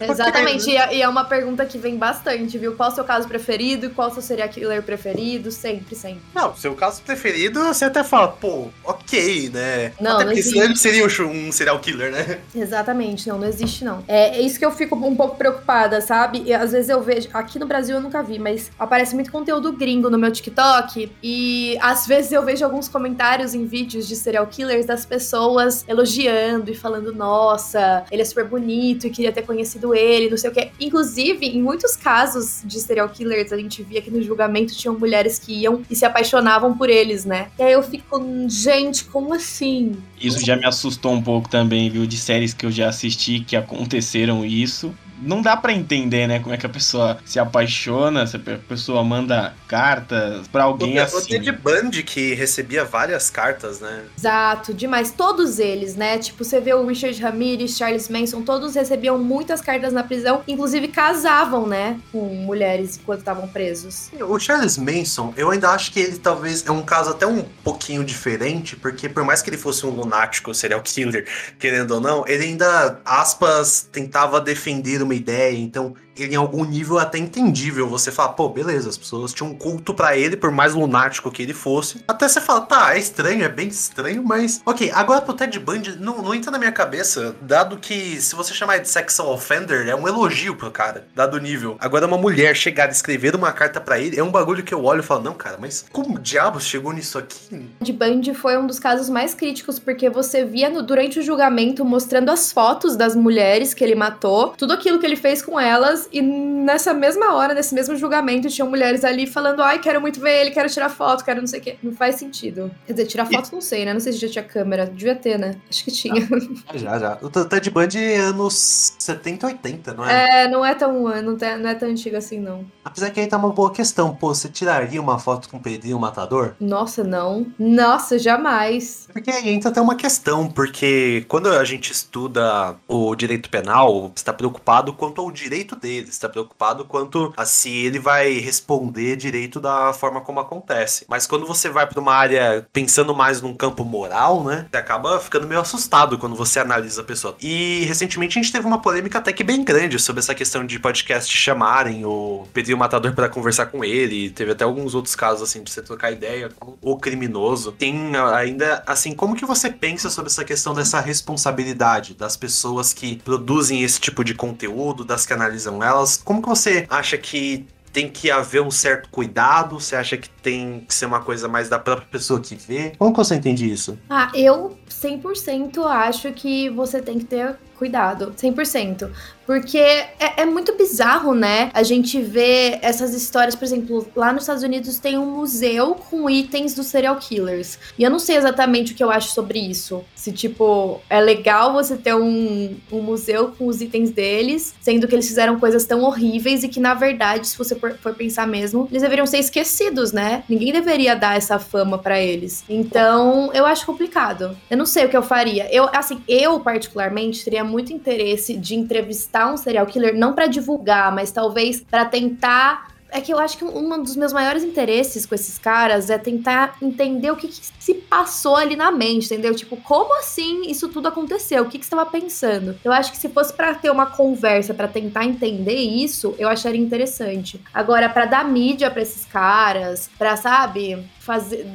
Exatamente, 0.00 0.70
e 0.70 0.76
é, 0.76 0.96
e 0.96 1.02
é 1.02 1.08
uma 1.08 1.24
pergunta 1.24 1.64
que 1.66 1.78
vem 1.78 1.96
bastante, 1.96 2.58
viu? 2.58 2.74
Qual 2.74 2.90
o 2.90 2.94
seu 2.94 3.04
caso 3.04 3.26
preferido? 3.26 3.90
Qual 3.90 4.08
o 4.08 4.12
seu 4.12 4.22
serial 4.22 4.48
killer 4.48 4.82
preferido? 4.82 5.50
Sempre, 5.50 5.94
sempre. 5.94 6.20
Não, 6.34 6.54
seu 6.56 6.74
caso 6.74 7.02
preferido, 7.02 7.62
você 7.64 7.86
até 7.86 8.04
fala, 8.04 8.28
pô, 8.28 8.68
ok, 8.84 9.50
né? 9.50 9.92
Não, 10.00 10.16
até 10.16 10.24
não 10.24 10.32
porque 10.32 10.40
existe. 10.40 10.58
ele 10.58 10.76
seria 10.76 11.06
um 11.26 11.52
serial 11.52 11.78
killer, 11.80 12.12
né? 12.12 12.38
Exatamente, 12.54 13.28
não, 13.28 13.38
não 13.38 13.46
existe 13.46 13.84
não. 13.84 14.04
É, 14.06 14.38
é 14.38 14.40
isso 14.40 14.58
que 14.58 14.64
eu 14.64 14.70
fico 14.70 14.94
um 14.96 15.16
pouco 15.16 15.36
preocupada, 15.36 16.00
sabe? 16.00 16.42
E 16.44 16.52
às 16.54 16.72
vezes 16.72 16.88
eu 16.88 17.02
vejo, 17.02 17.28
aqui 17.32 17.58
no 17.58 17.66
Brasil 17.66 17.96
eu 17.96 18.00
nunca 18.00 18.22
vi, 18.22 18.38
mas 18.38 18.70
aparece 18.78 19.14
muito 19.14 19.32
conteúdo 19.32 19.72
gringo 19.72 20.10
no 20.10 20.18
meu 20.18 20.30
TikTok 20.30 21.10
e 21.22 21.78
às 21.80 22.06
vezes 22.06 22.32
eu 22.32 22.44
vejo 22.44 22.64
alguns 22.64 22.88
comentários 22.88 23.54
em 23.54 23.66
vídeos 23.66 24.06
de 24.06 24.16
serial 24.16 24.46
killers 24.46 24.86
das 24.86 25.04
pessoas 25.04 25.84
elogiando 25.88 26.70
e 26.70 26.74
falando, 26.74 27.14
nossa, 27.14 28.04
ele 28.10 28.22
é 28.22 28.24
super 28.24 28.44
bonito 28.44 29.06
e 29.06 29.10
queria 29.10 29.32
ter 29.32 29.42
conhecido 29.42 29.87
ele, 29.94 30.30
não 30.30 30.36
sei 30.36 30.50
o 30.50 30.52
que. 30.52 30.70
Inclusive, 30.80 31.46
em 31.46 31.62
muitos 31.62 31.96
casos 31.96 32.60
de 32.64 32.78
serial 32.80 33.08
killers, 33.08 33.52
a 33.52 33.56
gente 33.56 33.82
via 33.82 34.00
que 34.00 34.10
no 34.10 34.22
julgamento 34.22 34.74
tinham 34.74 34.98
mulheres 34.98 35.38
que 35.38 35.52
iam 35.52 35.82
e 35.90 35.96
se 35.96 36.04
apaixonavam 36.04 36.76
por 36.76 36.88
eles, 36.88 37.24
né? 37.24 37.48
E 37.58 37.62
aí 37.62 37.72
eu 37.72 37.82
fico, 37.82 38.20
gente, 38.48 39.04
como 39.04 39.34
assim? 39.34 39.96
Isso 40.20 40.44
já 40.44 40.56
me 40.56 40.66
assustou 40.66 41.12
um 41.12 41.22
pouco 41.22 41.48
também, 41.48 41.90
viu? 41.90 42.06
De 42.06 42.16
séries 42.16 42.52
que 42.52 42.66
eu 42.66 42.70
já 42.70 42.88
assisti 42.88 43.40
que 43.40 43.56
aconteceram 43.56 44.44
isso. 44.44 44.94
Não 45.20 45.42
dá 45.42 45.56
pra 45.56 45.72
entender, 45.72 46.26
né? 46.26 46.40
Como 46.40 46.54
é 46.54 46.58
que 46.58 46.66
a 46.66 46.68
pessoa 46.68 47.18
se 47.24 47.38
apaixona, 47.38 48.26
se 48.26 48.36
a 48.36 48.40
pessoa 48.68 49.02
manda 49.02 49.54
cartas 49.66 50.46
pra 50.48 50.64
alguém 50.64 50.98
o, 50.98 51.02
assim. 51.02 51.16
O 51.16 51.26
Ted 51.26 51.52
Bundy 51.52 52.02
que 52.02 52.34
recebia 52.34 52.84
várias 52.84 53.30
cartas, 53.30 53.80
né? 53.80 54.04
Exato, 54.16 54.72
demais. 54.74 55.10
Todos 55.10 55.58
eles, 55.58 55.96
né? 55.96 56.18
Tipo, 56.18 56.44
você 56.44 56.60
vê 56.60 56.74
o 56.74 56.86
Richard 56.86 57.20
Ramirez, 57.20 57.76
Charles 57.76 58.08
Manson, 58.08 58.42
todos 58.42 58.74
recebiam 58.74 59.18
muitas 59.18 59.60
cartas 59.60 59.92
na 59.92 60.02
prisão, 60.02 60.42
inclusive 60.46 60.88
casavam, 60.88 61.66
né? 61.66 61.98
Com 62.12 62.26
mulheres 62.34 62.98
enquanto 62.98 63.20
estavam 63.20 63.48
presos. 63.48 64.10
O 64.20 64.38
Charles 64.38 64.78
Manson, 64.78 65.32
eu 65.36 65.50
ainda 65.50 65.70
acho 65.70 65.92
que 65.92 66.00
ele 66.00 66.18
talvez 66.18 66.64
é 66.66 66.70
um 66.70 66.82
caso 66.82 67.10
até 67.10 67.26
um 67.26 67.44
pouquinho 67.64 68.04
diferente, 68.04 68.76
porque 68.76 69.08
por 69.08 69.24
mais 69.24 69.42
que 69.42 69.50
ele 69.50 69.58
fosse 69.58 69.84
um 69.86 69.90
lunático 69.90 70.54
serial 70.54 70.80
killer, 70.82 71.26
querendo 71.58 71.92
ou 71.92 72.00
não, 72.00 72.26
ele 72.26 72.44
ainda, 72.44 73.00
aspas, 73.04 73.88
tentava 73.90 74.40
defender 74.40 75.07
uma 75.08 75.14
ideia, 75.14 75.56
então 75.58 75.94
ele 76.16 76.34
em 76.34 76.36
algum 76.36 76.64
nível 76.64 76.98
é 76.98 77.02
até 77.02 77.16
entendível. 77.18 77.88
Você 77.88 78.10
fala, 78.10 78.30
pô, 78.30 78.48
beleza, 78.48 78.88
as 78.88 78.96
pessoas 78.98 79.32
tinham 79.32 79.50
um 79.52 79.54
culto 79.54 79.94
pra 79.94 80.16
ele, 80.16 80.36
por 80.36 80.50
mais 80.50 80.74
lunático 80.74 81.30
que 81.30 81.42
ele 81.42 81.54
fosse. 81.54 82.02
Até 82.08 82.28
você 82.28 82.40
fala, 82.40 82.60
tá, 82.62 82.94
é 82.94 82.98
estranho, 82.98 83.44
é 83.44 83.48
bem 83.48 83.68
estranho, 83.68 84.22
mas. 84.24 84.60
Ok, 84.66 84.90
agora 84.94 85.20
pro 85.22 85.34
Ted 85.34 85.58
Bundy, 85.58 85.96
não, 85.98 86.20
não 86.22 86.34
entra 86.34 86.50
na 86.50 86.58
minha 86.58 86.72
cabeça, 86.72 87.34
dado 87.40 87.76
que 87.78 88.20
se 88.20 88.34
você 88.34 88.52
chamar 88.52 88.78
de 88.78 88.88
sexual 88.88 89.32
offender, 89.32 89.86
é 89.88 89.94
um 89.94 90.06
elogio 90.08 90.56
pro 90.56 90.70
cara, 90.70 91.06
dado 91.14 91.34
o 91.36 91.40
nível. 91.40 91.76
Agora, 91.80 92.06
uma 92.06 92.18
mulher 92.18 92.54
chegar 92.56 92.88
e 92.88 92.92
escrever 92.92 93.34
uma 93.36 93.52
carta 93.52 93.80
pra 93.80 93.98
ele, 93.98 94.18
é 94.18 94.22
um 94.22 94.30
bagulho 94.30 94.62
que 94.64 94.74
eu 94.74 94.84
olho 94.84 95.00
e 95.00 95.04
falo, 95.04 95.22
não, 95.22 95.34
cara, 95.34 95.56
mas 95.60 95.84
como 95.92 96.18
diabos 96.18 96.64
chegou 96.64 96.92
nisso 96.92 97.16
aqui? 97.18 97.68
De 97.80 97.92
Bundy 97.92 98.34
foi 98.34 98.58
um 98.58 98.66
dos 98.66 98.78
casos 98.78 99.08
mais 99.08 99.34
críticos, 99.34 99.78
porque 99.78 100.10
você 100.10 100.44
via 100.44 100.68
no- 100.68 100.82
durante 100.82 101.20
o 101.20 101.22
julgamento 101.22 101.84
mostrando 101.84 102.30
as 102.30 102.52
fotos 102.52 102.96
das 102.96 103.14
mulheres 103.14 103.72
que 103.72 103.84
ele 103.84 103.94
matou, 103.94 104.48
tudo 104.56 104.72
aquilo 104.72 104.97
que 104.98 105.06
ele 105.06 105.16
fez 105.16 105.42
com 105.42 105.58
elas, 105.58 106.08
e 106.12 106.20
nessa 106.20 106.92
mesma 106.92 107.34
hora, 107.34 107.54
nesse 107.54 107.74
mesmo 107.74 107.96
julgamento, 107.96 108.48
tinham 108.48 108.68
mulheres 108.68 109.04
ali 109.04 109.26
falando: 109.26 109.62
ai, 109.62 109.78
quero 109.78 110.00
muito 110.00 110.20
ver 110.20 110.40
ele, 110.40 110.50
quero 110.50 110.68
tirar 110.68 110.88
foto, 110.88 111.24
quero 111.24 111.40
não 111.40 111.46
sei 111.46 111.60
o 111.60 111.62
quê. 111.62 111.76
Não 111.82 111.92
faz 111.92 112.16
sentido. 112.16 112.70
Quer 112.86 112.92
dizer, 112.92 113.06
tirar 113.06 113.26
foto 113.26 113.50
não 113.52 113.60
sei, 113.60 113.84
né? 113.84 113.92
Não 113.92 114.00
sei 114.00 114.12
se 114.12 114.18
já 114.18 114.28
tinha 114.28 114.44
câmera. 114.44 114.86
Devia 114.86 115.14
ter, 115.14 115.38
né? 115.38 115.56
Acho 115.68 115.84
que 115.84 115.90
tinha. 115.90 116.28
Já, 116.74 116.98
já. 116.98 117.18
O 117.22 117.30
Ted 117.30 117.70
Bundy 117.70 117.98
é 117.98 118.18
anos 118.18 118.94
70, 118.98 119.46
80, 119.46 119.94
não 119.94 120.04
é? 120.04 120.44
É, 120.44 120.48
não 120.48 120.64
é 120.64 120.74
tão, 120.74 120.92
não 121.02 121.12
é, 121.12 121.56
não 121.56 121.70
é 121.70 121.74
tão 121.74 121.88
antigo 121.88 122.16
assim, 122.16 122.38
não. 122.38 122.64
Apesar 122.84 123.10
que 123.10 123.20
aí 123.20 123.26
tá 123.26 123.36
uma 123.36 123.50
boa 123.50 123.72
questão. 123.72 124.14
Pô, 124.14 124.34
você 124.34 124.48
tiraria 124.48 125.00
uma 125.00 125.18
foto 125.18 125.48
com 125.48 125.56
o 125.56 125.60
Pedrinho 125.60 125.98
Matador? 125.98 126.54
Nossa, 126.60 127.04
não. 127.04 127.46
Nossa, 127.58 128.18
jamais. 128.18 129.08
Porque 129.12 129.30
aí 129.30 129.50
entra 129.50 129.70
até 129.70 129.80
uma 129.80 129.94
questão, 129.94 130.48
porque 130.48 131.24
quando 131.28 131.48
a 131.48 131.64
gente 131.64 131.92
estuda 131.92 132.76
o 132.86 133.14
direito 133.14 133.50
penal, 133.50 134.12
está 134.14 134.32
preocupado 134.32 134.87
quanto 134.92 135.20
ao 135.20 135.30
direito 135.30 135.76
dele, 135.76 136.08
está 136.08 136.28
preocupado 136.28 136.84
quanto 136.84 137.32
a 137.36 137.44
se 137.44 137.70
ele 137.70 137.98
vai 137.98 138.38
responder 138.38 139.16
direito 139.16 139.60
da 139.60 139.92
forma 139.92 140.20
como 140.20 140.40
acontece. 140.40 141.04
Mas 141.08 141.26
quando 141.26 141.46
você 141.46 141.68
vai 141.68 141.86
para 141.86 142.00
uma 142.00 142.14
área 142.14 142.66
pensando 142.72 143.14
mais 143.14 143.40
num 143.40 143.54
campo 143.54 143.84
moral, 143.84 144.44
né, 144.44 144.66
você 144.70 144.76
acaba 144.76 145.18
ficando 145.20 145.46
meio 145.46 145.60
assustado 145.60 146.18
quando 146.18 146.36
você 146.36 146.60
analisa 146.60 147.00
a 147.00 147.04
pessoa. 147.04 147.36
E 147.40 147.84
recentemente 147.86 148.38
a 148.38 148.42
gente 148.42 148.52
teve 148.52 148.66
uma 148.66 148.80
polêmica 148.80 149.18
até 149.18 149.32
que 149.32 149.44
bem 149.44 149.64
grande 149.64 149.98
sobre 149.98 150.20
essa 150.20 150.34
questão 150.34 150.64
de 150.64 150.78
podcast 150.78 151.34
chamarem 151.36 152.04
o 152.04 152.46
Pedrinho 152.52 152.78
Matador 152.78 153.12
para 153.14 153.28
conversar 153.28 153.66
com 153.66 153.84
ele. 153.84 154.30
Teve 154.30 154.52
até 154.52 154.64
alguns 154.64 154.94
outros 154.94 155.14
casos 155.14 155.48
assim 155.48 155.62
de 155.62 155.70
você 155.70 155.82
trocar 155.82 156.12
ideia 156.12 156.50
com 156.58 156.76
o 156.80 156.96
criminoso. 156.96 157.72
Tem 157.72 158.16
ainda 158.16 158.82
assim, 158.86 159.14
como 159.14 159.36
que 159.36 159.44
você 159.44 159.70
pensa 159.70 160.10
sobre 160.10 160.30
essa 160.30 160.44
questão 160.44 160.74
dessa 160.74 161.00
responsabilidade 161.00 162.14
das 162.14 162.36
pessoas 162.36 162.92
que 162.92 163.16
produzem 163.16 163.82
esse 163.82 164.00
tipo 164.00 164.24
de 164.24 164.34
conteúdo, 164.34 164.77
das 165.04 165.26
que 165.26 165.32
analisam 165.32 165.82
elas? 165.82 166.16
Como 166.16 166.42
que 166.42 166.48
você 166.48 166.86
acha 166.88 167.16
que 167.18 167.66
tem 167.92 168.08
que 168.08 168.30
haver 168.30 168.62
um 168.62 168.70
certo 168.70 169.08
cuidado? 169.08 169.80
Você 169.80 169.96
acha 169.96 170.16
que 170.16 170.28
tem 170.48 170.82
que 170.86 170.94
ser 170.94 171.04
uma 171.04 171.20
coisa 171.20 171.46
mais 171.46 171.68
da 171.68 171.78
própria 171.78 172.08
pessoa 172.10 172.40
que 172.40 172.54
vê? 172.54 172.92
Como 172.98 173.12
que 173.12 173.18
você 173.18 173.34
entende 173.34 173.70
isso? 173.70 173.98
Ah, 174.08 174.32
eu 174.34 174.78
100% 174.88 175.84
acho 175.84 176.32
que 176.32 176.70
você 176.70 177.02
tem 177.02 177.18
que 177.18 177.26
ter 177.26 177.58
cuidado. 177.78 178.34
100%. 178.36 179.08
Porque 179.46 179.78
é, 179.78 180.42
é 180.42 180.44
muito 180.44 180.76
bizarro, 180.76 181.32
né? 181.32 181.70
A 181.72 181.82
gente 181.82 182.20
vê 182.20 182.78
essas 182.82 183.14
histórias, 183.14 183.54
por 183.54 183.64
exemplo, 183.64 184.06
lá 184.14 184.30
nos 184.30 184.42
Estados 184.42 184.62
Unidos 184.62 184.98
tem 184.98 185.16
um 185.16 185.24
museu 185.24 185.94
com 185.94 186.28
itens 186.28 186.74
dos 186.74 186.88
serial 186.88 187.16
killers. 187.16 187.78
E 187.98 188.02
eu 188.02 188.10
não 188.10 188.18
sei 188.18 188.36
exatamente 188.36 188.92
o 188.92 188.94
que 188.94 189.02
eu 189.02 189.10
acho 189.10 189.30
sobre 189.30 189.58
isso. 189.58 190.04
Se, 190.14 190.32
tipo, 190.32 191.00
é 191.08 191.20
legal 191.20 191.72
você 191.72 191.96
ter 191.96 192.14
um, 192.14 192.76
um 192.92 193.00
museu 193.00 193.52
com 193.56 193.66
os 193.66 193.80
itens 193.80 194.10
deles, 194.10 194.74
sendo 194.82 195.08
que 195.08 195.14
eles 195.14 195.26
fizeram 195.26 195.58
coisas 195.58 195.86
tão 195.86 196.02
horríveis 196.02 196.62
e 196.62 196.68
que, 196.68 196.80
na 196.80 196.92
verdade, 196.92 197.46
se 197.46 197.56
você 197.56 197.74
for, 197.74 197.96
for 197.96 198.14
pensar 198.14 198.46
mesmo, 198.46 198.86
eles 198.90 199.02
deveriam 199.02 199.26
ser 199.26 199.38
esquecidos, 199.38 200.12
né? 200.12 200.37
Ninguém 200.48 200.72
deveria 200.72 201.14
dar 201.14 201.36
essa 201.36 201.58
fama 201.58 201.98
pra 201.98 202.20
eles. 202.20 202.64
Então, 202.68 203.50
eu 203.52 203.64
acho 203.66 203.86
complicado. 203.86 204.56
Eu 204.70 204.76
não 204.76 204.86
sei 204.86 205.06
o 205.06 205.08
que 205.08 205.16
eu 205.16 205.22
faria. 205.22 205.72
Eu, 205.74 205.88
assim, 205.92 206.22
eu 206.28 206.60
particularmente 206.60 207.44
teria 207.44 207.64
muito 207.64 207.92
interesse 207.92 208.56
de 208.56 208.74
entrevistar 208.74 209.52
um 209.52 209.56
serial 209.56 209.86
killer, 209.86 210.16
não 210.16 210.32
pra 210.32 210.46
divulgar, 210.46 211.14
mas 211.14 211.30
talvez 211.30 211.80
pra 211.80 212.04
tentar 212.04 212.88
é 213.10 213.20
que 213.20 213.32
eu 213.32 213.38
acho 213.38 213.56
que 213.56 213.64
um 213.64 214.02
dos 214.02 214.16
meus 214.16 214.32
maiores 214.32 214.62
interesses 214.62 215.24
com 215.24 215.34
esses 215.34 215.58
caras 215.58 216.10
é 216.10 216.18
tentar 216.18 216.76
entender 216.82 217.30
o 217.30 217.36
que, 217.36 217.48
que 217.48 217.60
se 217.78 217.94
passou 217.94 218.56
ali 218.56 218.76
na 218.76 218.90
mente, 218.90 219.26
entendeu? 219.26 219.54
Tipo, 219.54 219.76
como 219.78 220.18
assim 220.18 220.62
isso 220.70 220.88
tudo 220.88 221.08
aconteceu? 221.08 221.62
O 221.62 221.66
que, 221.66 221.78
que 221.78 221.84
você 221.84 221.94
estava 221.94 222.08
pensando? 222.08 222.76
Eu 222.84 222.92
acho 222.92 223.10
que 223.10 223.18
se 223.18 223.28
fosse 223.28 223.52
pra 223.52 223.74
ter 223.74 223.90
uma 223.90 224.06
conversa 224.06 224.74
pra 224.74 224.88
tentar 224.88 225.24
entender 225.24 225.76
isso, 225.76 226.34
eu 226.38 226.48
acharia 226.48 226.80
interessante. 226.80 227.60
Agora, 227.72 228.08
pra 228.08 228.26
dar 228.26 228.44
mídia 228.44 228.90
pra 228.90 229.02
esses 229.02 229.24
caras, 229.24 230.10
pra, 230.18 230.36
sabe, 230.36 231.04
fazer. 231.28 231.66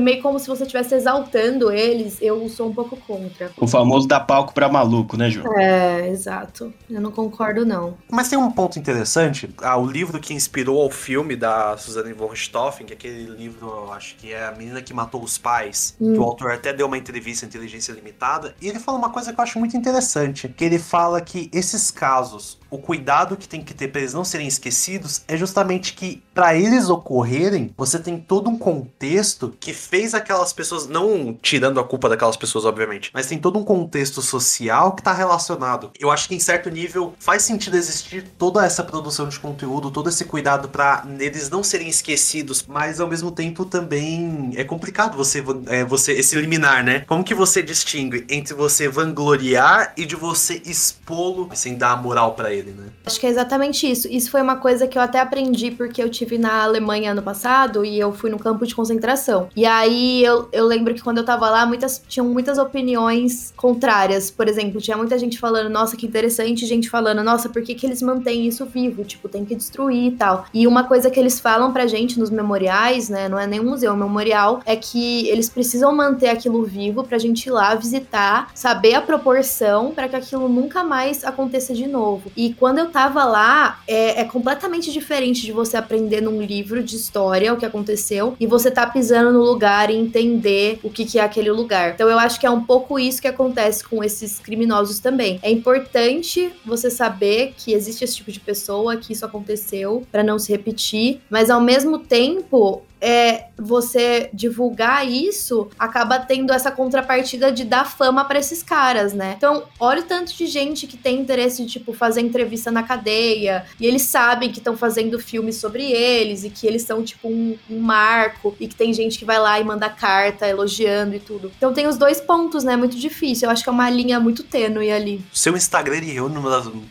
meio 0.00 0.22
como 0.22 0.38
se 0.38 0.46
você 0.46 0.62
estivesse 0.62 0.94
exaltando 0.94 1.72
eles, 1.72 2.18
eu 2.20 2.48
sou 2.48 2.68
um 2.68 2.74
pouco 2.74 2.96
contra. 2.96 3.50
O 3.56 3.66
famoso 3.66 4.06
dar 4.06 4.20
palco 4.20 4.54
pra 4.54 4.68
maluco, 4.68 5.16
né, 5.16 5.28
Ju? 5.28 5.42
É, 5.56 6.08
exato. 6.08 6.72
Eu 6.88 7.00
não 7.00 7.10
concordo, 7.10 7.66
não. 7.66 7.94
Mas 8.08 8.28
tem 8.28 8.38
um 8.38 8.50
ponto 8.50 8.78
interessante. 8.78 9.50
Ah, 9.58 9.76
o 9.76 9.86
livro 9.86 10.20
que 10.20 10.32
inspirou 10.32 10.79
o 10.86 10.90
filme 10.90 11.36
da 11.36 11.76
Suzanne 11.76 12.12
von 12.12 12.26
Richthofen, 12.28 12.86
que 12.86 12.92
é 12.92 12.96
aquele 12.96 13.24
livro, 13.30 13.90
acho 13.92 14.16
que 14.16 14.32
é 14.32 14.46
A 14.46 14.52
Menina 14.52 14.80
que 14.82 14.92
Matou 14.94 15.22
os 15.22 15.38
Pais, 15.38 15.96
Hum. 16.00 16.12
que 16.12 16.18
o 16.18 16.22
autor 16.22 16.52
até 16.52 16.72
deu 16.72 16.86
uma 16.86 16.98
entrevista 16.98 17.44
à 17.44 17.48
Inteligência 17.48 17.92
Limitada, 17.92 18.54
e 18.60 18.68
ele 18.68 18.78
fala 18.78 18.98
uma 18.98 19.10
coisa 19.10 19.32
que 19.32 19.40
eu 19.40 19.42
acho 19.42 19.58
muito 19.58 19.76
interessante, 19.76 20.48
que 20.48 20.64
ele 20.64 20.78
fala 20.78 21.20
que 21.20 21.50
esses 21.52 21.90
casos, 21.90 22.58
o 22.70 22.78
cuidado 22.78 23.36
que 23.36 23.48
tem 23.48 23.62
que 23.62 23.74
ter 23.74 23.88
para 23.88 24.00
eles 24.00 24.14
não 24.14 24.24
serem 24.24 24.46
esquecidos 24.46 25.22
é 25.26 25.36
justamente 25.36 25.94
que 25.94 26.22
para 26.34 26.54
eles 26.54 26.88
ocorrerem, 26.88 27.74
você 27.76 27.98
tem 27.98 28.18
todo 28.18 28.48
um 28.48 28.58
contexto 28.58 29.54
que 29.58 29.72
fez 29.72 30.14
aquelas 30.14 30.52
pessoas, 30.52 30.86
não 30.86 31.36
tirando 31.40 31.80
a 31.80 31.84
culpa 31.84 32.08
daquelas 32.08 32.36
pessoas, 32.36 32.64
obviamente, 32.64 33.10
mas 33.12 33.26
tem 33.26 33.38
todo 33.38 33.58
um 33.58 33.64
contexto 33.64 34.22
social 34.22 34.92
que 34.92 35.02
tá 35.02 35.12
relacionado. 35.12 35.90
Eu 35.98 36.10
acho 36.10 36.28
que 36.28 36.34
em 36.34 36.40
certo 36.40 36.70
nível 36.70 37.14
faz 37.18 37.42
sentido 37.42 37.76
existir 37.76 38.24
toda 38.38 38.64
essa 38.64 38.82
produção 38.82 39.28
de 39.28 39.38
conteúdo, 39.38 39.90
todo 39.90 40.08
esse 40.08 40.24
cuidado 40.24 40.68
para 40.68 41.04
eles 41.18 41.50
não 41.50 41.62
serem 41.62 41.88
esquecidos, 41.88 42.64
mas 42.66 43.00
ao 43.00 43.08
mesmo 43.08 43.30
tempo 43.30 43.64
também 43.64 44.52
é 44.56 44.64
complicado 44.64 45.16
você, 45.16 45.42
é, 45.66 45.84
você 45.84 46.12
esse 46.12 46.36
liminar, 46.36 46.84
né? 46.84 47.00
Como 47.06 47.24
que 47.24 47.34
você 47.34 47.62
distingue 47.62 48.24
entre 48.28 48.54
você 48.54 48.88
vangloriar 48.88 49.92
e 49.96 50.04
de 50.04 50.16
você 50.16 50.62
expô-lo 50.64 51.50
sem 51.54 51.76
dar 51.76 52.00
moral 52.00 52.34
para 52.34 52.52
ele, 52.52 52.59
né? 52.68 52.88
Acho 53.04 53.18
que 53.18 53.26
é 53.26 53.30
exatamente 53.30 53.90
isso. 53.90 54.08
Isso 54.08 54.30
foi 54.30 54.42
uma 54.42 54.56
coisa 54.56 54.86
que 54.86 54.98
eu 54.98 55.02
até 55.02 55.20
aprendi 55.20 55.70
porque 55.70 56.02
eu 56.02 56.08
tive 56.10 56.38
na 56.38 56.62
Alemanha 56.62 57.12
ano 57.12 57.22
passado 57.22 57.84
e 57.84 57.98
eu 57.98 58.12
fui 58.12 58.30
no 58.30 58.38
campo 58.38 58.66
de 58.66 58.74
concentração. 58.74 59.48
E 59.56 59.64
aí 59.64 60.22
eu, 60.24 60.48
eu 60.52 60.66
lembro 60.66 60.94
que 60.94 61.02
quando 61.02 61.18
eu 61.18 61.24
tava 61.24 61.48
lá, 61.48 61.66
muitas 61.66 62.02
tinham 62.06 62.26
muitas 62.26 62.58
opiniões 62.58 63.52
contrárias. 63.56 64.30
Por 64.30 64.48
exemplo, 64.48 64.80
tinha 64.80 64.96
muita 64.96 65.18
gente 65.18 65.38
falando, 65.38 65.70
nossa, 65.70 65.96
que 65.96 66.06
interessante, 66.06 66.66
gente 66.66 66.90
falando, 66.90 67.22
nossa, 67.22 67.48
por 67.48 67.62
que, 67.62 67.74
que 67.74 67.86
eles 67.86 68.02
mantêm 68.02 68.46
isso 68.46 68.66
vivo? 68.66 69.04
Tipo, 69.04 69.28
tem 69.28 69.44
que 69.44 69.54
destruir 69.54 70.06
e 70.06 70.10
tal. 70.12 70.44
E 70.52 70.66
uma 70.66 70.84
coisa 70.84 71.10
que 71.10 71.18
eles 71.18 71.40
falam 71.40 71.72
pra 71.72 71.86
gente 71.86 72.18
nos 72.18 72.30
memoriais, 72.30 73.08
né? 73.08 73.28
Não 73.28 73.38
é 73.38 73.46
nem 73.46 73.60
um 73.60 73.70
museu, 73.70 73.92
é 73.92 73.94
um 73.94 73.96
memorial, 73.96 74.60
é 74.64 74.76
que 74.76 75.28
eles 75.28 75.48
precisam 75.48 75.94
manter 75.94 76.28
aquilo 76.28 76.64
vivo 76.64 77.04
pra 77.04 77.18
gente 77.18 77.46
ir 77.46 77.50
lá 77.50 77.74
visitar, 77.74 78.50
saber 78.54 78.94
a 78.94 79.00
proporção 79.00 79.92
para 79.92 80.08
que 80.08 80.16
aquilo 80.16 80.48
nunca 80.48 80.82
mais 80.82 81.24
aconteça 81.24 81.74
de 81.74 81.86
novo. 81.86 82.30
E 82.36 82.49
quando 82.52 82.78
eu 82.78 82.90
tava 82.90 83.24
lá, 83.24 83.80
é, 83.86 84.20
é, 84.20 84.24
completamente 84.24 84.92
diferente 84.92 85.42
de 85.42 85.52
você 85.52 85.76
aprender 85.76 86.20
num 86.20 86.40
livro 86.42 86.82
de 86.82 86.96
história 86.96 87.52
o 87.52 87.56
que 87.56 87.66
aconteceu 87.66 88.36
e 88.38 88.46
você 88.46 88.70
tá 88.70 88.86
pisando 88.86 89.32
no 89.32 89.42
lugar 89.42 89.90
e 89.90 89.96
entender 89.96 90.78
o 90.82 90.90
que, 90.90 91.04
que 91.04 91.18
é 91.18 91.22
aquele 91.22 91.50
lugar. 91.50 91.94
Então 91.94 92.08
eu 92.08 92.18
acho 92.18 92.38
que 92.38 92.46
é 92.46 92.50
um 92.50 92.64
pouco 92.64 92.98
isso 92.98 93.20
que 93.20 93.28
acontece 93.28 93.84
com 93.84 94.02
esses 94.02 94.38
criminosos 94.38 94.98
também. 94.98 95.38
É 95.42 95.50
importante 95.50 96.52
você 96.64 96.90
saber 96.90 97.54
que 97.56 97.72
existe 97.72 98.04
esse 98.04 98.16
tipo 98.16 98.30
de 98.30 98.40
pessoa, 98.40 98.96
que 98.96 99.12
isso 99.12 99.24
aconteceu, 99.24 100.06
para 100.10 100.22
não 100.22 100.38
se 100.38 100.50
repetir, 100.50 101.20
mas 101.30 101.50
ao 101.50 101.60
mesmo 101.60 101.98
tempo 101.98 102.82
é, 103.00 103.46
você 103.56 104.30
divulgar 104.32 105.08
isso 105.08 105.68
acaba 105.78 106.18
tendo 106.18 106.52
essa 106.52 106.70
contrapartida 106.70 107.50
de 107.50 107.64
dar 107.64 107.84
fama 107.84 108.24
para 108.24 108.38
esses 108.38 108.62
caras, 108.62 109.12
né? 109.12 109.34
Então, 109.36 109.64
olha 109.78 110.00
o 110.00 110.04
tanto 110.04 110.34
de 110.34 110.46
gente 110.46 110.86
que 110.86 110.96
tem 110.96 111.20
interesse 111.20 111.64
de, 111.64 111.72
tipo, 111.72 111.92
fazer 111.92 112.20
entrevista 112.20 112.70
na 112.70 112.82
cadeia, 112.82 113.64
e 113.78 113.86
eles 113.86 114.02
sabem 114.02 114.50
que 114.50 114.58
estão 114.58 114.76
fazendo 114.76 115.18
filmes 115.18 115.56
sobre 115.56 115.90
eles, 115.90 116.44
e 116.44 116.50
que 116.50 116.66
eles 116.66 116.82
são, 116.82 117.02
tipo, 117.02 117.28
um, 117.28 117.56
um, 117.68 117.80
marco, 117.80 118.54
e 118.60 118.68
que 118.68 118.74
tem 118.74 118.92
gente 118.92 119.18
que 119.18 119.24
vai 119.24 119.38
lá 119.38 119.58
e 119.58 119.64
manda 119.64 119.88
carta 119.88 120.46
elogiando 120.46 121.14
e 121.14 121.20
tudo. 121.20 121.50
Então 121.56 121.72
tem 121.72 121.86
os 121.86 121.96
dois 121.96 122.20
pontos, 122.20 122.64
né? 122.64 122.76
Muito 122.76 122.96
difícil. 122.96 123.46
Eu 123.46 123.52
acho 123.52 123.62
que 123.62 123.68
é 123.68 123.72
uma 123.72 123.90
linha 123.90 124.20
muito 124.20 124.42
tênue 124.42 124.90
ali. 124.90 125.24
Seu 125.32 125.56
Instagram 125.56 125.96
ele 125.96 126.12
reúne 126.12 126.36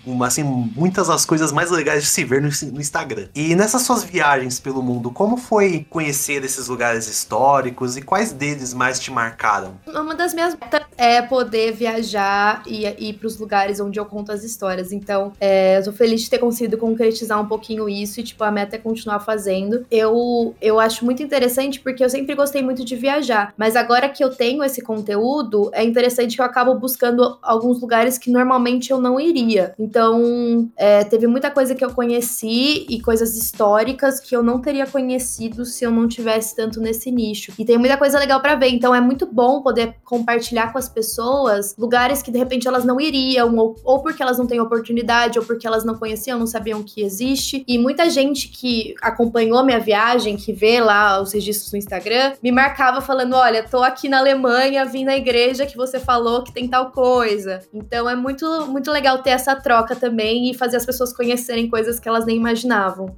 uma, 0.05 0.28
assim, 0.28 0.43
muitas 0.43 1.07
das 1.07 1.26
coisas 1.26 1.51
mais 1.51 1.72
legais 1.72 2.03
de 2.03 2.10
se 2.10 2.24
ver 2.24 2.41
no, 2.41 2.49
no 2.72 2.82
Instagram. 2.82 3.28
E 3.36 3.55
nessas 3.55 3.84
suas 3.84 4.03
viagens 4.03 4.60
pelo 4.60 4.82
mundo, 4.82 5.12
como 5.12 5.38
foi 5.38 5.86
conhecer 5.99 6.45
esses 6.45 6.69
lugares 6.69 7.09
históricos 7.09 7.97
e 7.97 8.01
quais 8.01 8.31
deles 8.31 8.73
mais 8.73 9.01
te 9.01 9.11
marcaram? 9.11 9.73
Uma 9.85 10.15
das 10.15 10.33
minhas 10.33 10.55
metas 10.55 10.81
é 10.97 11.21
poder 11.21 11.73
viajar 11.73 12.63
e 12.65 12.85
ir 13.09 13.13
para 13.15 13.27
os 13.27 13.37
lugares 13.37 13.81
onde 13.81 13.99
eu 13.99 14.05
conto 14.05 14.31
as 14.31 14.41
histórias. 14.43 14.93
Então, 14.93 15.33
é, 15.41 15.77
eu 15.77 15.83
tô 15.83 15.91
feliz 15.91 16.21
de 16.21 16.29
ter 16.29 16.37
conseguido 16.37 16.77
concretizar 16.77 17.41
um 17.41 17.45
pouquinho 17.45 17.89
isso 17.89 18.19
e, 18.19 18.23
tipo, 18.23 18.41
a 18.45 18.51
meta 18.51 18.77
é 18.77 18.79
continuar 18.79 19.19
fazendo. 19.19 19.85
Eu, 19.91 20.55
eu 20.61 20.79
acho 20.79 21.03
muito 21.03 21.21
interessante 21.21 21.81
porque 21.81 22.03
eu 22.03 22.09
sempre 22.09 22.33
gostei 22.33 22.61
muito 22.61 22.85
de 22.85 22.95
viajar, 22.95 23.53
mas 23.57 23.75
agora 23.75 24.07
que 24.07 24.23
eu 24.23 24.29
tenho 24.29 24.63
esse 24.63 24.81
conteúdo, 24.81 25.69
é 25.73 25.83
interessante 25.83 26.35
que 26.35 26.41
eu 26.41 26.45
acabo 26.45 26.75
buscando 26.75 27.37
alguns 27.41 27.81
lugares 27.81 28.17
que 28.17 28.31
normalmente 28.31 28.91
eu 28.91 29.01
não 29.01 29.19
iria. 29.19 29.73
Então, 29.77 30.69
é, 30.77 31.03
teve 31.03 31.27
muita 31.27 31.51
coisa 31.51 31.75
que 31.75 31.83
eu 31.83 31.91
conheci 31.91 32.85
e 32.89 33.01
coisas 33.01 33.35
históricas 33.35 34.21
que 34.21 34.33
eu 34.33 34.41
não 34.41 34.61
teria 34.61 34.85
conhecido 34.85 35.65
se 35.65 35.83
eu 35.83 35.88
eu 35.89 35.93
não 35.93 36.07
tivesse 36.07 36.55
tanto 36.55 36.79
nesse 36.79 37.11
nicho. 37.11 37.53
E 37.57 37.65
tem 37.65 37.77
muita 37.77 37.97
coisa 37.97 38.17
legal 38.17 38.41
para 38.41 38.55
ver, 38.55 38.69
então 38.69 38.93
é 38.93 39.01
muito 39.01 39.25
bom 39.25 39.61
poder 39.61 39.95
compartilhar 40.03 40.71
com 40.71 40.77
as 40.77 40.87
pessoas 40.87 41.75
lugares 41.77 42.21
que 42.21 42.31
de 42.31 42.37
repente 42.37 42.67
elas 42.67 42.85
não 42.85 42.99
iriam, 42.99 43.55
ou, 43.57 43.75
ou 43.83 43.99
porque 44.01 44.21
elas 44.21 44.37
não 44.37 44.47
têm 44.47 44.59
oportunidade, 44.59 45.39
ou 45.39 45.45
porque 45.45 45.67
elas 45.67 45.83
não 45.83 45.95
conheciam, 45.95 46.39
não 46.39 46.47
sabiam 46.47 46.83
que 46.83 47.01
existe. 47.01 47.63
E 47.67 47.77
muita 47.77 48.09
gente 48.09 48.47
que 48.47 48.95
acompanhou 49.01 49.63
minha 49.63 49.79
viagem, 49.79 50.37
que 50.37 50.53
vê 50.53 50.79
lá 50.79 51.21
os 51.21 51.33
registros 51.33 51.71
no 51.71 51.77
Instagram, 51.77 52.33
me 52.41 52.51
marcava 52.51 53.01
falando: 53.01 53.33
olha, 53.35 53.63
tô 53.63 53.83
aqui 53.83 54.07
na 54.07 54.19
Alemanha, 54.19 54.85
vim 54.85 55.03
na 55.03 55.15
igreja 55.15 55.65
que 55.65 55.77
você 55.77 55.99
falou 55.99 56.43
que 56.43 56.53
tem 56.53 56.67
tal 56.67 56.91
coisa. 56.91 57.59
Então 57.73 58.09
é 58.09 58.15
muito, 58.15 58.67
muito 58.67 58.91
legal 58.91 59.19
ter 59.19 59.31
essa 59.31 59.55
troca 59.55 59.95
também 59.95 60.49
e 60.49 60.53
fazer 60.53 60.77
as 60.77 60.85
pessoas 60.85 61.13
conhecerem 61.13 61.69
coisas 61.69 61.99
que 61.99 62.07
elas 62.07 62.25
nem 62.25 62.37
imaginavam. 62.37 63.15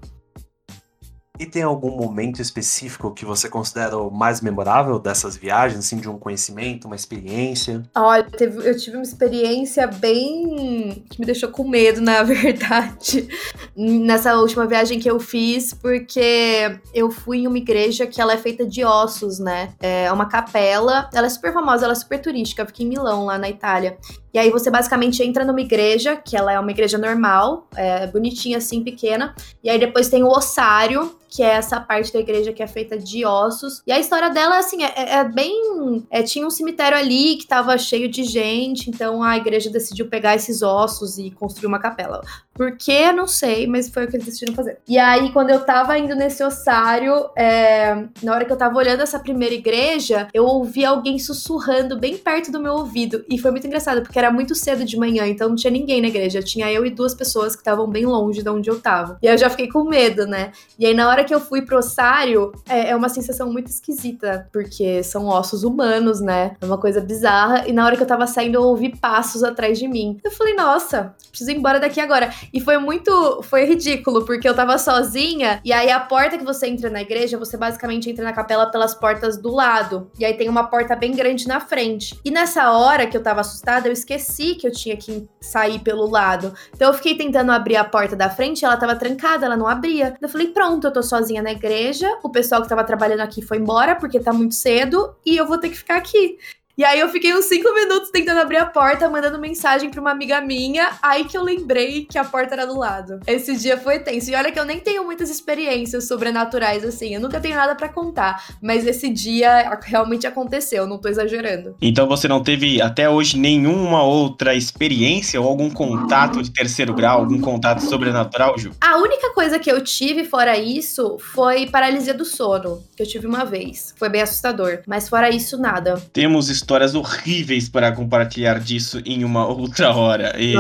E 1.42 1.46
tem 1.48 1.64
algum 1.64 1.98
momento 1.98 2.40
específico 2.40 3.12
que 3.12 3.26
você 3.26 3.50
considera 3.50 3.98
o 3.98 4.12
mais 4.12 4.42
memorável 4.42 5.00
dessas 5.00 5.36
viagens, 5.36 5.80
assim, 5.80 5.98
de 5.98 6.08
um 6.08 6.16
conhecimento, 6.16 6.86
uma 6.86 6.96
experiência? 6.96 7.82
Olha, 7.96 8.24
teve, 8.24 8.70
eu 8.70 8.78
tive 8.78 8.98
uma 8.98 9.02
experiência 9.02 9.88
bem. 9.88 11.04
que 11.10 11.20
me 11.20 11.26
deixou 11.26 11.50
com 11.50 11.68
medo, 11.68 12.00
na 12.00 12.22
verdade, 12.22 13.28
nessa 13.76 14.36
última 14.36 14.68
viagem 14.68 15.00
que 15.00 15.10
eu 15.10 15.20
fiz, 15.20 15.74
porque 15.74 16.80
eu 16.94 17.10
fui 17.10 17.40
em 17.40 17.48
uma 17.48 17.58
igreja 17.58 18.06
que 18.06 18.22
ela 18.22 18.34
é 18.34 18.38
feita 18.38 18.64
de 18.64 18.86
ossos, 18.86 19.40
né? 19.40 19.74
É 19.80 20.12
uma 20.12 20.28
capela, 20.28 21.10
ela 21.12 21.26
é 21.26 21.30
super 21.30 21.52
famosa, 21.52 21.86
ela 21.86 21.94
é 21.94 21.96
super 21.96 22.22
turística, 22.22 22.68
fica 22.68 22.84
em 22.84 22.88
Milão, 22.88 23.26
lá 23.26 23.40
na 23.40 23.50
Itália. 23.50 23.98
E 24.34 24.40
aí 24.40 24.50
você 24.50 24.70
basicamente 24.70 25.22
entra 25.24 25.44
numa 25.44 25.62
igreja, 25.62 26.16
que 26.16 26.38
ela 26.38 26.52
é 26.52 26.60
uma 26.60 26.72
igreja 26.72 26.98
normal, 26.98 27.68
é, 27.76 28.08
bonitinha 28.08 28.58
assim, 28.58 28.84
pequena. 28.84 29.36
E 29.64 29.70
aí 29.70 29.78
depois 29.78 30.10
tem 30.10 30.24
o 30.24 30.28
ossário, 30.28 31.16
que 31.32 31.42
é 31.42 31.48
essa 31.48 31.80
parte 31.80 32.12
da 32.12 32.20
igreja 32.20 32.52
que 32.52 32.62
é 32.62 32.68
feita 32.68 32.98
de 32.98 33.26
ossos. 33.26 33.82
E 33.88 33.92
a 33.92 34.00
história 34.00 34.30
dela, 34.30 34.58
assim, 34.58 34.84
é, 34.84 34.94
é, 34.96 35.16
é 35.16 35.24
bem. 35.24 36.06
É, 36.12 36.22
tinha 36.24 36.46
um 36.46 36.50
cemitério 36.50 36.98
ali 36.98 37.38
que 37.38 37.48
tava 37.48 37.78
cheio 37.78 38.10
de 38.10 38.24
gente, 38.24 38.90
então 38.90 39.24
a 39.24 39.38
igreja 39.38 39.70
decidiu 39.70 40.08
pegar 40.08 40.36
esses 40.36 40.62
ossos 40.62 41.18
e 41.18 41.32
construir 41.32 41.68
uma 41.68 41.80
capela. 41.80 42.22
Por 42.62 42.78
quê? 42.78 43.12
Não 43.12 43.26
sei, 43.26 43.66
mas 43.66 43.90
foi 43.90 44.06
o 44.06 44.08
que 44.08 44.18
eles 44.18 44.28
decidiram 44.28 44.54
fazer. 44.54 44.78
E 44.88 44.96
aí, 44.96 45.32
quando 45.32 45.50
eu 45.50 45.62
tava 45.62 45.98
indo 45.98 46.14
nesse 46.14 46.44
ossário, 46.44 47.28
é, 47.36 48.06
na 48.22 48.36
hora 48.36 48.46
que 48.46 48.54
eu 48.54 48.56
tava 48.56 48.78
olhando 48.78 49.02
essa 49.02 49.18
primeira 49.18 49.56
igreja, 49.56 50.28
eu 50.32 50.46
ouvi 50.46 50.86
alguém 50.86 51.18
sussurrando 51.18 51.98
bem 51.98 52.16
perto 52.20 52.52
do 52.52 52.62
meu 52.62 52.74
ouvido. 52.74 53.26
E 53.28 53.40
foi 53.40 53.50
muito 53.50 53.66
engraçado, 53.66 54.04
porque 54.04 54.20
era 54.20 54.32
muito 54.32 54.54
cedo 54.54 54.86
de 54.86 54.96
manhã, 54.96 55.26
então 55.26 55.50
não 55.50 55.56
tinha 55.56 55.72
ninguém 55.72 56.04
na 56.04 56.10
igreja. 56.10 56.44
Tinha 56.44 56.72
eu 56.72 56.86
e 56.86 56.92
duas 56.92 57.16
pessoas 57.16 57.56
que 57.56 57.62
estavam 57.62 57.88
bem 57.88 58.06
longe 58.06 58.44
de 58.44 58.50
onde 58.52 58.70
eu 58.70 58.80
tava. 58.80 59.18
E 59.24 59.28
aí 59.28 59.34
eu 59.34 59.40
já 59.40 59.50
fiquei 59.50 59.68
com 59.68 59.84
medo, 59.84 60.28
né? 60.28 60.52
E 60.78 60.86
aí, 60.86 60.94
na 60.94 61.10
hora 61.10 61.24
que 61.24 61.34
eu 61.34 61.40
fui 61.40 61.64
pro 61.64 61.80
ossário, 61.80 62.52
é, 62.70 62.92
é 62.92 62.96
uma 62.96 63.10
sensação 63.10 63.52
muito 63.52 63.72
esquisita, 63.72 64.48
porque 64.54 65.02
são 65.02 65.26
ossos 65.26 65.64
humanos, 65.64 66.22
né? 66.22 66.56
É 66.62 66.66
uma 66.68 66.78
coisa 66.78 67.02
bizarra. 67.02 67.68
E 67.68 67.74
na 67.74 67.84
hora 67.84 67.98
que 67.98 68.04
eu 68.04 68.08
tava 68.08 68.28
saindo, 68.28 68.60
eu 68.60 68.62
ouvi 68.62 68.96
passos 68.96 69.44
atrás 69.44 69.80
de 69.80 69.88
mim. 69.88 70.20
Eu 70.24 70.30
falei, 70.30 70.54
nossa, 70.54 71.16
preciso 71.32 71.50
ir 71.50 71.58
embora 71.58 71.80
daqui 71.80 72.00
agora. 72.00 72.30
E 72.54 72.60
foi 72.60 72.78
muito. 72.78 73.42
Foi 73.44 73.66
ridículo, 73.66 74.26
porque 74.26 74.48
eu 74.48 74.56
tava 74.56 74.78
sozinha. 74.78 75.62
E 75.64 75.72
aí 75.72 75.90
a 75.90 76.00
porta 76.00 76.38
que 76.38 76.44
você 76.44 76.68
entra 76.68 76.90
na 76.90 77.02
igreja, 77.02 77.38
você 77.38 77.58
basicamente 77.58 78.10
entra 78.10 78.24
na 78.24 78.34
capela 78.34 78.66
pelas 78.70 78.94
portas 78.94 79.38
do 79.38 79.50
lado. 79.50 80.12
E 80.20 80.26
aí 80.26 80.34
tem 80.36 80.50
uma 80.50 80.66
porta 80.66 80.96
bem 80.96 81.12
grande 81.14 81.48
na 81.48 81.60
frente. 81.60 82.20
E 82.24 82.32
nessa 82.32 82.72
hora 82.72 83.08
que 83.08 83.16
eu 83.16 83.24
tava 83.24 83.42
assustada, 83.42 83.88
eu 83.88 83.94
esqueci 83.94 84.56
que 84.56 84.68
eu 84.68 84.72
tinha 84.72 84.98
que 84.98 85.28
sair 85.40 85.80
pelo 85.80 86.10
lado. 86.10 86.54
Então 86.74 86.90
eu 86.90 86.94
fiquei 86.94 87.16
tentando 87.16 87.52
abrir 87.52 87.76
a 87.76 87.84
porta 87.84 88.16
da 88.16 88.30
frente, 88.30 88.66
ela 88.66 88.78
tava 88.78 88.96
trancada, 88.96 89.46
ela 89.46 89.58
não 89.58 89.68
abria. 89.68 90.16
Eu 90.22 90.30
falei, 90.30 90.48
pronto, 90.48 90.88
eu 90.88 90.92
tô 90.92 91.02
sozinha 91.02 91.42
na 91.42 91.52
igreja. 91.52 92.08
O 92.24 92.30
pessoal 92.30 92.62
que 92.62 92.70
tava 92.70 92.84
trabalhando 92.84 93.22
aqui 93.22 93.42
foi 93.42 93.58
embora 93.58 93.96
porque 93.96 94.20
tá 94.20 94.34
muito 94.34 94.56
cedo 94.56 95.16
e 95.26 95.38
eu 95.38 95.48
vou 95.48 95.58
ter 95.58 95.70
que 95.70 95.78
ficar 95.78 95.98
aqui. 95.98 96.38
E 96.82 96.84
aí 96.84 97.00
eu 97.00 97.10
fiquei 97.10 97.32
uns 97.32 97.46
cinco 97.46 97.72
minutos 97.76 98.10
tentando 98.10 98.40
abrir 98.40 98.58
a 98.58 98.66
porta, 98.66 99.08
mandando 99.08 99.38
mensagem 99.38 99.92
pra 99.92 100.02
uma 100.02 100.10
amiga 100.10 100.42
minha, 100.42 100.90
aí 101.00 101.26
que 101.26 101.38
eu 101.38 101.44
lembrei 101.44 102.06
que 102.06 102.18
a 102.18 102.24
porta 102.24 102.56
era 102.56 102.66
do 102.66 102.76
lado. 102.76 103.20
Esse 103.28 103.56
dia 103.56 103.78
foi 103.78 104.00
tenso. 104.00 104.32
E 104.32 104.34
olha 104.34 104.52
que 104.52 104.60
eu 104.60 104.66
nem 104.66 104.80
tenho 104.80 105.04
muitas 105.04 105.30
experiências 105.30 106.08
sobrenaturais 106.08 106.84
assim, 106.84 107.14
eu 107.14 107.22
nunca 107.22 107.40
tenho 107.40 107.56
nada 107.56 107.76
para 107.76 107.88
contar, 107.88 108.44
mas 108.60 108.88
esse 108.88 109.10
dia 109.10 109.80
realmente 109.84 110.26
aconteceu, 110.26 110.88
não 110.88 110.98
tô 110.98 111.08
exagerando. 111.08 111.76
Então 111.80 112.08
você 112.08 112.28
não 112.28 112.42
teve 112.42 112.82
até 112.82 113.08
hoje 113.08 113.38
nenhuma 113.38 114.02
outra 114.02 114.56
experiência 114.56 115.40
ou 115.40 115.48
algum 115.48 115.70
contato 115.70 116.42
de 116.42 116.50
terceiro 116.50 116.96
grau, 116.96 117.20
algum 117.20 117.40
contato 117.40 117.82
sobrenatural, 117.82 118.58
Ju? 118.58 118.72
A 118.82 118.98
única 118.98 119.32
coisa 119.36 119.60
que 119.60 119.72
eu 119.72 119.84
tive 119.84 120.24
fora 120.24 120.58
isso 120.58 121.20
foi 121.20 121.68
paralisia 121.68 122.16
do 122.16 122.26
sono, 122.26 122.82
que 122.98 123.04
eu 123.04 123.08
tive 123.08 123.28
uma 123.28 123.46
vez. 123.46 123.94
Foi 124.00 124.10
bem 124.10 124.24
assustador, 124.24 124.80
mas 124.88 125.08
fora 125.08 125.30
isso 125.30 125.60
nada. 125.60 126.02
Temos 126.12 126.50
histórias 126.50 126.71
horríveis 126.96 127.70
para 127.70 127.92
compartilhar 127.92 128.60
disso 128.60 129.02
em 129.06 129.24
uma 129.24 129.46
outra 129.46 129.94
hora. 129.94 130.34
E 130.40 130.54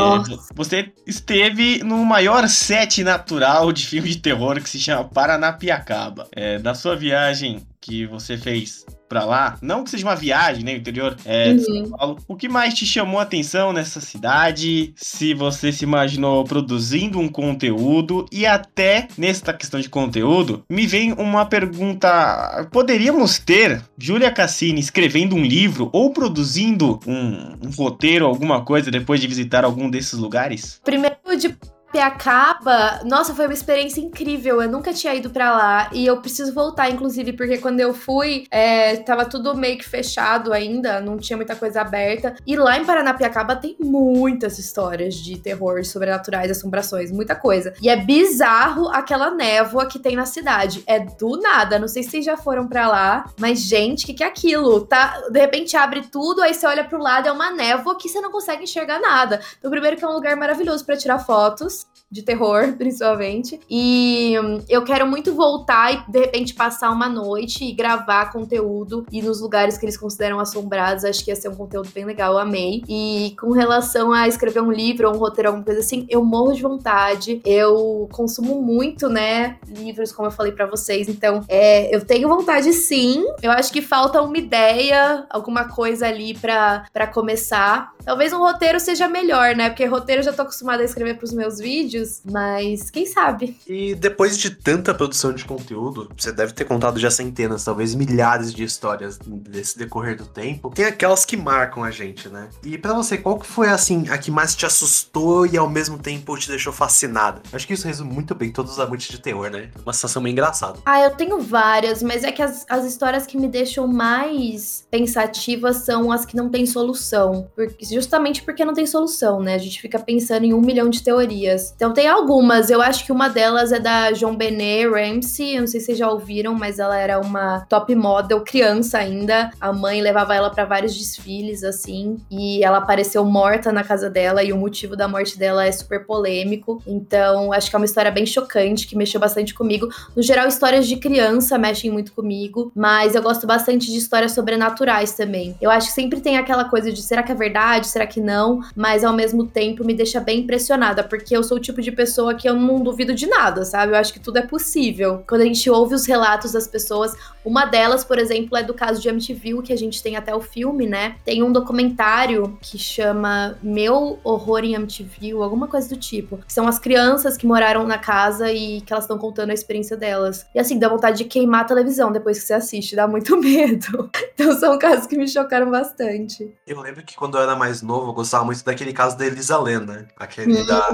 você 0.54 0.92
esteve 1.06 1.84
no 1.84 2.04
maior 2.04 2.48
set 2.48 3.04
natural 3.04 3.72
de 3.72 3.86
filme 3.86 4.10
de 4.10 4.18
terror 4.18 4.62
que 4.62 4.70
se 4.70 4.80
chama 4.80 5.04
Paranapiacaba. 5.04 6.28
É, 6.36 6.60
na 6.60 6.74
sua 6.74 6.96
viagem 6.96 7.66
que 7.82 8.06
você 8.06 8.38
fez 8.38 8.86
pra 9.10 9.26
lá, 9.26 9.58
não 9.62 9.84
que 9.84 9.90
seja 9.90 10.06
uma 10.06 10.16
viagem, 10.16 10.64
né, 10.64 10.74
interior 10.74 11.18
é, 11.26 11.54
de 11.54 11.66
São 11.66 11.90
Paulo, 11.90 12.18
o 12.28 12.36
que 12.36 12.48
mais 12.48 12.74
te 12.74 12.86
chamou 12.86 13.20
a 13.20 13.24
atenção 13.24 13.74
nessa 13.74 14.00
cidade? 14.00 14.94
Se 14.96 15.34
você 15.34 15.72
se 15.72 15.84
imaginou 15.84 16.46
produzindo 16.46 17.20
um 17.20 17.28
conteúdo 17.28 18.26
e 18.32 18.46
até 18.46 19.10
nesta 19.18 19.52
questão 19.52 19.82
de 19.82 19.90
conteúdo, 19.90 20.64
me 20.70 20.88
vem 20.88 21.12
uma 21.14 21.46
pergunta: 21.46 22.70
poderíamos 22.72 23.38
ter 23.40 23.84
Júlia 23.98 24.32
Cassini 24.32 24.80
escrevendo 24.80 25.36
um 25.36 25.44
livro 25.44 25.90
ou 25.92 26.14
produzindo 26.14 27.00
um, 27.06 27.68
um 27.68 27.72
roteiro, 27.76 28.26
alguma 28.26 28.64
coisa 28.64 28.90
depois 28.90 29.20
de 29.20 29.28
visitar 29.28 29.66
algum 29.66 29.90
desses 29.90 30.14
lugares? 30.14 30.80
Primeiro 30.86 31.18
de 31.38 31.58
Piacaba, 31.92 33.02
nossa, 33.04 33.36
foi 33.36 33.46
uma 33.46 33.54
experiência 33.54 34.00
incrível. 34.00 34.62
Eu 34.62 34.70
nunca 34.70 34.94
tinha 34.94 35.14
ido 35.14 35.30
para 35.30 35.52
lá 35.52 35.90
e 35.92 36.06
eu 36.06 36.18
preciso 36.18 36.54
voltar, 36.54 36.90
inclusive, 36.90 37.34
porque 37.34 37.58
quando 37.58 37.80
eu 37.80 37.94
fui, 37.94 38.46
é, 38.50 38.96
tava 38.98 39.26
tudo 39.26 39.56
meio 39.56 39.78
que 39.78 39.88
fechado 39.88 40.54
ainda, 40.54 41.02
não 41.02 41.18
tinha 41.18 41.36
muita 41.36 41.56
coisa 41.56 41.82
aberta. 41.82 42.36
E 42.48 42.56
lá 42.56 42.78
em 42.78 42.86
Paranapiacaba 42.86 43.56
tem 43.56 43.76
muitas 43.80 44.58
histórias 44.58 45.16
de 45.16 45.38
terror, 45.38 45.84
sobrenaturais, 45.84 46.50
assombrações, 46.50 47.12
muita 47.12 47.36
coisa. 47.36 47.74
E 47.82 47.90
é 47.90 47.96
bizarro 47.96 48.88
aquela 48.90 49.32
névoa 49.32 49.86
que 49.86 50.00
tem 50.00 50.16
na 50.16 50.26
cidade. 50.26 50.84
É 50.88 51.00
do 51.00 51.38
nada. 51.42 51.78
Não 51.78 51.88
sei 51.88 52.04
se 52.04 52.12
vocês 52.12 52.26
já 52.26 52.38
foram 52.38 52.68
para 52.68 52.88
lá, 52.88 53.26
mas 53.38 53.60
gente, 53.60 54.04
o 54.04 54.08
que, 54.08 54.14
que 54.14 54.24
é 54.24 54.28
aquilo? 54.28 54.82
Tá, 54.82 55.22
de 55.30 55.40
repente 55.40 55.76
abre 55.76 56.04
tudo, 56.04 56.42
aí 56.42 56.54
você 56.54 56.66
olha 56.66 56.84
pro 56.84 57.02
lado, 57.02 57.28
é 57.28 57.32
uma 57.32 57.52
névoa 57.52 57.98
que 57.98 58.08
você 58.08 58.22
não 58.22 58.32
consegue 58.32 58.64
enxergar 58.64 59.00
nada. 59.00 59.42
Então, 59.60 59.70
primeiro 59.70 59.98
que 59.98 60.04
é 60.04 60.08
um 60.08 60.14
lugar 60.14 60.36
maravilhoso 60.38 60.86
para 60.86 60.96
tirar 60.96 61.20
fotos 61.20 61.81
de 62.12 62.22
terror, 62.22 62.74
principalmente. 62.78 63.60
E 63.70 64.36
hum, 64.40 64.60
eu 64.68 64.84
quero 64.84 65.08
muito 65.08 65.34
voltar 65.34 65.94
e, 65.94 66.12
de 66.12 66.20
repente, 66.20 66.54
passar 66.54 66.92
uma 66.92 67.08
noite 67.08 67.64
e 67.64 67.72
gravar 67.72 68.32
conteúdo 68.32 69.06
e 69.12 69.22
nos 69.22 69.40
lugares 69.40 69.78
que 69.78 69.86
eles 69.86 69.98
consideram 69.98 70.40
assombrados. 70.40 71.06
Acho 71.06 71.24
que 71.24 71.32
ia 71.32 71.36
ser 71.36 71.50
um 71.50 71.56
conteúdo 71.56 71.90
bem 71.94 72.06
legal, 72.06 72.34
eu 72.34 72.40
amei. 72.40 72.84
E 72.88 73.36
com 73.40 73.52
relação 73.52 74.12
a 74.12 74.28
escrever 74.28 74.62
um 74.62 74.72
livro 74.72 75.08
ou 75.08 75.16
um 75.16 75.18
roteiro, 75.18 75.50
alguma 75.50 75.66
coisa 75.66 75.80
assim, 75.80 76.06
eu 76.10 76.24
morro 76.24 76.54
de 76.54 76.62
vontade. 76.62 77.42
Eu 77.46 78.10
consumo 78.12 78.62
muito, 78.62 79.08
né, 79.08 79.58
livros, 79.68 80.12
como 80.12 80.28
eu 80.28 80.32
falei 80.32 80.52
para 80.52 80.66
vocês. 80.66 81.08
Então, 81.08 81.44
é, 81.48 81.96
eu 81.96 82.06
tenho 82.06 82.28
vontade 82.28 82.74
sim. 82.74 83.26
Eu 83.42 83.52
acho 83.52 83.72
que 83.72 83.82
falta 83.82 84.22
uma 84.22 84.38
ideia, 84.38 85.26
alguma 85.30 85.70
coisa 85.70 86.08
ali 86.08 86.34
para 86.34 87.08
começar. 87.14 87.94
Talvez 88.04 88.34
um 88.34 88.40
roteiro 88.40 88.80
seja 88.80 89.08
melhor, 89.08 89.56
né? 89.56 89.70
Porque 89.70 89.86
roteiro 89.86 90.22
eu 90.22 90.26
já 90.26 90.34
tô 90.34 90.42
acostumada 90.42 90.82
a 90.82 90.86
escrever 90.86 91.18
pros 91.18 91.34
meus 91.34 91.60
vídeos, 91.60 92.01
mas 92.26 92.90
quem 92.90 93.06
sabe? 93.06 93.58
E 93.68 93.96
depois 93.96 94.38
de 94.38 94.50
tanta 94.50 94.94
produção 94.94 95.34
de 95.34 95.46
conteúdo, 95.46 96.10
você 96.18 96.32
deve 96.32 96.54
ter 96.54 96.66
contado 96.66 97.00
já 97.00 97.12
centenas, 97.12 97.64
talvez 97.64 97.96
milhares 97.96 98.54
de 98.54 98.64
histórias 98.64 99.18
desse 99.18 99.78
decorrer 99.78 100.18
do 100.18 100.26
tempo. 100.26 100.72
Tem 100.74 100.86
aquelas 100.86 101.26
que 101.26 101.38
marcam 101.38 101.84
a 101.84 101.92
gente, 101.92 102.30
né? 102.30 102.50
E 102.64 102.78
para 102.78 102.94
você, 102.94 103.18
qual 103.18 103.40
que 103.40 103.48
foi 103.48 103.68
assim 103.68 104.10
a 104.10 104.18
que 104.18 104.32
mais 104.32 104.56
te 104.56 104.66
assustou 104.66 105.46
e 105.46 105.58
ao 105.58 105.70
mesmo 105.70 105.98
tempo 105.98 106.38
te 106.38 106.48
deixou 106.48 106.74
fascinada? 106.74 107.42
Acho 107.52 107.68
que 107.68 107.74
isso 107.74 107.88
resume 107.88 108.12
muito 108.14 108.34
bem 108.36 108.52
todos 108.52 108.74
os 108.74 108.80
amantes 108.80 109.10
de 109.10 109.20
terror, 109.20 109.50
né? 109.50 109.70
Uma 109.84 109.94
sensação 109.94 110.22
meio 110.22 110.34
engraçada. 110.34 110.80
Ah, 110.86 111.02
eu 111.02 111.12
tenho 111.12 111.40
várias, 111.40 112.02
mas 112.02 112.24
é 112.24 112.32
que 112.32 112.42
as, 112.42 112.66
as 112.70 112.86
histórias 112.86 113.26
que 113.26 113.38
me 113.38 113.48
deixam 113.48 113.88
mais 113.88 114.86
pensativas 114.90 115.78
são 115.78 116.12
as 116.12 116.26
que 116.26 116.36
não 116.36 116.50
têm 116.50 116.66
solução. 116.66 117.50
Porque 117.56 117.86
justamente 117.86 118.44
porque 118.44 118.66
não 118.66 118.74
tem 118.74 118.86
solução, 118.86 119.40
né? 119.42 119.56
A 119.56 119.60
gente 119.60 119.82
fica 119.82 120.00
pensando 120.00 120.46
em 120.46 120.54
um 120.54 120.62
milhão 120.62 120.90
de 120.90 121.04
teorias. 121.04 121.74
Então 121.76 121.91
tem 121.94 122.08
algumas, 122.08 122.70
eu 122.70 122.82
acho 122.82 123.06
que 123.06 123.12
uma 123.12 123.30
delas 123.30 123.72
é 123.72 123.80
da 123.80 124.14
Joan 124.14 124.36
Benet 124.36 124.88
Ramsey, 124.88 125.56
eu 125.56 125.62
não 125.62 125.68
sei 125.68 125.80
se 125.80 125.88
vocês 125.88 125.98
já 125.98 126.10
ouviram, 126.10 126.54
mas 126.54 126.80
ela 126.80 126.98
era 126.98 127.20
uma 127.20 127.62
top 127.70 127.94
model, 127.96 128.42
criança 128.42 128.98
ainda. 128.98 129.52
A 129.60 129.72
mãe 129.72 130.02
levava 130.02 130.36
ela 130.36 130.50
para 130.50 130.66
vários 130.66 130.98
desfiles, 130.98 131.64
assim, 131.64 132.18
e 132.30 132.64
ela 132.64 132.80
apareceu 132.80 133.24
morta 133.24 133.72
na 133.72 133.84
casa 133.84 134.10
dela, 134.10 134.44
e 134.44 134.52
o 134.52 134.58
motivo 134.58 134.96
da 134.96 135.08
morte 135.08 135.38
dela 135.38 135.66
é 135.66 135.72
super 135.72 136.06
polêmico. 136.06 136.82
Então, 136.86 137.54
acho 137.54 137.70
que 137.70 137.76
é 137.76 137.80
uma 137.80 137.86
história 137.86 138.12
bem 138.12 138.26
chocante, 138.26 138.88
que 138.88 138.96
mexeu 138.96 139.20
bastante 139.20 139.54
comigo. 139.54 139.88
No 140.16 140.22
geral, 140.22 140.48
histórias 140.48 140.88
de 140.88 140.98
criança 140.98 141.58
mexem 141.58 141.90
muito 141.92 142.12
comigo, 142.14 142.72
mas 142.76 143.16
eu 143.16 143.22
gosto 143.22 143.46
bastante 143.48 143.92
de 143.92 143.98
histórias 143.98 144.34
sobrenaturais 144.34 145.14
também. 145.14 145.56
Eu 145.62 145.70
acho 145.70 145.88
que 145.88 145.94
sempre 145.94 146.20
tem 146.20 146.38
aquela 146.38 146.66
coisa 146.66 146.92
de 146.92 147.02
será 147.02 147.24
que 147.24 147.32
é 147.32 147.36
verdade? 147.36 147.52
verdade, 147.52 147.88
será 147.88 148.08
que 148.08 148.20
não? 148.20 148.62
Mas 148.76 149.04
ao 149.04 149.14
mesmo 149.14 149.46
tempo 149.46 149.84
me 149.84 149.94
deixa 149.94 150.20
bem 150.20 150.40
impressionada, 150.40 151.04
porque 151.04 151.36
eu 151.36 151.44
sou 151.44 151.58
o 151.58 151.60
tipo 151.60 151.81
de 151.82 151.92
pessoa 151.92 152.34
que 152.34 152.48
eu 152.48 152.56
não 152.56 152.82
duvido 152.82 153.14
de 153.14 153.28
nada, 153.28 153.66
sabe? 153.66 153.94
Eu 153.94 153.98
acho 153.98 154.14
que 154.14 154.20
tudo 154.20 154.38
é 154.38 154.42
possível. 154.42 155.24
Quando 155.28 155.42
a 155.42 155.46
gente 155.46 155.70
ouve 155.70 155.96
os 155.96 156.06
relatos 156.06 156.54
das 156.54 156.68
pessoas, 156.68 157.14
uma 157.44 157.66
delas, 157.66 158.04
por 158.04 158.18
exemplo, 158.20 158.58
é 158.58 158.64
do 158.64 158.74
caso 158.74 159.02
de 159.02 159.10
Amityville, 159.10 159.62
que 159.62 159.74
a 159.74 159.78
gente 159.78 160.02
tem 160.02 160.16
até 160.16 160.34
o 160.34 160.42
filme, 160.42 160.86
né? 160.86 161.16
Tem 161.26 161.44
um 161.44 161.52
documentário 161.52 162.58
que 162.62 162.78
chama 162.78 163.58
Meu 163.62 164.20
Horror 164.24 164.64
em 164.64 164.76
Amityville, 164.76 165.42
alguma 165.42 165.68
coisa 165.68 165.90
do 165.90 165.98
tipo. 165.98 166.38
Que 166.38 166.54
são 166.54 166.68
as 166.68 166.78
crianças 166.78 167.38
que 167.38 167.46
moraram 167.46 167.86
na 167.86 167.98
casa 167.98 168.52
e 168.52 168.82
que 168.82 168.94
elas 168.94 169.06
estão 169.06 169.18
contando 169.18 169.50
a 169.52 169.54
experiência 169.54 169.98
delas. 169.98 170.46
E 170.54 170.60
assim, 170.60 170.78
dá 170.78 170.88
vontade 170.88 171.18
de 171.18 171.26
queimar 171.26 171.62
a 171.62 171.66
televisão 171.66 172.12
depois 172.12 172.40
que 172.40 172.46
você 172.46 172.54
assiste, 172.54 172.96
dá 172.96 173.08
muito 173.08 173.36
medo. 173.42 174.10
Então 174.34 174.58
são 174.60 174.78
casos 174.78 175.08
que 175.08 175.18
me 175.18 175.28
chocaram 175.28 175.70
bastante. 175.70 176.52
Eu 176.66 176.80
lembro 176.82 177.04
que 177.04 177.16
quando 177.16 177.38
eu 177.38 177.44
era 177.44 177.56
mais 177.56 177.82
novo, 177.82 178.10
eu 178.10 178.14
gostava 178.14 178.46
muito 178.46 178.64
daquele 178.64 178.94
caso 178.94 179.18
da 179.18 179.26
Elisa 179.26 179.58
Lenda, 179.60 179.94
né? 179.94 180.06
Aquele 180.18 180.58
uhum. 180.58 180.66
da, 180.66 180.90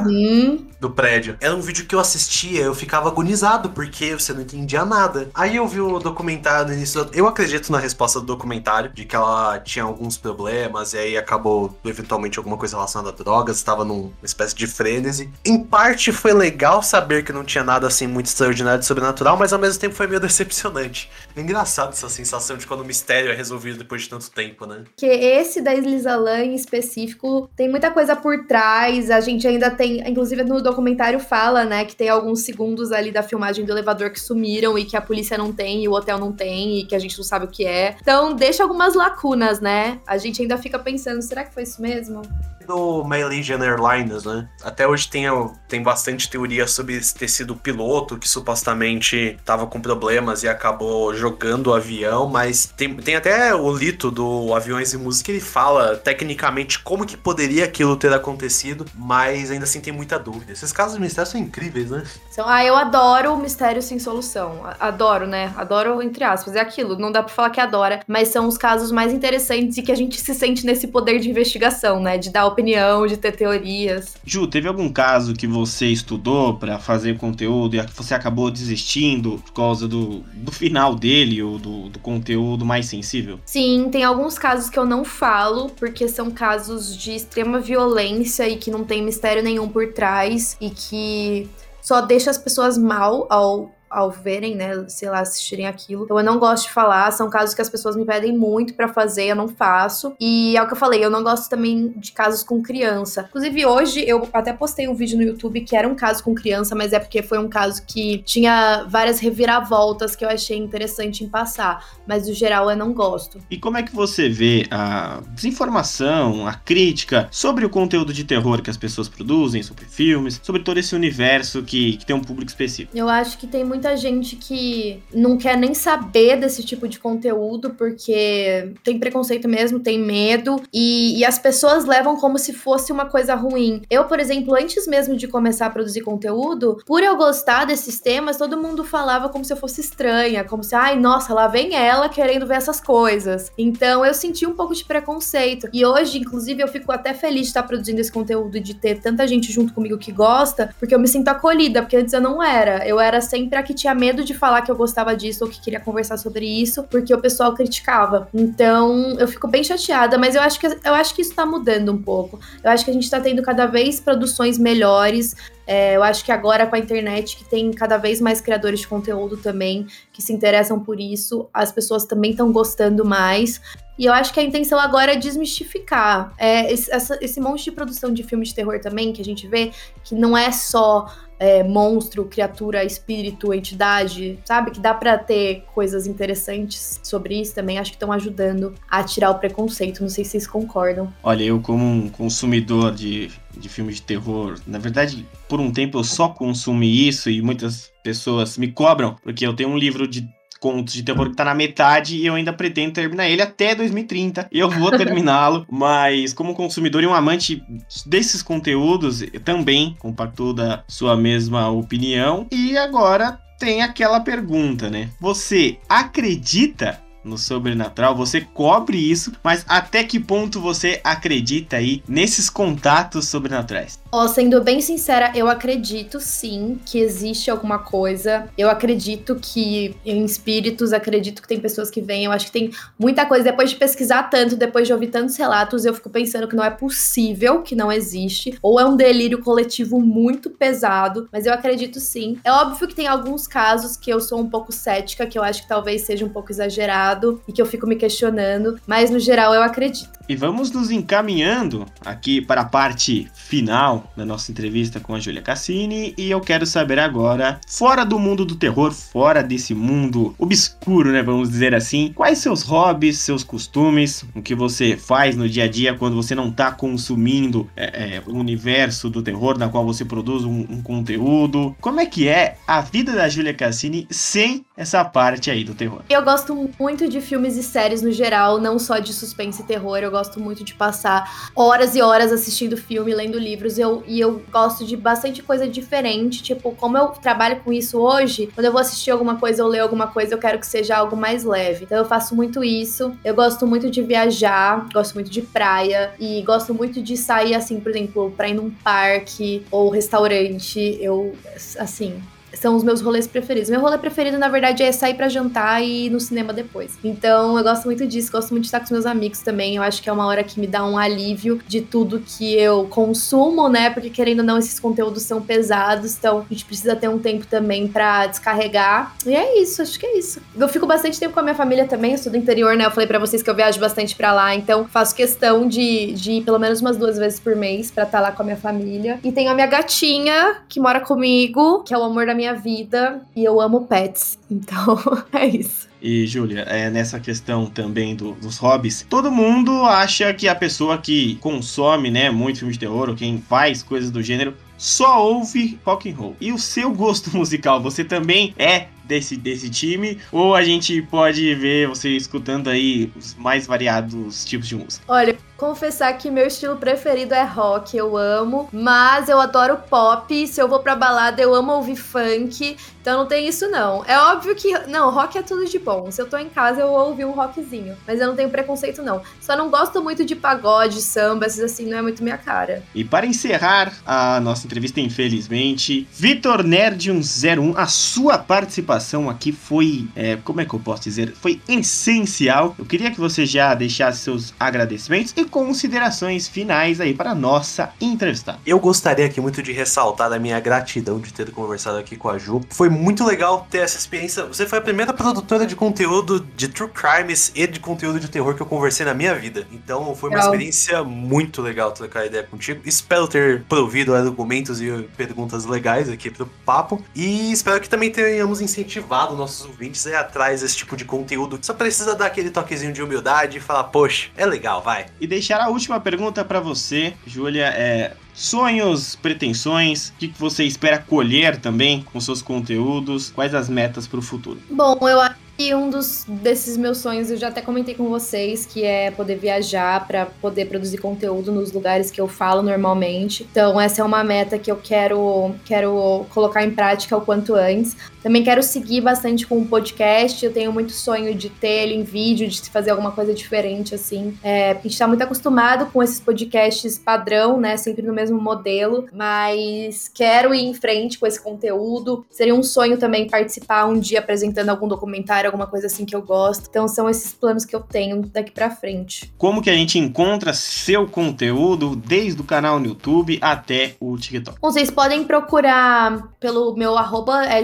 do 0.79 0.89
prédio. 0.91 1.37
Era 1.39 1.55
um 1.55 1.61
vídeo 1.61 1.85
que 1.85 1.95
eu 1.95 1.99
assistia, 1.99 2.61
eu 2.61 2.75
ficava 2.75 3.09
agonizado, 3.09 3.69
porque 3.69 4.13
você 4.13 4.33
não 4.33 4.41
entendia 4.41 4.85
nada. 4.85 5.29
Aí 5.33 5.55
eu 5.55 5.67
vi 5.67 5.81
o 5.81 5.99
documentário 5.99 6.36
no 6.65 6.73
início. 6.73 7.09
Eu 7.13 7.27
acredito 7.27 7.71
na 7.71 7.79
resposta 7.79 8.19
do 8.19 8.25
documentário, 8.25 8.91
de 8.93 9.05
que 9.05 9.15
ela 9.15 9.59
tinha 9.59 9.85
alguns 9.85 10.17
problemas, 10.17 10.93
e 10.93 10.97
aí 10.97 11.17
acabou 11.17 11.75
eventualmente 11.85 12.37
alguma 12.37 12.57
coisa 12.57 12.75
relacionada 12.75 13.09
a 13.09 13.23
drogas, 13.23 13.57
estava 13.57 13.83
numa 13.83 14.11
espécie 14.23 14.55
de 14.55 14.67
frenesi. 14.67 15.29
Em 15.45 15.63
parte 15.63 16.11
foi 16.11 16.33
legal 16.33 16.81
saber 16.81 17.23
que 17.23 17.33
não 17.33 17.43
tinha 17.43 17.63
nada 17.63 17.87
assim 17.87 18.07
muito 18.07 18.27
extraordinário 18.27 18.79
de 18.79 18.85
sobrenatural, 18.85 19.37
mas 19.37 19.53
ao 19.53 19.59
mesmo 19.59 19.79
tempo 19.79 19.95
foi 19.95 20.07
meio 20.07 20.19
decepcionante. 20.21 21.09
É 21.35 21.41
engraçado 21.41 21.93
essa 21.93 22.09
sensação 22.09 22.57
de 22.57 22.65
quando 22.65 22.81
o 22.81 22.85
mistério 22.85 23.31
é 23.31 23.35
resolvido 23.35 23.77
depois 23.77 24.03
de 24.03 24.09
tanto 24.09 24.29
tempo, 24.31 24.65
né? 24.65 24.83
Que 24.95 25.05
esse 25.05 25.61
da 25.61 25.73
Elisa 25.73 26.15
Lam 26.15 26.43
em 26.43 26.55
específico 26.55 27.49
tem 27.55 27.69
muita 27.69 27.91
coisa 27.91 28.15
por 28.15 28.45
trás. 28.45 29.09
A 29.09 29.19
gente 29.19 29.47
ainda 29.47 29.69
tem, 29.69 30.07
inclusive 30.07 30.43
no 30.43 30.61
documentário 30.61 31.19
fala, 31.19 31.65
né, 31.65 31.85
que 31.85 31.95
tem 31.95 32.09
alguns 32.09 32.41
segundos 32.41 32.91
ali 32.91 33.11
da 33.11 33.23
filmagem 33.23 33.65
do 33.65 33.71
elevador 33.71 34.09
que 34.09 34.19
sumiram 34.19 34.77
e 34.77 34.85
que 34.85 34.95
a 34.95 35.01
polícia 35.01 35.37
não 35.37 35.51
tem 35.51 35.83
e 35.83 35.87
o 35.87 35.93
hotel 35.93 36.17
não 36.17 36.26
tem 36.31 36.79
e 36.79 36.85
que 36.85 36.95
a 36.95 36.99
gente 36.99 37.17
não 37.17 37.23
sabe 37.23 37.45
o 37.45 37.49
que 37.49 37.65
é. 37.65 37.95
Então 38.01 38.33
deixa 38.33 38.63
algumas 38.63 38.95
lacunas, 38.95 39.59
né? 39.59 39.99
A 40.05 40.17
gente 40.17 40.41
ainda 40.41 40.57
fica 40.57 40.79
pensando, 40.79 41.21
será 41.21 41.43
que 41.43 41.53
foi 41.53 41.63
isso 41.63 41.81
mesmo? 41.81 42.21
Do 42.67 43.03
Malaysian 43.03 43.59
Airlines, 43.59 44.25
né? 44.25 44.47
Até 44.61 44.87
hoje 44.87 45.07
tem, 45.07 45.25
tem 45.67 45.81
bastante 45.81 46.29
teoria 46.29 46.67
sobre 46.67 46.99
ter 46.99 47.27
sido 47.27 47.53
o 47.53 47.55
piloto 47.55 48.17
que 48.17 48.27
supostamente 48.27 49.37
tava 49.45 49.65
com 49.65 49.79
problemas 49.79 50.43
e 50.43 50.47
acabou 50.47 51.13
jogando 51.15 51.67
o 51.67 51.73
avião, 51.73 52.27
mas 52.27 52.65
tem, 52.65 52.93
tem 52.95 53.15
até 53.15 53.55
o 53.55 53.71
Lito 53.75 54.11
do 54.11 54.53
Aviões 54.53 54.93
e 54.93 54.97
Música, 54.97 55.31
ele 55.31 55.39
fala 55.39 55.95
tecnicamente 55.95 56.79
como 56.79 57.05
que 57.05 57.15
poderia 57.15 57.65
aquilo 57.65 57.95
ter 57.95 58.13
acontecido, 58.13 58.85
mas 58.93 59.49
ainda 59.49 59.63
assim 59.63 59.79
tem 59.79 59.93
muita 59.93 60.19
dúvida. 60.19 60.51
Esses 60.51 60.71
casos 60.71 60.95
de 60.95 61.01
mistério 61.01 61.31
são 61.31 61.39
incríveis, 61.39 61.89
né? 61.89 62.03
Ah, 62.39 62.63
eu 62.63 62.75
adoro 62.75 63.33
o 63.33 63.37
mistério 63.37 63.81
sem 63.81 63.97
solução. 63.97 64.61
Adoro, 64.79 65.25
né? 65.25 65.53
Adoro, 65.57 66.01
entre 66.01 66.23
aspas, 66.23 66.55
é 66.55 66.59
aquilo. 66.59 66.97
Não 66.97 67.11
dá 67.11 67.23
pra 67.23 67.33
falar 67.33 67.49
que 67.49 67.59
adora, 67.59 68.01
mas 68.07 68.27
são 68.27 68.47
os 68.47 68.57
casos 68.57 68.91
mais 68.91 69.13
interessantes 69.13 69.77
e 69.77 69.81
que 69.81 69.91
a 69.91 69.95
gente 69.95 70.19
se 70.19 70.33
sente 70.33 70.65
nesse 70.65 70.87
poder 70.87 71.19
de 71.19 71.29
investigação, 71.29 71.99
né? 71.99 72.17
De 72.17 72.29
dar 72.29 72.45
opinião, 72.57 73.05
de 73.05 73.15
ter 73.15 73.33
teorias. 73.33 74.15
Ju, 74.25 74.47
teve 74.47 74.67
algum 74.67 74.89
caso 74.89 75.33
que 75.33 75.45
você 75.45 75.85
estudou 75.85 76.55
para 76.55 76.79
fazer 76.79 77.17
conteúdo 77.17 77.75
e 77.75 77.81
você 77.95 78.15
acabou 78.15 78.49
desistindo 78.49 79.41
por 79.45 79.53
causa 79.53 79.87
do, 79.87 80.23
do 80.33 80.51
final 80.51 80.95
dele 80.95 81.41
ou 81.43 81.59
do, 81.59 81.89
do 81.89 81.99
conteúdo 81.99 82.65
mais 82.65 82.87
sensível? 82.87 83.39
Sim, 83.45 83.89
tem 83.91 84.03
alguns 84.03 84.39
casos 84.39 84.69
que 84.69 84.79
eu 84.79 84.85
não 84.85 85.05
falo, 85.05 85.69
porque 85.69 86.07
são 86.07 86.31
casos 86.31 86.97
de 86.97 87.15
extrema 87.15 87.59
violência 87.59 88.49
e 88.49 88.57
que 88.57 88.71
não 88.71 88.83
tem 88.83 89.03
mistério 89.03 89.43
nenhum 89.43 89.69
por 89.69 89.93
trás 89.93 90.57
e 90.59 90.69
que 90.71 91.47
só 91.81 92.01
deixa 92.01 92.31
as 92.31 92.37
pessoas 92.37 92.77
mal 92.77 93.27
ao 93.29 93.71
ao 93.89 94.11
verem, 94.11 94.55
né, 94.55 94.85
sei 94.87 95.09
lá, 95.09 95.19
assistirem 95.19 95.65
aquilo. 95.65 96.05
Então 96.05 96.17
eu 96.17 96.23
não 96.23 96.39
gosto 96.39 96.67
de 96.67 96.73
falar, 96.73 97.11
são 97.11 97.29
casos 97.29 97.55
que 97.55 97.61
as 97.61 97.69
pessoas 97.69 97.95
me 97.95 98.05
pedem 98.05 98.37
muito 98.37 98.73
para 98.73 98.87
fazer, 98.87 99.25
eu 99.25 99.35
não 99.35 99.47
faço. 99.47 100.15
E 100.19 100.55
é 100.57 100.61
o 100.61 100.67
que 100.67 100.73
eu 100.73 100.77
falei, 100.77 101.03
eu 101.03 101.09
não 101.09 101.23
gosto 101.23 101.49
também 101.49 101.93
de 101.95 102.11
casos 102.11 102.43
com 102.43 102.61
criança. 102.61 103.25
Inclusive 103.29 103.65
hoje 103.65 104.03
eu 104.07 104.27
até 104.33 104.53
postei 104.53 104.87
um 104.87 104.95
vídeo 104.95 105.17
no 105.17 105.23
YouTube 105.23 105.61
que 105.61 105.75
era 105.75 105.87
um 105.87 105.95
caso 105.95 106.23
com 106.23 106.33
criança, 106.35 106.75
mas 106.75 106.93
é 106.93 106.99
porque 106.99 107.21
foi 107.21 107.37
um 107.37 107.47
caso 107.47 107.83
que 107.85 108.19
tinha 108.19 108.85
várias 108.89 109.19
reviravoltas 109.19 110.15
que 110.15 110.25
eu 110.25 110.29
achei 110.29 110.57
interessante 110.57 111.23
em 111.23 111.29
passar, 111.29 111.85
mas 112.05 112.27
no 112.27 112.33
geral 112.33 112.69
eu 112.69 112.77
não 112.77 112.93
gosto. 112.93 113.39
E 113.49 113.57
como 113.57 113.77
é 113.77 113.83
que 113.83 113.93
você 113.93 114.29
vê 114.29 114.65
a 114.71 115.21
desinformação, 115.31 116.47
a 116.47 116.53
crítica 116.53 117.27
sobre 117.31 117.65
o 117.65 117.69
conteúdo 117.69 118.13
de 118.13 118.23
terror 118.23 118.61
que 118.61 118.69
as 118.69 118.77
pessoas 118.77 119.07
produzem, 119.07 119.63
sobre 119.63 119.85
filmes, 119.85 120.39
sobre 120.43 120.63
todo 120.63 120.77
esse 120.77 120.95
universo 120.95 121.63
que, 121.63 121.97
que 121.97 122.05
tem 122.05 122.15
um 122.15 122.21
público 122.21 122.49
específico? 122.49 122.97
Eu 122.97 123.09
acho 123.09 123.37
que 123.37 123.47
tem 123.47 123.63
muito 123.63 123.76
muita 123.77 123.95
gente 123.95 124.35
que 124.35 125.03
não 125.13 125.37
quer 125.37 125.55
nem 125.55 125.75
saber 125.75 126.35
desse 126.37 126.63
tipo 126.63 126.87
de 126.87 126.99
conteúdo 126.99 127.75
porque 127.77 128.73
tem 128.83 128.99
preconceito 128.99 129.47
mesmo, 129.47 129.79
tem 129.79 129.99
medo 129.99 130.59
e, 130.73 131.19
e 131.19 131.23
as 131.23 131.37
pessoas 131.37 131.85
levam 131.85 132.15
como 132.15 132.39
se 132.39 132.53
fosse 132.53 132.91
uma 132.91 133.05
coisa 133.05 133.35
ruim. 133.35 133.83
Eu, 133.87 134.05
por 134.05 134.19
exemplo, 134.19 134.55
antes 134.55 134.87
mesmo 134.87 135.15
de 135.15 135.27
começar 135.27 135.67
a 135.67 135.69
produzir 135.69 136.01
conteúdo, 136.01 136.81
por 136.87 137.03
eu 137.03 137.15
gostar 137.15 137.65
desses 137.65 137.99
temas, 137.99 138.37
todo 138.37 138.57
mundo 138.57 138.83
falava 138.83 139.29
como 139.29 139.45
se 139.45 139.53
eu 139.53 139.57
fosse 139.57 139.79
estranha, 139.79 140.43
como 140.43 140.63
se, 140.63 140.73
ai, 140.73 140.99
nossa, 140.99 141.31
lá 141.31 141.47
vem 141.47 141.75
ela 141.75 142.09
querendo 142.09 142.47
ver 142.47 142.55
essas 142.55 142.81
coisas. 142.81 143.51
Então 143.57 144.03
eu 144.03 144.13
senti 144.13 144.47
um 144.47 144.55
pouco 144.55 144.73
de 144.73 144.83
preconceito. 144.83 145.69
E 145.71 145.85
hoje, 145.85 146.17
inclusive, 146.17 146.63
eu 146.63 146.67
fico 146.67 146.91
até 146.91 147.13
feliz 147.13 147.41
de 147.41 147.47
estar 147.47 147.61
produzindo 147.61 148.01
esse 148.01 148.11
conteúdo, 148.11 148.59
de 148.59 148.73
ter 148.73 148.99
tanta 148.99 149.27
gente 149.27 149.51
junto 149.51 149.71
comigo 149.71 149.99
que 149.99 150.11
gosta, 150.11 150.73
porque 150.79 150.95
eu 150.95 150.99
me 150.99 151.07
sinto 151.07 151.27
acolhida, 151.27 151.83
porque 151.83 151.97
antes 151.97 152.13
eu 152.13 152.21
não 152.21 152.41
era. 152.41 152.87
Eu 152.87 152.99
era 152.99 153.21
sempre 153.21 153.59
que 153.67 153.73
tinha 153.73 153.93
medo 153.93 154.23
de 154.23 154.33
falar 154.33 154.61
que 154.61 154.71
eu 154.71 154.75
gostava 154.75 155.15
disso 155.15 155.43
ou 155.43 155.49
que 155.49 155.59
queria 155.59 155.79
conversar 155.79 156.17
sobre 156.17 156.45
isso, 156.45 156.83
porque 156.83 157.13
o 157.13 157.19
pessoal 157.19 157.53
criticava. 157.53 158.29
Então, 158.33 159.17
eu 159.19 159.27
fico 159.27 159.47
bem 159.47 159.63
chateada, 159.63 160.17
mas 160.17 160.33
eu 160.33 160.41
acho 160.41 160.59
que 160.59 160.65
eu 160.65 160.93
acho 160.93 161.13
que 161.13 161.21
isso 161.21 161.35
tá 161.35 161.45
mudando 161.45 161.91
um 161.91 162.01
pouco. 162.01 162.39
Eu 162.63 162.71
acho 162.71 162.85
que 162.85 162.91
a 162.91 162.93
gente 162.93 163.09
tá 163.09 163.19
tendo 163.19 163.41
cada 163.43 163.65
vez 163.65 163.99
produções 163.99 164.57
melhores, 164.57 165.35
é, 165.67 165.97
eu 165.97 166.01
acho 166.01 166.23
que 166.23 166.31
agora 166.31 166.65
com 166.65 166.75
a 166.77 166.79
internet, 166.79 167.35
que 167.35 167.43
tem 167.43 167.69
cada 167.71 167.97
vez 167.97 168.21
mais 168.21 168.39
criadores 168.39 168.79
de 168.79 168.87
conteúdo 168.87 169.35
também 169.35 169.85
que 170.13 170.21
se 170.21 170.31
interessam 170.31 170.79
por 170.79 170.97
isso, 170.97 171.49
as 171.53 171.73
pessoas 171.73 172.05
também 172.05 172.31
estão 172.31 172.51
gostando 172.53 173.03
mais. 173.03 173.61
E 173.99 174.05
eu 174.05 174.13
acho 174.13 174.31
que 174.31 174.39
a 174.39 174.43
intenção 174.43 174.79
agora 174.79 175.13
é 175.13 175.15
desmistificar 175.15 176.31
é, 176.37 176.71
esse, 176.71 176.89
essa, 176.91 177.17
esse 177.19 177.41
monte 177.41 177.65
de 177.65 177.71
produção 177.71 178.13
de 178.13 178.23
filme 178.23 178.45
de 178.45 178.53
terror 178.53 178.79
também 178.79 179.11
que 179.11 179.21
a 179.21 179.25
gente 179.25 179.47
vê, 179.47 179.71
que 180.03 180.13
não 180.13 180.37
é 180.37 180.51
só 180.51 181.07
é, 181.39 181.63
monstro, 181.63 182.25
criatura, 182.25 182.83
espírito, 182.83 183.53
entidade, 183.53 184.39
sabe? 184.45 184.71
Que 184.71 184.79
dá 184.79 184.93
para 184.93 185.17
ter 185.17 185.63
coisas 185.73 186.07
interessantes 186.07 186.99
sobre 187.03 187.39
isso 187.39 187.53
também. 187.53 187.77
Acho 187.77 187.91
que 187.91 187.95
estão 187.95 188.11
ajudando 188.11 188.73
a 188.89 189.03
tirar 189.03 189.31
o 189.31 189.39
preconceito. 189.39 190.01
Não 190.01 190.09
sei 190.09 190.23
se 190.23 190.31
vocês 190.31 190.47
concordam. 190.47 191.13
Olha, 191.23 191.43
eu 191.43 191.59
como 191.59 191.85
um 191.85 192.09
consumidor 192.09 192.93
de, 192.93 193.31
de 193.55 193.69
filmes 193.69 193.97
de 193.97 194.01
terror, 194.03 194.59
na 194.65 194.79
verdade, 194.79 195.25
por 195.47 195.59
um 195.59 195.71
tempo 195.71 195.97
eu 195.97 196.03
só 196.03 196.29
consumi 196.29 197.07
isso 197.07 197.29
e 197.29 197.41
muitas 197.41 197.91
pessoas 198.03 198.57
me 198.57 198.71
cobram, 198.71 199.15
porque 199.21 199.45
eu 199.45 199.53
tenho 199.53 199.69
um 199.69 199.77
livro 199.77 200.07
de 200.07 200.27
contos 200.57 200.93
de 200.93 201.03
terror 201.03 201.29
que 201.29 201.35
tá 201.35 201.45
na 201.45 201.55
metade 201.55 202.17
e 202.17 202.25
eu 202.25 202.35
ainda 202.35 202.53
pretendo 202.53 202.93
terminar 202.93 203.29
ele 203.29 203.41
até 203.41 203.75
2030. 203.75 204.47
Eu 204.51 204.69
vou 204.69 204.91
terminá-lo, 204.91 205.65
mas 205.71 206.33
como 206.33 206.55
consumidor 206.55 207.03
e 207.03 207.07
um 207.07 207.13
amante 207.13 207.61
desses 208.05 208.41
conteúdos, 208.41 209.21
eu 209.21 209.39
também 209.39 209.95
compacto 209.99 210.53
da 210.53 210.83
sua 210.87 211.15
mesma 211.15 211.69
opinião. 211.69 212.47
E 212.51 212.77
agora 212.77 213.39
tem 213.59 213.81
aquela 213.81 214.19
pergunta, 214.19 214.89
né? 214.89 215.09
Você 215.19 215.77
acredita 215.89 217.01
no 217.27 217.37
sobrenatural, 217.37 218.15
você 218.15 218.41
cobre 218.41 218.97
isso, 218.97 219.33
mas 219.43 219.65
até 219.67 220.03
que 220.03 220.19
ponto 220.19 220.61
você 220.61 221.01
acredita 221.03 221.75
aí 221.75 222.01
nesses 222.07 222.49
contatos 222.49 223.27
sobrenaturais? 223.27 223.99
Ó, 224.09 224.23
oh, 224.23 224.27
sendo 224.29 224.61
bem 224.61 224.79
sincera, 224.79 225.33
eu 225.35 225.49
acredito 225.49 226.19
sim 226.21 226.79
que 226.85 226.97
existe 226.97 227.51
alguma 227.51 227.79
coisa. 227.79 228.47
Eu 228.57 228.69
acredito 228.69 229.35
que 229.35 229.97
em 230.05 230.23
espíritos, 230.23 230.93
acredito 230.93 231.41
que 231.41 231.47
tem 231.47 231.59
pessoas 231.59 231.89
que 231.89 231.99
vêm. 232.01 232.23
Eu 232.23 232.31
acho 232.31 232.45
que 232.45 232.51
tem 232.53 232.71
muita 232.97 233.25
coisa. 233.25 233.43
Depois 233.43 233.69
de 233.69 233.75
pesquisar 233.75 234.23
tanto, 234.23 234.55
depois 234.55 234.87
de 234.87 234.93
ouvir 234.93 235.07
tantos 235.07 235.35
relatos, 235.35 235.83
eu 235.83 235.93
fico 235.93 236.09
pensando 236.09 236.47
que 236.47 236.55
não 236.55 236.63
é 236.63 236.69
possível 236.69 237.61
que 237.61 237.75
não 237.75 237.91
existe. 237.91 238.57
Ou 238.61 238.79
é 238.79 238.85
um 238.85 238.95
delírio 238.95 239.41
coletivo 239.43 239.99
muito 239.99 240.49
pesado. 240.49 241.27
Mas 241.29 241.45
eu 241.45 241.53
acredito 241.53 241.99
sim. 241.99 242.39
É 242.45 242.51
óbvio 242.51 242.87
que 242.87 242.95
tem 242.95 243.07
alguns 243.07 243.45
casos 243.45 243.97
que 243.97 244.09
eu 244.09 244.21
sou 244.21 244.39
um 244.39 244.49
pouco 244.49 244.71
cética, 244.71 245.27
que 245.27 245.37
eu 245.37 245.43
acho 245.43 245.63
que 245.63 245.67
talvez 245.67 246.03
seja 246.03 246.25
um 246.25 246.29
pouco 246.29 246.49
exagerado 246.49 247.41
e 247.45 247.51
que 247.51 247.61
eu 247.61 247.65
fico 247.65 247.85
me 247.85 247.97
questionando. 247.97 248.79
Mas 248.87 249.09
no 249.09 249.19
geral 249.19 249.53
eu 249.53 249.61
acredito. 249.61 250.16
E 250.29 250.35
vamos 250.35 250.71
nos 250.71 250.91
encaminhando 250.91 251.85
aqui 252.05 252.41
para 252.41 252.61
a 252.61 252.65
parte 252.65 253.29
final 253.33 254.11
da 254.15 254.25
nossa 254.25 254.51
entrevista 254.51 254.99
com 254.99 255.15
a 255.15 255.19
Julia 255.21 255.41
Cassini. 255.41 256.13
E 256.17 256.29
eu 256.29 256.41
quero 256.41 256.65
saber 256.65 256.99
agora, 256.99 257.61
fora 257.65 258.03
do 258.03 258.19
mundo 258.19 258.43
do 258.43 258.55
terror, 258.55 258.91
fora 258.91 259.41
desse 259.41 259.73
mundo 259.73 260.35
obscuro, 260.37 261.13
né, 261.13 261.23
vamos 261.23 261.49
dizer 261.49 261.73
assim, 261.73 262.11
quais 262.13 262.39
seus 262.39 262.61
hobbies, 262.61 263.19
seus 263.19 263.41
costumes, 263.41 264.25
o 264.35 264.41
que 264.41 264.53
você 264.53 264.97
faz 264.97 265.37
no 265.37 265.47
dia 265.47 265.63
a 265.63 265.67
dia 265.69 265.93
quando 265.93 266.17
você 266.17 266.35
não 266.35 266.49
está 266.49 266.73
consumindo 266.73 267.69
é, 267.73 268.17
é, 268.17 268.23
o 268.27 268.35
universo 268.35 269.09
do 269.09 269.21
terror 269.23 269.57
na 269.57 269.69
qual 269.69 269.85
você 269.85 270.03
produz 270.03 270.43
um, 270.43 270.65
um 270.69 270.81
conteúdo, 270.81 271.73
como 271.79 272.01
é 272.01 272.05
que 272.05 272.27
é 272.27 272.57
a 272.67 272.81
vida 272.81 273.13
da 273.13 273.29
Julia 273.29 273.53
Cassini 273.53 274.05
sem 274.09 274.65
essa 274.77 275.03
parte 275.03 275.49
aí 275.49 275.63
do 275.63 275.73
terror? 275.73 276.03
Eu 276.07 276.23
gosto 276.23 276.69
muito 276.79 277.09
de 277.09 277.19
filmes 277.19 277.57
e 277.57 277.63
séries 277.63 278.03
no 278.03 278.11
geral, 278.11 278.61
não 278.61 278.77
só 278.77 278.99
de 278.99 279.11
suspense 279.11 279.63
e 279.63 279.65
terror, 279.65 279.97
eu 279.97 280.11
gosto 280.11 280.39
muito 280.39 280.63
de 280.63 280.75
passar 280.75 281.49
horas 281.55 281.95
e 281.95 282.01
horas 282.01 282.31
assistindo 282.31 282.77
filme, 282.77 283.13
lendo 283.13 283.39
livros. 283.39 283.79
Eu, 283.79 284.03
e 284.07 284.19
eu 284.19 284.43
gosto 284.51 284.85
de 284.85 284.95
bastante 284.95 285.41
coisa 285.41 285.67
diferente. 285.67 286.43
Tipo, 286.43 286.71
como 286.75 286.95
eu 286.95 287.07
trabalho 287.07 287.59
com 287.61 287.73
isso 287.73 287.97
hoje, 287.97 288.49
quando 288.53 288.65
eu 288.65 288.71
vou 288.71 288.79
assistir 288.79 289.09
alguma 289.09 289.37
coisa 289.37 289.63
ou 289.63 289.69
ler 289.69 289.79
alguma 289.79 290.07
coisa, 290.07 290.35
eu 290.35 290.37
quero 290.37 290.59
que 290.59 290.67
seja 290.67 290.95
algo 290.95 291.17
mais 291.17 291.43
leve. 291.43 291.85
Então 291.85 291.97
eu 291.97 292.05
faço 292.05 292.35
muito 292.35 292.63
isso. 292.63 293.17
Eu 293.25 293.33
gosto 293.33 293.65
muito 293.65 293.89
de 293.89 294.03
viajar, 294.03 294.87
gosto 294.93 295.15
muito 295.15 295.31
de 295.31 295.41
praia 295.41 296.13
e 296.19 296.41
gosto 296.43 296.73
muito 296.73 297.01
de 297.01 297.17
sair 297.17 297.55
assim, 297.55 297.79
por 297.79 297.89
exemplo, 297.89 298.31
pra 298.37 298.47
ir 298.47 298.53
num 298.53 298.69
parque 298.69 299.65
ou 299.71 299.89
restaurante. 299.89 300.97
Eu, 301.01 301.35
assim, 301.79 302.21
são 302.53 302.75
os 302.75 302.83
meus 302.83 303.01
rolês 303.01 303.27
preferidos. 303.27 303.69
Meu 303.69 303.79
rolê 303.79 303.97
preferido, 303.97 304.37
na 304.37 304.47
verdade, 304.47 304.83
é 304.83 304.91
sair 304.91 305.13
para 305.13 305.29
jantar 305.29 305.83
e 305.83 306.05
ir 306.05 306.09
no 306.09 306.19
cinema 306.19 306.53
depois. 306.53 306.97
Então, 307.03 307.57
eu 307.57 307.63
gosto 307.63 307.85
muito 307.85 308.05
disso, 308.05 308.31
gosto 308.31 308.51
muito 308.51 308.63
de 308.63 308.67
estar 308.67 308.79
com 308.79 308.85
os 308.85 308.91
meus 308.91 309.05
amigos 309.05 309.39
também. 309.39 309.75
Eu 309.75 309.83
acho 309.83 310.01
que 310.01 310.09
é 310.09 310.13
uma 310.13 310.25
hora 310.25 310.43
que 310.43 310.59
me 310.59 310.67
dá 310.67 310.85
um 310.85 310.97
alívio 310.97 311.59
de 311.67 311.81
tudo 311.81 312.21
que 312.25 312.53
eu 312.55 312.87
consumo, 312.89 313.69
né? 313.69 313.89
Porque 313.89 314.09
querendo 314.09 314.39
ou 314.39 314.45
não, 314.45 314.57
esses 314.57 314.79
conteúdos 314.79 315.23
são 315.23 315.41
pesados, 315.41 316.17
então 316.17 316.39
a 316.39 316.53
gente 316.53 316.65
precisa 316.65 316.95
ter 316.95 317.07
um 317.07 317.19
tempo 317.19 317.45
também 317.45 317.87
para 317.87 318.27
descarregar. 318.27 319.15
E 319.25 319.35
é 319.35 319.61
isso, 319.61 319.81
acho 319.81 319.99
que 319.99 320.05
é 320.05 320.17
isso. 320.17 320.41
Eu 320.55 320.67
fico 320.67 320.85
bastante 320.85 321.19
tempo 321.19 321.33
com 321.33 321.39
a 321.39 321.43
minha 321.43 321.55
família 321.55 321.85
também, 321.85 322.13
eu 322.13 322.17
sou 322.17 322.31
do 322.31 322.37
interior, 322.37 322.75
né? 322.75 322.85
Eu 322.85 322.91
falei 322.91 323.07
para 323.07 323.19
vocês 323.19 323.43
que 323.43 323.49
eu 323.49 323.55
viajo 323.55 323.79
bastante 323.79 324.15
para 324.15 324.33
lá, 324.33 324.55
então 324.55 324.85
faço 324.87 325.15
questão 325.15 325.67
de, 325.67 326.13
de 326.13 326.33
ir 326.33 326.43
pelo 326.43 326.59
menos 326.59 326.81
umas 326.81 326.97
duas 326.97 327.17
vezes 327.17 327.39
por 327.39 327.55
mês 327.55 327.91
para 327.91 328.03
estar 328.03 328.17
tá 328.17 328.23
lá 328.23 328.31
com 328.31 328.41
a 328.41 328.45
minha 328.45 328.57
família. 328.57 329.19
E 329.23 329.31
tenho 329.31 329.51
a 329.51 329.53
minha 329.53 329.67
gatinha 329.67 330.57
que 330.67 330.79
mora 330.79 330.99
comigo, 330.99 331.83
que 331.83 331.93
é 331.93 331.97
o 331.97 332.03
amor 332.03 332.25
da 332.25 332.33
minha 332.37 332.53
vida 332.53 333.21
e 333.35 333.43
eu 333.43 333.59
amo 333.59 333.85
pets. 333.85 334.37
Então, 334.49 334.97
é 335.33 335.45
isso. 335.45 335.87
E, 336.01 336.25
Júlia, 336.25 336.61
é, 336.61 336.89
nessa 336.89 337.19
questão 337.19 337.65
também 337.65 338.15
do, 338.15 338.33
dos 338.33 338.57
hobbies, 338.57 339.05
todo 339.09 339.31
mundo 339.31 339.83
acha 339.83 340.33
que 340.33 340.47
a 340.47 340.55
pessoa 340.55 340.97
que 340.97 341.35
consome, 341.37 342.09
né, 342.09 342.29
muito 342.29 342.59
filme 342.59 342.73
de 342.73 342.79
terror, 342.79 343.09
ou 343.09 343.15
quem 343.15 343.41
faz 343.41 343.81
coisas 343.83 344.11
do 344.11 344.21
gênero, 344.21 344.55
só 344.77 345.25
ouve 345.25 345.79
rock 345.83 346.09
and 346.09 346.15
roll. 346.15 346.35
E 346.39 346.51
o 346.53 346.57
seu 346.57 346.93
gosto 346.93 347.29
musical, 347.35 347.81
você 347.81 348.03
também 348.03 348.53
é 348.57 348.87
desse, 349.05 349.35
desse 349.35 349.69
time? 349.69 350.19
Ou 350.31 350.55
a 350.55 350.63
gente 350.63 351.01
pode 351.01 351.55
ver 351.55 351.87
você 351.87 352.09
escutando 352.15 352.69
aí 352.69 353.11
os 353.15 353.33
mais 353.35 353.65
variados 353.65 354.45
tipos 354.45 354.67
de 354.67 354.75
música? 354.75 355.03
Olha, 355.07 355.35
confessar 355.57 356.13
que 356.17 356.29
meu 356.29 356.47
estilo 356.47 356.77
preferido 356.77 357.33
é 357.33 357.43
rock, 357.43 357.97
eu 357.97 358.15
amo, 358.15 358.69
mas 358.71 359.27
eu 359.27 359.39
adoro 359.39 359.77
pop. 359.89 360.47
Se 360.47 360.61
eu 360.61 360.67
vou 360.67 360.79
pra 360.79 360.95
balada, 360.95 361.41
eu 361.41 361.53
amo 361.53 361.73
ouvir 361.73 361.95
funk. 361.95 362.77
Então 363.01 363.19
não 363.19 363.25
tem 363.25 363.47
isso 363.47 363.69
não. 363.69 364.03
É 364.05 364.19
óbvio 364.19 364.53
que 364.53 364.71
não, 364.87 365.09
rock 365.09 365.37
é 365.37 365.41
tudo 365.41 365.65
de 365.65 365.79
bom. 365.79 366.11
Se 366.11 366.21
eu 366.21 366.27
tô 366.27 366.37
em 366.37 366.49
casa, 366.49 366.81
eu 366.81 366.89
vou 366.89 367.07
ouvir 367.07 367.25
um 367.25 367.31
rockzinho, 367.31 367.95
mas 368.05 368.19
eu 368.19 368.27
não 368.27 368.35
tenho 368.35 368.49
preconceito 368.49 369.01
não. 369.01 369.21
Só 369.39 369.55
não 369.55 369.69
gosto 369.69 370.03
muito 370.03 370.25
de 370.25 370.35
pagode, 370.35 371.01
samba, 371.01 371.45
assim, 371.45 371.89
não 371.89 371.97
é 371.97 372.01
muito 372.01 372.21
minha 372.21 372.37
cara. 372.37 372.83
E 372.93 373.03
para 373.03 373.25
encerrar 373.25 373.93
a 374.05 374.39
nossa 374.41 374.65
entrevista, 374.65 374.99
infelizmente, 374.99 376.07
Vitor 376.11 376.63
Nerd 376.63 377.23
101, 377.23 377.77
a 377.77 377.87
sua 377.87 378.37
participação 378.37 379.29
aqui 379.29 379.53
foi, 379.53 380.07
é, 380.13 380.35
como 380.43 380.59
é 380.59 380.65
que 380.65 380.73
eu 380.73 380.79
posso 380.79 381.03
dizer, 381.03 381.33
foi 381.33 381.61
essencial. 381.67 382.75
Eu 382.77 382.85
queria 382.85 383.09
que 383.09 383.19
você 383.19 383.45
já 383.45 383.73
deixasse 383.73 384.19
seus 384.19 384.53
agradecimentos 384.59 385.33
e 385.37 385.46
considerações 385.47 386.47
finais 386.47 386.99
aí 386.99 387.13
para 387.13 387.31
a 387.31 387.35
nossa 387.35 387.93
entrevista. 387.99 388.59
Eu 388.65 388.79
gostaria 388.79 389.25
aqui 389.25 389.39
muito 389.39 389.61
de 389.63 389.71
ressaltar 389.71 390.31
a 390.31 390.39
minha 390.39 390.59
gratidão 390.59 391.19
de 391.19 391.33
ter 391.33 391.51
conversado 391.51 391.97
aqui 391.97 392.15
com 392.15 392.29
a 392.29 392.37
Ju. 392.37 392.61
Foi 392.69 392.89
muito 392.89 393.25
legal 393.25 393.67
ter 393.69 393.79
essa 393.79 393.97
experiência. 393.97 394.45
Você 394.45 394.65
foi 394.65 394.79
a 394.79 394.81
primeira 394.81 395.13
produtora 395.13 395.65
de 395.65 395.75
conteúdo 395.75 396.39
de 396.55 396.67
true 396.67 396.89
crimes 396.89 397.51
e 397.55 397.65
de 397.67 397.79
conteúdo 397.79 398.19
de 398.19 398.29
terror 398.29 398.55
que 398.55 398.61
eu 398.61 398.65
conversei 398.65 399.05
na 399.05 399.13
minha 399.13 399.33
vida. 399.35 399.67
Então 399.71 400.15
foi 400.15 400.29
uma 400.29 400.37
legal. 400.37 400.53
experiência 400.53 401.03
muito 401.03 401.61
legal 401.61 401.91
trocar 401.91 402.25
ideia 402.25 402.43
contigo. 402.43 402.81
Espero 402.85 403.27
ter 403.27 403.63
provido 403.63 404.13
argumentos 404.13 404.81
e 404.81 405.07
perguntas 405.15 405.65
legais 405.65 406.09
aqui 406.09 406.29
pro 406.29 406.45
papo. 406.65 407.03
E 407.15 407.51
espero 407.51 407.79
que 407.79 407.89
também 407.89 408.11
tenhamos 408.11 408.61
incentivado 408.61 409.35
nossos 409.35 409.65
ouvintes 409.65 410.05
a 410.07 410.09
ir 410.11 410.15
atrás 410.15 410.61
desse 410.61 410.77
tipo 410.77 410.95
de 410.95 411.05
conteúdo. 411.05 411.59
Só 411.61 411.73
precisa 411.73 412.15
dar 412.15 412.27
aquele 412.27 412.49
toquezinho 412.49 412.93
de 412.93 413.01
humildade 413.01 413.57
e 413.57 413.61
falar, 413.61 413.85
poxa, 413.85 414.29
é 414.35 414.45
legal, 414.45 414.81
vai. 414.81 415.07
E 415.19 415.27
deixar 415.37 415.61
a 415.61 415.69
última 415.69 415.99
pergunta 415.99 416.43
para 416.43 416.59
você, 416.59 417.13
Júlia, 417.27 417.67
é 417.67 418.13
sonhos, 418.33 419.15
pretensões, 419.15 420.09
o 420.09 420.13
que 420.13 420.33
você 420.37 420.63
espera 420.63 420.97
colher 420.97 421.57
também 421.57 422.01
com 422.01 422.19
seus 422.19 422.41
conteúdos, 422.41 423.29
quais 423.29 423.53
as 423.53 423.69
metas 423.69 424.07
para 424.07 424.17
o 424.17 424.21
futuro? 424.21 424.59
Bom, 424.69 424.97
eu 425.07 425.21
acho 425.21 425.47
e 425.59 425.73
um 425.73 425.89
dos 425.89 426.23
desses 426.27 426.77
meus 426.77 426.99
sonhos, 426.99 427.31
eu 427.31 427.37
já 427.37 427.47
até 427.47 427.61
comentei 427.61 427.95
com 427.95 428.07
vocês, 428.09 428.63
que 428.63 428.83
é 428.83 429.09
poder 429.09 429.37
viajar 429.37 430.05
para 430.05 430.27
poder 430.27 430.65
produzir 430.65 430.99
conteúdo 430.99 431.51
nos 431.51 431.71
lugares 431.71 432.11
que 432.11 432.21
eu 432.21 432.27
falo 432.27 432.61
normalmente. 432.61 433.47
Então, 433.49 433.81
essa 433.81 434.03
é 434.03 434.05
uma 434.05 434.23
meta 434.23 434.59
que 434.59 434.71
eu 434.71 434.75
quero, 434.75 435.55
quero 435.65 436.27
colocar 436.29 436.63
em 436.63 436.69
prática 436.69 437.17
o 437.17 437.21
quanto 437.21 437.55
antes. 437.55 437.97
Também 438.27 438.43
quero 438.43 438.61
seguir 438.61 438.99
bastante 438.99 439.47
com 439.47 439.57
o 439.57 439.65
podcast. 439.65 440.43
Eu 440.43 440.51
tenho 440.51 440.73
muito 440.73 440.91
sonho 440.91 441.33
de 441.33 441.49
ter 441.49 441.83
ele 441.83 441.93
em 441.93 442.03
vídeo, 442.03 442.45
de 442.45 442.59
fazer 442.69 442.91
alguma 442.91 443.09
coisa 443.09 443.33
diferente, 443.33 443.95
assim. 443.95 444.37
É, 444.43 444.71
a 444.71 444.73
gente 444.73 444.97
tá 444.97 445.07
muito 445.07 445.21
acostumado 445.21 445.85
com 445.93 446.03
esses 446.03 446.19
podcasts 446.19 446.99
padrão, 446.99 447.57
né? 447.57 447.77
Sempre 447.77 448.05
no 448.05 448.11
mesmo 448.11 448.37
modelo. 448.37 449.05
Mas 449.13 450.11
quero 450.13 450.53
ir 450.53 450.65
em 450.65 450.73
frente 450.73 451.17
com 451.17 451.25
esse 451.25 451.41
conteúdo. 451.41 452.25
Seria 452.29 452.53
um 452.53 452.61
sonho 452.61 452.97
também 452.97 453.29
participar 453.29 453.85
um 453.85 453.97
dia 453.97 454.19
apresentando 454.19 454.67
algum 454.67 454.89
documentário 454.89 455.47
alguma 455.47 455.65
coisa 455.65 455.87
assim 455.87 456.03
que 456.03 456.13
eu 456.13 456.21
gosto. 456.21 456.67
Então 456.69 456.85
são 456.85 457.09
esses 457.09 457.31
planos 457.31 457.63
que 457.63 457.73
eu 457.73 457.79
tenho 457.79 458.23
daqui 458.23 458.51
para 458.51 458.69
frente. 458.69 459.31
Como 459.37 459.61
que 459.61 459.69
a 459.69 459.73
gente 459.73 459.97
encontra 459.97 460.53
seu 460.53 461.07
conteúdo 461.07 461.95
desde 461.95 462.41
o 462.41 462.43
canal 462.43 462.77
no 462.77 462.87
YouTube 462.87 463.39
até 463.41 463.95
o 464.01 464.17
TikTok? 464.17 464.57
Bom, 464.59 464.69
vocês 464.69 464.91
podem 464.91 465.23
procurar 465.23 466.27
pelo 466.41 466.75
meu 466.75 466.97
arroba 466.97 467.45
é 467.45 467.63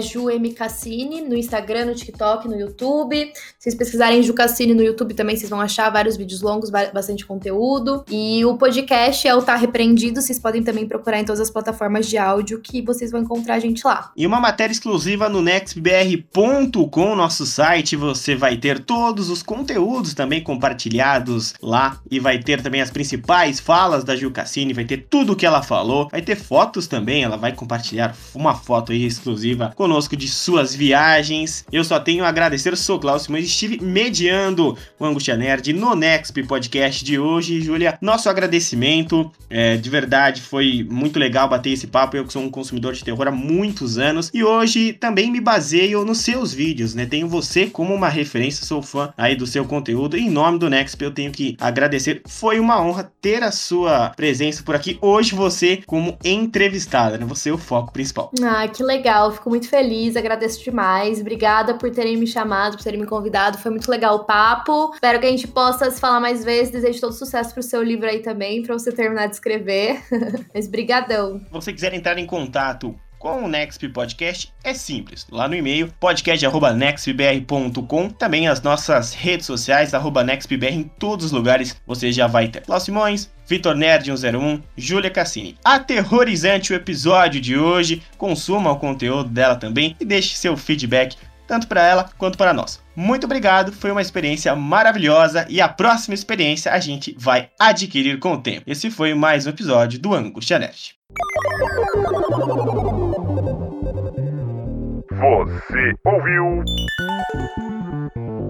JuMCassini 0.54 1.20
no 1.20 1.36
Instagram, 1.36 1.86
no 1.86 1.94
TikTok, 1.94 2.48
no 2.48 2.58
YouTube. 2.58 3.32
Se 3.34 3.64
vocês 3.64 3.74
pesquisarem 3.74 4.22
Jucassini 4.22 4.72
no 4.72 4.82
YouTube 4.82 5.14
também, 5.14 5.36
vocês 5.36 5.50
vão 5.50 5.60
achar 5.60 5.90
vários 5.90 6.16
vídeos 6.16 6.40
longos, 6.40 6.70
bastante 6.70 7.26
conteúdo. 7.26 8.04
E 8.08 8.44
o 8.44 8.56
podcast 8.56 9.26
é 9.26 9.34
o 9.34 9.42
Tá 9.42 9.56
Repreendido, 9.56 10.22
vocês 10.22 10.38
podem 10.38 10.62
também 10.62 10.86
procurar 10.86 11.20
em 11.20 11.24
todas 11.24 11.40
as 11.40 11.50
plataformas 11.50 12.06
de 12.06 12.16
áudio 12.16 12.60
que 12.60 12.80
vocês 12.80 13.10
vão 13.10 13.22
encontrar 13.22 13.54
a 13.56 13.58
gente 13.58 13.84
lá. 13.84 14.12
E 14.16 14.26
uma 14.26 14.40
matéria 14.40 14.72
exclusiva 14.72 15.28
no 15.28 15.42
nextbr.com, 15.42 17.16
nosso 17.16 17.44
site 17.44 17.96
você 17.96 18.36
vai 18.36 18.56
ter 18.56 18.78
todos 18.78 19.28
os 19.28 19.42
conteúdos 19.42 20.14
também 20.14 20.42
compartilhados 20.42 21.54
lá 21.60 21.98
e 22.10 22.20
vai 22.20 22.38
ter 22.38 22.62
também 22.62 22.80
as 22.80 22.90
principais 22.90 23.58
falas 23.58 24.04
da 24.04 24.14
Gil 24.14 24.30
Cassini, 24.30 24.72
vai 24.72 24.84
ter 24.84 25.06
tudo 25.10 25.32
o 25.32 25.36
que 25.36 25.46
ela 25.46 25.62
falou, 25.62 26.08
vai 26.10 26.22
ter 26.22 26.36
fotos 26.36 26.86
também, 26.86 27.24
ela 27.24 27.36
vai 27.36 27.52
compartilhar 27.52 28.16
uma 28.34 28.54
foto 28.54 28.92
exclusiva 28.92 29.72
conosco 29.74 30.16
de 30.16 30.28
suas 30.36 30.74
viagens. 30.74 31.64
Eu 31.72 31.84
só 31.84 31.98
tenho 31.98 32.24
a 32.24 32.28
agradecer, 32.28 32.76
sou 32.76 32.98
Klaus 32.98 33.28
mas 33.28 33.44
estive 33.44 33.80
mediando 33.82 34.76
o 34.98 35.04
Angustia 35.04 35.36
Nerd 35.36 35.72
no 35.72 35.94
Nexp 35.94 36.42
Podcast 36.44 37.04
de 37.04 37.18
hoje, 37.18 37.60
Júlia. 37.60 37.98
Nosso 38.00 38.28
agradecimento, 38.28 39.30
é, 39.48 39.76
de 39.76 39.90
verdade, 39.90 40.42
foi 40.42 40.86
muito 40.90 41.18
legal 41.18 41.48
bater 41.48 41.70
esse 41.70 41.86
papo. 41.86 42.16
Eu 42.16 42.24
que 42.24 42.32
sou 42.32 42.42
um 42.42 42.50
consumidor 42.50 42.92
de 42.92 43.04
terror 43.04 43.28
há 43.28 43.30
muitos 43.30 43.98
anos 43.98 44.30
e 44.32 44.42
hoje 44.44 44.92
também 44.92 45.30
me 45.30 45.40
baseio 45.40 46.04
nos 46.04 46.18
seus 46.18 46.52
vídeos, 46.52 46.94
né? 46.94 47.06
Tenho 47.06 47.28
você 47.28 47.66
como 47.66 47.94
uma 47.94 48.08
referência, 48.08 48.64
sou 48.64 48.82
fã 48.82 49.12
aí 49.16 49.34
do 49.34 49.46
seu 49.46 49.64
conteúdo. 49.64 50.16
Em 50.16 50.30
nome 50.30 50.58
do 50.58 50.68
Nexp, 50.68 51.02
eu 51.02 51.10
tenho 51.10 51.30
que 51.30 51.56
agradecer. 51.60 52.22
Foi 52.26 52.60
uma 52.60 52.82
honra 52.82 53.10
ter 53.20 53.42
a 53.42 53.52
sua 53.52 54.10
presença 54.10 54.62
por 54.62 54.74
aqui. 54.74 54.98
Hoje 55.00 55.34
você 55.34 55.82
como 55.86 56.18
entrevistada, 56.24 57.18
né? 57.18 57.24
Você 57.26 57.50
é 57.50 57.52
o 57.52 57.58
foco 57.58 57.92
principal. 57.92 58.30
Ah, 58.42 58.66
que 58.68 58.82
legal. 58.82 59.32
Fico 59.32 59.50
muito 59.50 59.68
feliz, 59.68 60.16
agradeço 60.24 60.62
demais. 60.62 61.20
Obrigada 61.20 61.74
por 61.74 61.90
terem 61.90 62.16
me 62.16 62.26
chamado, 62.26 62.76
por 62.76 62.82
terem 62.82 63.00
me 63.00 63.06
convidado. 63.06 63.58
Foi 63.58 63.70
muito 63.70 63.90
legal 63.90 64.16
o 64.16 64.24
papo. 64.24 64.92
Espero 64.94 65.20
que 65.20 65.26
a 65.26 65.30
gente 65.30 65.46
possa 65.48 65.90
se 65.90 66.00
falar 66.00 66.20
mais 66.20 66.44
vezes. 66.44 66.72
Desejo 66.72 67.00
todo 67.00 67.12
sucesso 67.12 67.52
pro 67.52 67.62
seu 67.62 67.82
livro 67.82 68.08
aí 68.08 68.20
também, 68.20 68.62
para 68.62 68.74
você 68.74 68.90
terminar 68.90 69.26
de 69.26 69.34
escrever. 69.34 70.02
Mas 70.54 70.66
brigadão. 70.66 71.38
Se 71.40 71.50
você 71.50 71.72
quiser 71.72 71.94
entrar 71.94 72.18
em 72.18 72.26
contato 72.26 72.94
com 73.24 73.42
o 73.42 73.48
Nexp 73.48 73.88
Podcast 73.88 74.52
é 74.62 74.74
simples. 74.74 75.26
Lá 75.30 75.48
no 75.48 75.54
e-mail, 75.54 75.90
podcast.nextbr.com. 75.98 78.10
Também 78.10 78.48
as 78.48 78.60
nossas 78.60 79.14
redes 79.14 79.46
sociais, 79.46 79.94
arroba 79.94 80.22
NextBR, 80.22 80.74
em 80.74 80.82
todos 80.82 81.24
os 81.24 81.32
lugares 81.32 81.74
você 81.86 82.12
já 82.12 82.26
vai 82.26 82.48
ter. 82.48 82.60
Cláudio 82.60 82.84
Simões, 82.84 83.30
Vitor 83.48 83.74
Nerd 83.74 84.14
101, 84.14 84.60
Júlia 84.76 85.10
Cassini. 85.10 85.56
Aterrorizante 85.64 86.74
o 86.74 86.76
episódio 86.76 87.40
de 87.40 87.56
hoje. 87.56 88.02
Consuma 88.18 88.72
o 88.72 88.78
conteúdo 88.78 89.30
dela 89.30 89.56
também 89.56 89.96
e 89.98 90.04
deixe 90.04 90.36
seu 90.36 90.54
feedback 90.54 91.16
tanto 91.46 91.66
para 91.66 91.82
ela 91.82 92.10
quanto 92.18 92.36
para 92.36 92.52
nós. 92.52 92.78
Muito 92.94 93.24
obrigado, 93.24 93.72
foi 93.72 93.90
uma 93.90 94.02
experiência 94.02 94.54
maravilhosa 94.54 95.46
e 95.48 95.62
a 95.62 95.68
próxima 95.68 96.14
experiência 96.14 96.70
a 96.72 96.78
gente 96.78 97.16
vai 97.18 97.48
adquirir 97.58 98.18
com 98.18 98.34
o 98.34 98.42
tempo. 98.42 98.64
Esse 98.66 98.90
foi 98.90 99.14
mais 99.14 99.46
um 99.46 99.50
episódio 99.50 99.98
do 99.98 100.12
Angustia 100.12 100.58
Nerd. 100.58 100.94
Você 105.16 105.94
ouviu 106.04 106.64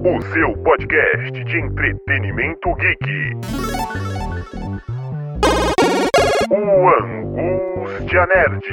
o 0.05 0.23
seu 0.33 0.53
podcast 0.63 1.31
de 1.31 1.59
entretenimento 1.59 2.75
geek. 2.77 3.31
O 6.51 6.89
Angústia 6.89 8.27
Nerd. 8.27 8.65